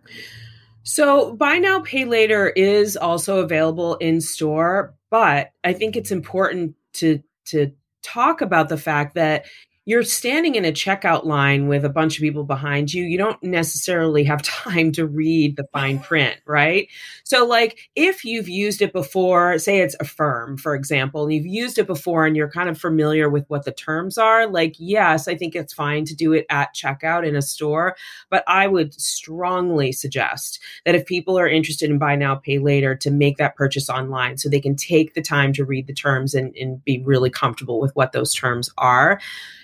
So, 0.83 1.33
buy 1.35 1.59
now, 1.59 1.81
pay 1.81 2.05
later 2.05 2.49
is 2.49 2.97
also 2.97 3.39
available 3.39 3.95
in 3.95 4.21
store, 4.21 4.95
but 5.09 5.51
I 5.63 5.73
think 5.73 5.95
it's 5.95 6.11
important 6.11 6.75
to 6.93 7.21
to 7.45 7.71
talk 8.01 8.41
about 8.41 8.69
the 8.69 8.77
fact 8.77 9.15
that 9.15 9.45
you're 9.85 10.03
standing 10.03 10.55
in 10.55 10.63
a 10.63 10.71
checkout 10.71 11.25
line 11.25 11.67
with 11.67 11.83
a 11.83 11.89
bunch 11.89 12.17
of 12.17 12.21
people 12.21 12.45
behind 12.45 12.93
you. 12.93 13.03
You 13.03 13.17
don't 13.17 13.41
necessarily 13.43 14.23
have 14.23 14.41
time 14.43 14.91
to 14.93 15.05
read 15.05 15.57
the 15.57 15.67
fine 15.73 15.99
print, 15.99 16.37
right? 16.45 16.87
So, 17.23 17.45
like, 17.45 17.89
if 17.95 18.23
you've 18.23 18.47
used 18.47 18.81
it 18.81 18.93
before, 18.93 19.57
say 19.57 19.79
it's 19.79 19.95
Affirm, 19.99 20.57
for 20.57 20.75
example, 20.75 21.23
and 21.23 21.33
you've 21.33 21.45
used 21.45 21.77
it 21.77 21.87
before 21.87 22.25
and 22.25 22.35
you're 22.35 22.49
kind 22.49 22.69
of 22.69 22.79
familiar 22.79 23.29
with 23.29 23.45
what 23.49 23.65
the 23.65 23.71
terms 23.71 24.17
are, 24.17 24.47
like, 24.47 24.75
yes, 24.77 25.27
I 25.27 25.35
think 25.35 25.55
it's 25.55 25.73
fine 25.73 26.05
to 26.05 26.15
do 26.15 26.33
it 26.33 26.45
at 26.49 26.75
checkout 26.75 27.27
in 27.27 27.35
a 27.35 27.41
store. 27.41 27.95
But 28.29 28.43
I 28.47 28.67
would 28.67 28.93
strongly 28.93 29.91
suggest 29.91 30.59
that 30.85 30.95
if 30.95 31.05
people 31.05 31.37
are 31.37 31.47
interested 31.47 31.89
in 31.89 31.97
buy 31.97 32.15
now, 32.15 32.35
pay 32.35 32.59
later, 32.59 32.95
to 32.95 33.11
make 33.11 33.37
that 33.37 33.55
purchase 33.55 33.89
online 33.89 34.37
so 34.37 34.47
they 34.47 34.61
can 34.61 34.75
take 34.75 35.13
the 35.13 35.21
time 35.21 35.51
to 35.53 35.65
read 35.65 35.87
the 35.87 35.93
terms 35.93 36.33
and, 36.33 36.55
and 36.55 36.83
be 36.85 37.01
really 37.03 37.29
comfortable 37.29 37.81
with 37.81 37.93
what 37.95 38.13
those 38.13 38.33
terms 38.33 38.69
are. 38.77 39.19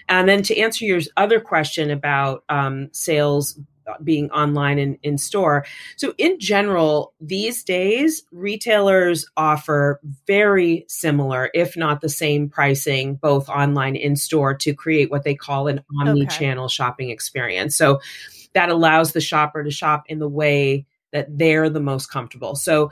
And 0.09 0.27
then 0.27 0.41
to 0.43 0.57
answer 0.57 0.83
your 0.85 0.99
other 1.15 1.39
question 1.39 1.91
about 1.91 2.43
um, 2.49 2.89
sales 2.91 3.59
being 4.03 4.29
online 4.31 4.79
and 4.79 4.97
in 5.03 5.17
store. 5.17 5.65
So, 5.95 6.13
in 6.17 6.39
general, 6.39 7.13
these 7.19 7.63
days, 7.63 8.23
retailers 8.31 9.25
offer 9.37 9.99
very 10.27 10.85
similar, 10.87 11.49
if 11.53 11.75
not 11.75 12.01
the 12.01 12.09
same 12.09 12.49
pricing, 12.49 13.15
both 13.15 13.49
online 13.49 13.95
in 13.95 14.15
store 14.15 14.53
to 14.55 14.73
create 14.73 15.11
what 15.11 15.23
they 15.23 15.35
call 15.35 15.67
an 15.67 15.81
omni 15.99 16.25
channel 16.27 16.65
okay. 16.65 16.73
shopping 16.73 17.09
experience. 17.09 17.75
So, 17.75 17.99
that 18.53 18.69
allows 18.69 19.13
the 19.13 19.21
shopper 19.21 19.63
to 19.63 19.71
shop 19.71 20.03
in 20.07 20.19
the 20.19 20.29
way 20.29 20.85
that 21.11 21.37
they're 21.37 21.69
the 21.69 21.79
most 21.79 22.07
comfortable. 22.07 22.55
So, 22.55 22.91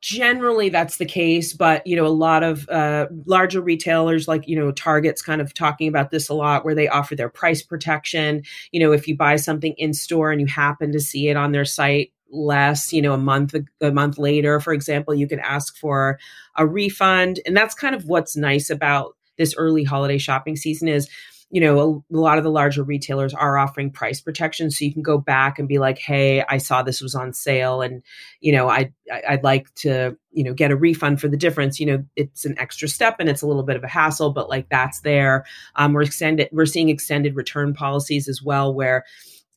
generally 0.00 0.68
that's 0.68 0.98
the 0.98 1.04
case 1.04 1.52
but 1.52 1.84
you 1.86 1.96
know 1.96 2.06
a 2.06 2.08
lot 2.08 2.44
of 2.44 2.68
uh, 2.68 3.06
larger 3.26 3.60
retailers 3.60 4.28
like 4.28 4.46
you 4.46 4.56
know 4.56 4.70
target's 4.70 5.22
kind 5.22 5.40
of 5.40 5.52
talking 5.52 5.88
about 5.88 6.10
this 6.10 6.28
a 6.28 6.34
lot 6.34 6.64
where 6.64 6.74
they 6.74 6.88
offer 6.88 7.16
their 7.16 7.28
price 7.28 7.62
protection. 7.62 8.42
You 8.70 8.80
know 8.80 8.92
if 8.92 9.08
you 9.08 9.16
buy 9.16 9.36
something 9.36 9.74
in 9.76 9.92
store 9.92 10.30
and 10.30 10.40
you 10.40 10.46
happen 10.46 10.92
to 10.92 11.00
see 11.00 11.28
it 11.28 11.36
on 11.36 11.52
their 11.52 11.64
site 11.64 12.12
less 12.30 12.92
you 12.92 13.00
know 13.00 13.14
a 13.14 13.18
month 13.18 13.54
a 13.80 13.90
month 13.90 14.18
later 14.18 14.60
for 14.60 14.74
example 14.74 15.14
you 15.14 15.26
can 15.26 15.40
ask 15.40 15.76
for 15.78 16.18
a 16.58 16.66
refund. 16.66 17.40
And 17.46 17.56
that's 17.56 17.74
kind 17.74 17.94
of 17.94 18.04
what's 18.04 18.36
nice 18.36 18.68
about 18.68 19.16
this 19.38 19.54
early 19.56 19.84
holiday 19.84 20.18
shopping 20.18 20.56
season 20.56 20.88
is 20.88 21.08
you 21.50 21.62
know, 21.62 22.04
a, 22.10 22.16
a, 22.16 22.20
lot 22.20 22.36
of 22.36 22.44
the 22.44 22.50
larger 22.50 22.82
retailers 22.82 23.32
are 23.32 23.56
offering 23.56 23.90
price 23.90 24.20
protection. 24.20 24.70
So 24.70 24.84
you 24.84 24.92
can 24.92 25.02
go 25.02 25.16
back 25.16 25.58
and 25.58 25.66
be 25.66 25.78
like, 25.78 25.98
Hey, 25.98 26.44
I 26.46 26.58
saw 26.58 26.82
this 26.82 27.00
was 27.00 27.14
on 27.14 27.32
sale 27.32 27.80
and, 27.80 28.02
you 28.40 28.52
know, 28.52 28.68
I, 28.68 28.92
I'd 29.26 29.44
like 29.44 29.72
to, 29.76 30.16
you 30.30 30.44
know, 30.44 30.52
get 30.52 30.70
a 30.70 30.76
refund 30.76 31.20
for 31.20 31.28
the 31.28 31.38
difference. 31.38 31.80
You 31.80 31.86
know, 31.86 32.04
it's 32.16 32.44
an 32.44 32.58
extra 32.58 32.86
step 32.86 33.16
and 33.18 33.30
it's 33.30 33.42
a 33.42 33.46
little 33.46 33.62
bit 33.62 33.76
of 33.76 33.84
a 33.84 33.88
hassle, 33.88 34.32
but 34.32 34.50
like 34.50 34.68
that's 34.68 35.00
there. 35.00 35.46
Um, 35.76 35.94
we're 35.94 36.02
extended, 36.02 36.48
we're 36.52 36.66
seeing 36.66 36.90
extended 36.90 37.34
return 37.34 37.72
policies 37.72 38.28
as 38.28 38.42
well, 38.42 38.74
where, 38.74 39.04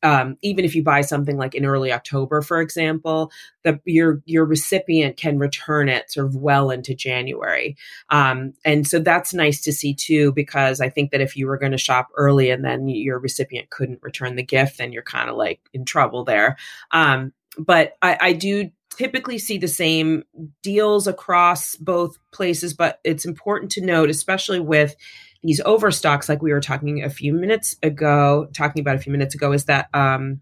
um, 0.04 0.38
even 0.41 0.66
if 0.66 0.76
you 0.76 0.84
buy 0.84 1.02
something 1.02 1.38
like 1.38 1.56
in 1.56 1.66
early 1.66 1.91
October, 1.91 2.41
for 2.41 2.62
example, 2.62 3.32
the 3.64 3.80
your 3.86 4.22
your 4.26 4.45
recipient 4.45 5.18
can 5.18 5.38
return 5.38 5.89
it 5.89 6.12
sort 6.12 6.28
of 6.28 6.36
well 6.36 6.72
into 6.72 6.95
January, 6.95 7.76
um, 8.10 8.54
and 8.66 8.88
so 8.88 8.99
that's 8.99 9.34
nice 9.34 9.62
to 9.62 9.72
see 9.72 9.93
too. 9.93 10.32
Because 10.34 10.82
I 10.82 10.89
think 10.89 11.12
that 11.12 11.22
if 11.22 11.36
you 11.36 11.47
were 11.47 11.58
going 11.58 11.72
to 11.72 11.78
shop 11.78 12.10
early 12.18 12.49
and 12.49 12.66
then 12.66 12.88
your 12.88 13.20
recipient 13.20 13.70
couldn't 13.70 14.02
return 14.02 14.36
the 14.36 14.43
gift, 14.43 14.78
then 14.78 14.91
you're 14.91 15.04
kind 15.04 15.30
of 15.30 15.36
like 15.36 15.60
in 15.74 15.86
trouble 15.86 16.24
there. 16.24 16.58
Um, 16.91 17.34
but 17.58 17.93
I, 18.02 18.18
I 18.22 18.34
do 18.34 18.72
typically 18.95 19.38
see 19.38 19.58
the 19.58 19.68
same 19.68 20.24
deals 20.62 21.08
across 21.08 21.76
both 21.76 22.18
places, 22.32 22.74
but 22.74 22.99
it's 23.04 23.26
important 23.26 23.72
to 23.72 23.86
note, 23.86 24.10
especially 24.10 24.60
with 24.60 24.95
these 25.44 25.62
overstocks, 25.62 26.30
like 26.30 26.42
we 26.42 26.52
were 26.52 26.62
talking 26.62 27.04
a 27.04 27.10
few 27.10 27.34
minutes 27.34 27.76
ago, 27.82 28.48
talking 28.54 28.82
about 28.82 28.96
a 28.96 29.00
few 29.00 29.12
minutes 29.12 29.36
ago, 29.36 29.52
is 29.52 29.66
that 29.66 29.89
um, 29.94 30.42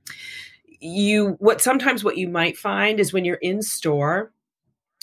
you 0.80 1.36
what 1.40 1.62
sometimes 1.62 2.04
what 2.04 2.18
you 2.18 2.28
might 2.28 2.58
find 2.58 3.00
is 3.00 3.14
when 3.14 3.26
you're 3.26 3.36
in 3.36 3.62
store, 3.62 4.32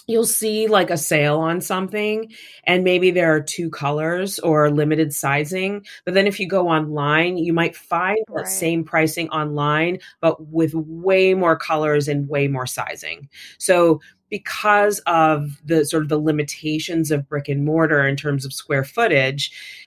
you'll 0.07 0.25
see 0.25 0.69
like 0.69 0.91
a 0.91 0.97
sale 0.97 1.39
on 1.39 1.61
something 1.61 2.33
and 2.65 2.85
maybe 2.85 3.11
there 3.11 3.35
are 3.35 3.41
two 3.41 3.69
colors 3.71 4.39
or 4.41 4.71
limited 4.71 5.13
sizing 5.13 5.85
but 6.05 6.15
then 6.15 6.27
if 6.27 6.39
you 6.39 6.49
go 6.49 6.69
online 6.69 7.37
you 7.37 7.53
might 7.53 7.77
find 7.77 8.19
right. 8.29 8.45
that 8.45 8.51
same 8.51 8.85
pricing 8.85 9.29
online 9.31 9.99
but 10.21 10.47
with 10.47 10.75
way 10.75 11.35
more 11.35 11.57
colors 11.57 12.09
and 12.09 12.29
way 12.29 12.47
more 12.47 12.67
sizing 12.67 13.29
so 13.59 14.01
because 14.29 14.99
of 15.01 15.61
the 15.65 15.85
sort 15.85 16.03
of 16.03 16.09
the 16.09 16.19
limitations 16.19 17.11
of 17.11 17.29
brick 17.29 17.49
and 17.49 17.65
mortar 17.65 18.07
in 18.07 18.17
terms 18.17 18.45
of 18.45 18.53
square 18.53 18.85
footage 18.85 19.86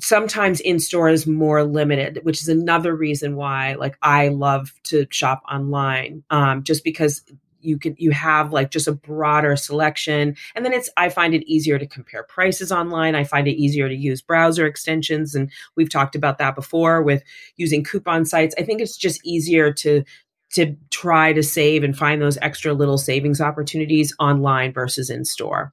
sometimes 0.00 0.60
in 0.60 0.80
store 0.80 1.08
is 1.08 1.26
more 1.26 1.62
limited 1.62 2.18
which 2.24 2.42
is 2.42 2.48
another 2.48 2.94
reason 2.94 3.36
why 3.36 3.74
like 3.74 3.96
i 4.02 4.28
love 4.28 4.72
to 4.82 5.06
shop 5.10 5.42
online 5.48 6.24
um, 6.30 6.64
just 6.64 6.82
because 6.82 7.22
you 7.64 7.78
can 7.78 7.96
you 7.98 8.10
have 8.10 8.52
like 8.52 8.70
just 8.70 8.86
a 8.86 8.92
broader 8.92 9.56
selection. 9.56 10.36
And 10.54 10.64
then 10.64 10.72
it's 10.72 10.90
i 10.96 11.08
find 11.08 11.34
it 11.34 11.44
easier 11.50 11.78
to 11.78 11.86
compare 11.86 12.22
prices 12.22 12.70
online. 12.70 13.14
I 13.14 13.24
find 13.24 13.48
it 13.48 13.56
easier 13.56 13.88
to 13.88 13.94
use 13.94 14.22
browser 14.22 14.66
extensions 14.66 15.34
and 15.34 15.50
we've 15.76 15.90
talked 15.90 16.14
about 16.14 16.38
that 16.38 16.54
before 16.54 17.02
with 17.02 17.22
using 17.56 17.82
coupon 17.82 18.24
sites. 18.24 18.54
I 18.58 18.62
think 18.62 18.80
it's 18.80 18.96
just 18.96 19.20
easier 19.24 19.72
to 19.72 20.04
to 20.52 20.76
try 20.90 21.32
to 21.32 21.42
save 21.42 21.82
and 21.82 21.96
find 21.96 22.22
those 22.22 22.38
extra 22.40 22.74
little 22.74 22.98
savings 22.98 23.40
opportunities 23.40 24.14
online 24.20 24.72
versus 24.72 25.10
in 25.10 25.24
store 25.24 25.72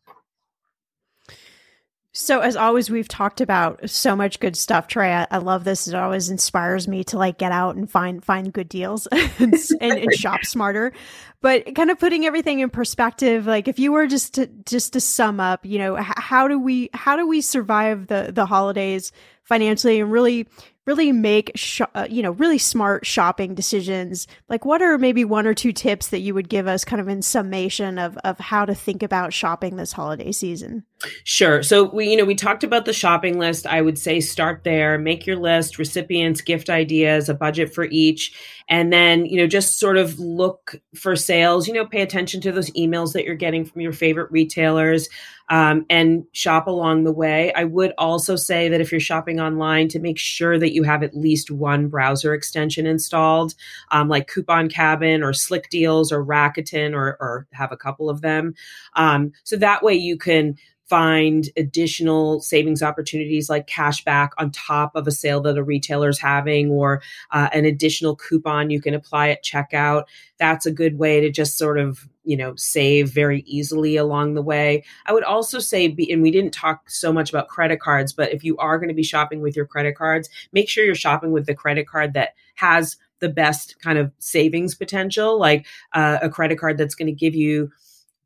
so 2.13 2.41
as 2.41 2.57
always, 2.57 2.89
we've 2.89 3.07
talked 3.07 3.39
about 3.39 3.89
so 3.89 4.17
much 4.17 4.41
good 4.41 4.57
stuff, 4.57 4.89
Trae. 4.89 5.25
I, 5.31 5.35
I, 5.35 5.37
love 5.37 5.63
this. 5.63 5.87
It 5.87 5.95
always 5.95 6.29
inspires 6.29 6.85
me 6.85 7.05
to 7.05 7.17
like 7.17 7.37
get 7.37 7.53
out 7.53 7.77
and 7.77 7.89
find 7.89 8.21
find 8.23 8.51
good 8.51 8.67
deals 8.67 9.07
and, 9.11 9.55
and, 9.79 9.93
and, 9.93 10.13
shop 10.17 10.43
smarter. 10.43 10.91
But 11.39 11.73
kind 11.73 11.89
of 11.89 11.99
putting 11.99 12.25
everything 12.25 12.59
in 12.59 12.69
perspective, 12.69 13.47
like 13.47 13.69
if 13.69 13.79
you 13.79 13.93
were 13.93 14.07
just 14.07 14.33
to 14.33 14.47
just 14.65 14.91
to 14.93 14.99
sum 14.99 15.39
up, 15.39 15.65
you 15.65 15.77
know, 15.77 15.95
how 15.95 16.49
do 16.49 16.59
we 16.59 16.89
how 16.93 17.15
do 17.15 17.25
we 17.25 17.39
survive 17.39 18.07
the 18.07 18.31
the 18.33 18.45
holidays 18.45 19.13
financially 19.45 20.01
and 20.01 20.11
really 20.11 20.47
really 20.91 21.13
make 21.13 21.51
sh- 21.55 21.81
uh, 21.95 22.07
you 22.09 22.21
know 22.21 22.31
really 22.31 22.57
smart 22.57 23.05
shopping 23.05 23.55
decisions. 23.55 24.27
Like 24.49 24.65
what 24.65 24.81
are 24.81 24.97
maybe 24.97 25.23
one 25.23 25.47
or 25.47 25.53
two 25.53 25.71
tips 25.71 26.09
that 26.09 26.19
you 26.19 26.33
would 26.33 26.49
give 26.49 26.67
us 26.67 26.83
kind 26.83 27.01
of 27.01 27.07
in 27.07 27.21
summation 27.21 27.97
of 27.97 28.17
of 28.25 28.39
how 28.39 28.65
to 28.65 28.75
think 28.75 29.01
about 29.01 29.33
shopping 29.33 29.77
this 29.77 29.93
holiday 29.93 30.31
season? 30.31 30.83
Sure. 31.23 31.63
So 31.63 31.85
we 31.93 32.09
you 32.09 32.17
know 32.17 32.25
we 32.25 32.35
talked 32.35 32.63
about 32.63 32.85
the 32.85 32.93
shopping 32.93 33.39
list. 33.39 33.65
I 33.65 33.81
would 33.81 33.97
say 33.97 34.19
start 34.19 34.63
there 34.63 34.97
make 34.97 35.25
your 35.25 35.37
list 35.37 35.79
recipients 35.79 36.41
gift 36.41 36.69
ideas 36.69 37.29
a 37.29 37.33
budget 37.33 37.73
for 37.73 37.85
each 37.85 38.33
and 38.67 38.91
then 38.91 39.25
you 39.25 39.37
know 39.37 39.47
just 39.47 39.79
sort 39.79 39.97
of 39.97 40.19
look 40.19 40.75
for 40.95 41.15
sales 41.15 41.67
you 41.67 41.73
know 41.73 41.85
pay 41.85 42.01
attention 42.01 42.41
to 42.41 42.51
those 42.51 42.69
emails 42.71 43.13
that 43.13 43.23
you're 43.23 43.35
getting 43.35 43.65
from 43.65 43.81
your 43.81 43.93
favorite 43.93 44.29
retailers 44.31 45.09
um, 45.51 45.85
and 45.89 46.23
shop 46.31 46.67
along 46.67 47.03
the 47.03 47.11
way. 47.11 47.51
I 47.53 47.65
would 47.65 47.93
also 47.97 48.37
say 48.37 48.69
that 48.69 48.79
if 48.79 48.89
you're 48.89 49.01
shopping 49.01 49.41
online, 49.41 49.89
to 49.89 49.99
make 49.99 50.17
sure 50.17 50.57
that 50.57 50.73
you 50.73 50.80
have 50.83 51.03
at 51.03 51.15
least 51.15 51.51
one 51.51 51.87
browser 51.87 52.33
extension 52.33 52.85
installed, 52.85 53.55
um, 53.91 54.09
like 54.09 54.27
Coupon 54.27 54.69
Cabin 54.69 55.23
or 55.23 55.33
Slick 55.33 55.69
Deals 55.69 56.11
or 56.11 56.23
Rakuten, 56.23 56.93
or, 56.93 57.17
or 57.19 57.47
have 57.53 57.71
a 57.71 57.77
couple 57.77 58.09
of 58.09 58.21
them. 58.21 58.53
Um, 58.95 59.31
so 59.43 59.57
that 59.57 59.83
way 59.83 59.93
you 59.93 60.17
can 60.17 60.57
find 60.91 61.49
additional 61.55 62.41
savings 62.41 62.83
opportunities 62.83 63.49
like 63.49 63.65
cash 63.65 64.03
back 64.03 64.33
on 64.37 64.51
top 64.51 64.93
of 64.93 65.07
a 65.07 65.11
sale 65.11 65.39
that 65.39 65.57
a 65.57 65.63
retailer 65.63 66.09
is 66.09 66.19
having 66.19 66.69
or 66.69 67.01
uh, 67.31 67.47
an 67.53 67.63
additional 67.63 68.13
coupon 68.13 68.69
you 68.69 68.81
can 68.81 68.93
apply 68.93 69.29
at 69.29 69.41
checkout 69.41 70.03
that's 70.37 70.65
a 70.65 70.71
good 70.71 70.99
way 70.99 71.21
to 71.21 71.31
just 71.31 71.57
sort 71.57 71.79
of 71.79 72.09
you 72.23 72.37
know 72.37 72.55
save 72.55 73.09
very 73.09 73.41
easily 73.41 73.95
along 73.97 74.33
the 74.33 74.41
way 74.41 74.83
i 75.05 75.13
would 75.13 75.23
also 75.23 75.59
say 75.59 75.87
be, 75.87 76.11
and 76.11 76.21
we 76.21 76.31
didn't 76.31 76.53
talk 76.53 76.89
so 76.89 77.11
much 77.11 77.29
about 77.29 77.47
credit 77.47 77.79
cards 77.79 78.13
but 78.13 78.31
if 78.33 78.43
you 78.43 78.55
are 78.57 78.77
going 78.77 78.89
to 78.89 78.95
be 78.95 79.03
shopping 79.03 79.41
with 79.41 79.55
your 79.55 79.65
credit 79.65 79.95
cards 79.95 80.29
make 80.51 80.69
sure 80.69 80.83
you're 80.83 80.95
shopping 80.95 81.31
with 81.31 81.45
the 81.45 81.55
credit 81.55 81.87
card 81.87 82.13
that 82.13 82.29
has 82.55 82.97
the 83.19 83.29
best 83.29 83.79
kind 83.81 83.97
of 83.97 84.11
savings 84.19 84.75
potential 84.75 85.39
like 85.39 85.65
uh, 85.93 86.19
a 86.21 86.29
credit 86.29 86.59
card 86.59 86.77
that's 86.77 86.95
going 86.95 87.07
to 87.07 87.11
give 87.11 87.35
you 87.35 87.71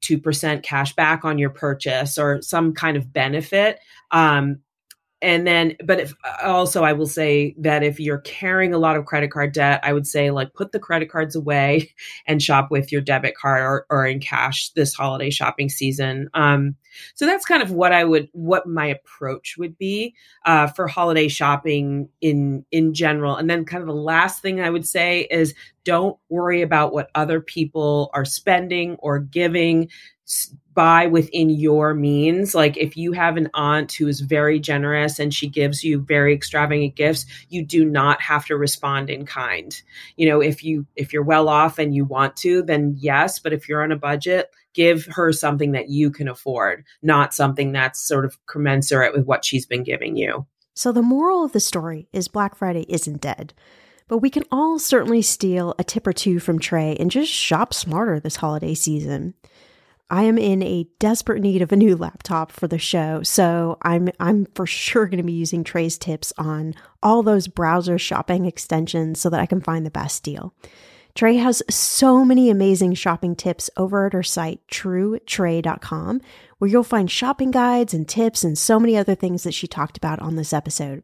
2% 0.05 0.63
cash 0.63 0.95
back 0.95 1.25
on 1.25 1.37
your 1.37 1.49
purchase 1.49 2.17
or 2.17 2.41
some 2.41 2.73
kind 2.73 2.95
of 2.97 3.11
benefit. 3.11 3.79
Um, 4.11 4.59
and 5.26 5.47
then, 5.47 5.76
but 5.84 5.99
if 5.99 6.13
also, 6.43 6.84
I 6.84 6.93
will 6.93 7.07
say 7.07 7.55
that 7.57 7.82
if 7.82 7.99
you're 7.99 8.19
carrying 8.19 8.76
a 8.76 8.78
lot 8.78 8.95
of 8.95 9.05
credit 9.05 9.32
card 9.32 9.53
debt, 9.53 9.80
I 9.82 9.91
would 9.91 10.05
say 10.05 10.30
like 10.30 10.53
put 10.53 10.71
the 10.71 10.78
credit 10.78 11.09
cards 11.09 11.36
away 11.36 11.91
and 12.28 12.43
shop 12.43 12.69
with 12.69 12.91
your 12.91 13.01
debit 13.01 13.36
card 13.36 13.63
or, 13.63 13.88
or 13.89 14.05
in 14.05 14.19
cash 14.19 14.69
this 14.76 14.93
holiday 14.93 15.32
shopping 15.32 15.67
season. 15.67 16.30
Um, 16.36 16.76
so 17.15 17.26
that's 17.26 17.43
kind 17.43 17.63
of 17.63 17.71
what 17.71 17.91
I 17.91 18.03
would, 18.03 18.30
what 18.34 18.67
my 18.67 18.86
approach 18.86 19.55
would 19.57 19.80
be 19.80 20.13
uh, 20.45 20.67
for 20.67 20.88
holiday 20.88 21.28
shopping 21.28 22.07
in 22.21 22.63
in 22.71 22.93
general. 22.93 23.36
And 23.36 23.49
then 23.49 23.65
kind 23.65 23.82
of 23.82 23.88
the 23.88 23.95
last 23.95 24.43
thing 24.43 24.61
I 24.61 24.69
would 24.69 24.88
say 24.88 25.21
is 25.32 25.55
don't 25.86 26.19
worry 26.30 26.61
about 26.61 26.93
what 26.93 27.09
other 27.15 27.41
people 27.41 28.11
are 28.13 28.26
spending 28.26 28.95
or 28.99 29.17
giving 29.17 29.89
buy 30.76 31.07
within 31.07 31.49
your 31.49 31.93
means. 31.93 32.53
Like 32.53 32.78
if 32.78 32.95
you 32.95 33.13
have 33.13 33.38
an 33.38 33.49
aunt 33.53 33.93
who 33.93 34.07
is 34.07 34.19
very 34.19 34.59
generous 34.59 35.17
and 35.17 35.34
she 35.34 35.47
gives 35.47 35.84
you 35.84 35.99
very 35.99 36.34
extravagant 36.34 36.95
gifts, 36.95 37.26
you 37.49 37.65
do 37.65 37.84
not 37.84 38.21
have 38.21 38.45
to 38.45 38.57
respond 38.57 39.09
in 39.09 39.26
kind. 39.26 39.82
You 40.17 40.30
know, 40.30 40.41
if 40.41 40.63
you 40.63 40.86
if 40.95 41.13
you're 41.13 41.23
well 41.23 41.49
off 41.49 41.80
and 41.80 41.95
you 41.95 42.05
want 42.05 42.36
to, 42.38 42.61
then 42.61 42.95
yes, 42.97 43.39
but 43.39 43.53
if 43.53 43.67
you're 43.67 43.82
on 43.82 43.91
a 43.91 43.97
budget, 43.97 44.51
give 44.73 45.05
her 45.05 45.32
something 45.32 45.71
that 45.71 45.89
you 45.89 46.11
can 46.11 46.28
afford, 46.28 46.86
not 47.01 47.34
something 47.34 47.71
that's 47.71 48.05
sort 48.05 48.26
of 48.26 48.38
commensurate 48.45 49.15
with 49.15 49.26
what 49.26 49.45
she's 49.45 49.65
been 49.65 49.84
giving 49.84 50.15
you. 50.17 50.45
So 50.76 50.91
the 50.91 51.01
moral 51.01 51.45
of 51.45 51.53
the 51.53 51.61
story 51.61 52.09
is 52.11 52.28
Black 52.28 52.55
Friday 52.55 52.86
isn't 52.89 53.21
dead. 53.21 53.53
But 54.07 54.19
we 54.19 54.30
can 54.30 54.43
all 54.51 54.78
certainly 54.78 55.23
steal 55.23 55.73
a 55.80 55.84
tip 55.84 56.05
or 56.05 56.13
two 56.13 56.39
from 56.39 56.59
Trae 56.59 56.95
and 56.99 57.09
just 57.09 57.32
shop 57.32 57.73
smarter 57.73 58.19
this 58.19 58.36
holiday 58.36 58.76
season. 58.76 59.34
I 60.09 60.23
am 60.23 60.37
in 60.37 60.61
a 60.61 60.87
desperate 60.99 61.41
need 61.41 61.61
of 61.61 61.71
a 61.71 61.75
new 61.75 61.95
laptop 61.95 62.51
for 62.51 62.67
the 62.67 62.77
show, 62.77 63.23
so 63.23 63.77
I'm 63.81 64.09
I'm 64.19 64.45
for 64.53 64.67
sure 64.67 65.07
going 65.07 65.17
to 65.17 65.23
be 65.23 65.33
using 65.33 65.63
Trae's 65.63 65.97
tips 65.97 66.31
on 66.37 66.75
all 67.01 67.23
those 67.23 67.47
browser 67.47 67.97
shopping 67.97 68.45
extensions 68.45 69.19
so 69.19 69.29
that 69.31 69.39
I 69.39 69.47
can 69.47 69.61
find 69.61 69.85
the 69.85 69.91
best 69.91 70.23
deal. 70.23 70.53
Trey 71.15 71.37
has 71.37 71.63
so 71.69 72.25
many 72.25 72.49
amazing 72.49 72.93
shopping 72.93 73.35
tips 73.35 73.69
over 73.77 74.05
at 74.05 74.13
her 74.13 74.21
site 74.21 74.59
truetrae.com 74.67 76.21
where 76.57 76.69
you'll 76.69 76.83
find 76.83 77.09
shopping 77.09 77.51
guides 77.51 77.93
and 77.93 78.07
tips 78.07 78.43
and 78.43 78.57
so 78.57 78.79
many 78.79 78.97
other 78.97 79.15
things 79.15 79.43
that 79.43 79.53
she 79.53 79.65
talked 79.65 79.97
about 79.97 80.19
on 80.19 80.35
this 80.35 80.51
episode. 80.51 81.03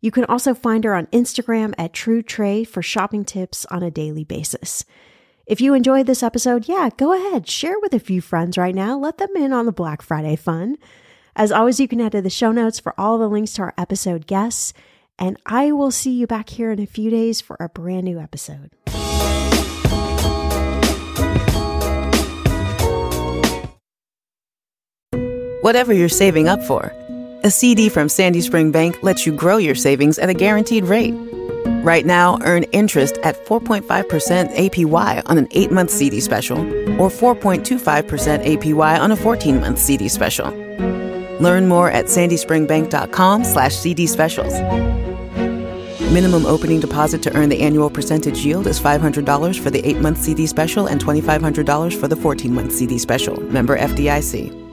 You 0.00 0.10
can 0.10 0.24
also 0.24 0.54
find 0.54 0.84
her 0.84 0.94
on 0.94 1.06
Instagram 1.06 1.72
at 1.78 1.92
truetrey 1.94 2.66
for 2.66 2.82
shopping 2.82 3.24
tips 3.24 3.64
on 3.66 3.82
a 3.82 3.92
daily 3.92 4.24
basis. 4.24 4.84
If 5.46 5.60
you 5.60 5.74
enjoyed 5.74 6.06
this 6.06 6.22
episode, 6.22 6.68
yeah, 6.68 6.88
go 6.96 7.12
ahead, 7.12 7.46
share 7.46 7.78
with 7.80 7.92
a 7.92 7.98
few 7.98 8.22
friends 8.22 8.56
right 8.56 8.74
now. 8.74 8.96
Let 8.98 9.18
them 9.18 9.36
in 9.36 9.52
on 9.52 9.66
the 9.66 9.72
Black 9.72 10.00
Friday 10.00 10.36
fun. 10.36 10.78
As 11.36 11.52
always, 11.52 11.78
you 11.78 11.86
can 11.86 11.98
head 11.98 12.12
to 12.12 12.22
the 12.22 12.30
show 12.30 12.50
notes 12.50 12.80
for 12.80 12.98
all 12.98 13.18
the 13.18 13.28
links 13.28 13.52
to 13.54 13.62
our 13.62 13.74
episode 13.76 14.26
guests. 14.26 14.72
And 15.18 15.36
I 15.44 15.70
will 15.72 15.90
see 15.90 16.12
you 16.12 16.26
back 16.26 16.48
here 16.48 16.72
in 16.72 16.80
a 16.80 16.86
few 16.86 17.10
days 17.10 17.42
for 17.42 17.58
a 17.60 17.68
brand 17.68 18.04
new 18.04 18.18
episode. 18.18 18.70
Whatever 25.60 25.92
you're 25.92 26.08
saving 26.08 26.48
up 26.48 26.62
for, 26.62 26.94
a 27.42 27.50
CD 27.50 27.90
from 27.90 28.08
Sandy 28.08 28.40
Spring 28.40 28.72
Bank 28.72 29.02
lets 29.02 29.26
you 29.26 29.32
grow 29.32 29.58
your 29.58 29.74
savings 29.74 30.18
at 30.18 30.30
a 30.30 30.34
guaranteed 30.34 30.84
rate 30.84 31.14
Right 31.84 32.06
now, 32.06 32.38
earn 32.44 32.62
interest 32.72 33.18
at 33.24 33.44
4.5% 33.44 33.84
APY 33.84 35.22
on 35.26 35.36
an 35.36 35.46
8 35.50 35.70
month 35.70 35.90
CD 35.90 36.18
special 36.18 36.58
or 36.98 37.10
4.25% 37.10 38.42
APY 38.42 38.98
on 38.98 39.12
a 39.12 39.16
14 39.16 39.60
month 39.60 39.78
CD 39.78 40.08
special. 40.08 40.48
Learn 41.40 41.68
more 41.68 41.90
at 41.90 42.06
sandyspringbank.com 42.06 43.44
slash 43.44 43.74
CD 43.76 44.06
specials. 44.06 44.54
Minimum 46.10 46.46
opening 46.46 46.80
deposit 46.80 47.22
to 47.24 47.36
earn 47.36 47.50
the 47.50 47.60
annual 47.60 47.90
percentage 47.90 48.46
yield 48.46 48.66
is 48.66 48.80
$500 48.80 49.60
for 49.60 49.68
the 49.68 49.86
8 49.86 49.98
month 49.98 50.22
CD 50.22 50.46
special 50.46 50.86
and 50.86 51.04
$2,500 51.04 52.00
for 52.00 52.08
the 52.08 52.16
14 52.16 52.54
month 52.54 52.72
CD 52.72 52.96
special. 52.96 53.38
Member 53.42 53.76
FDIC. 53.76 54.63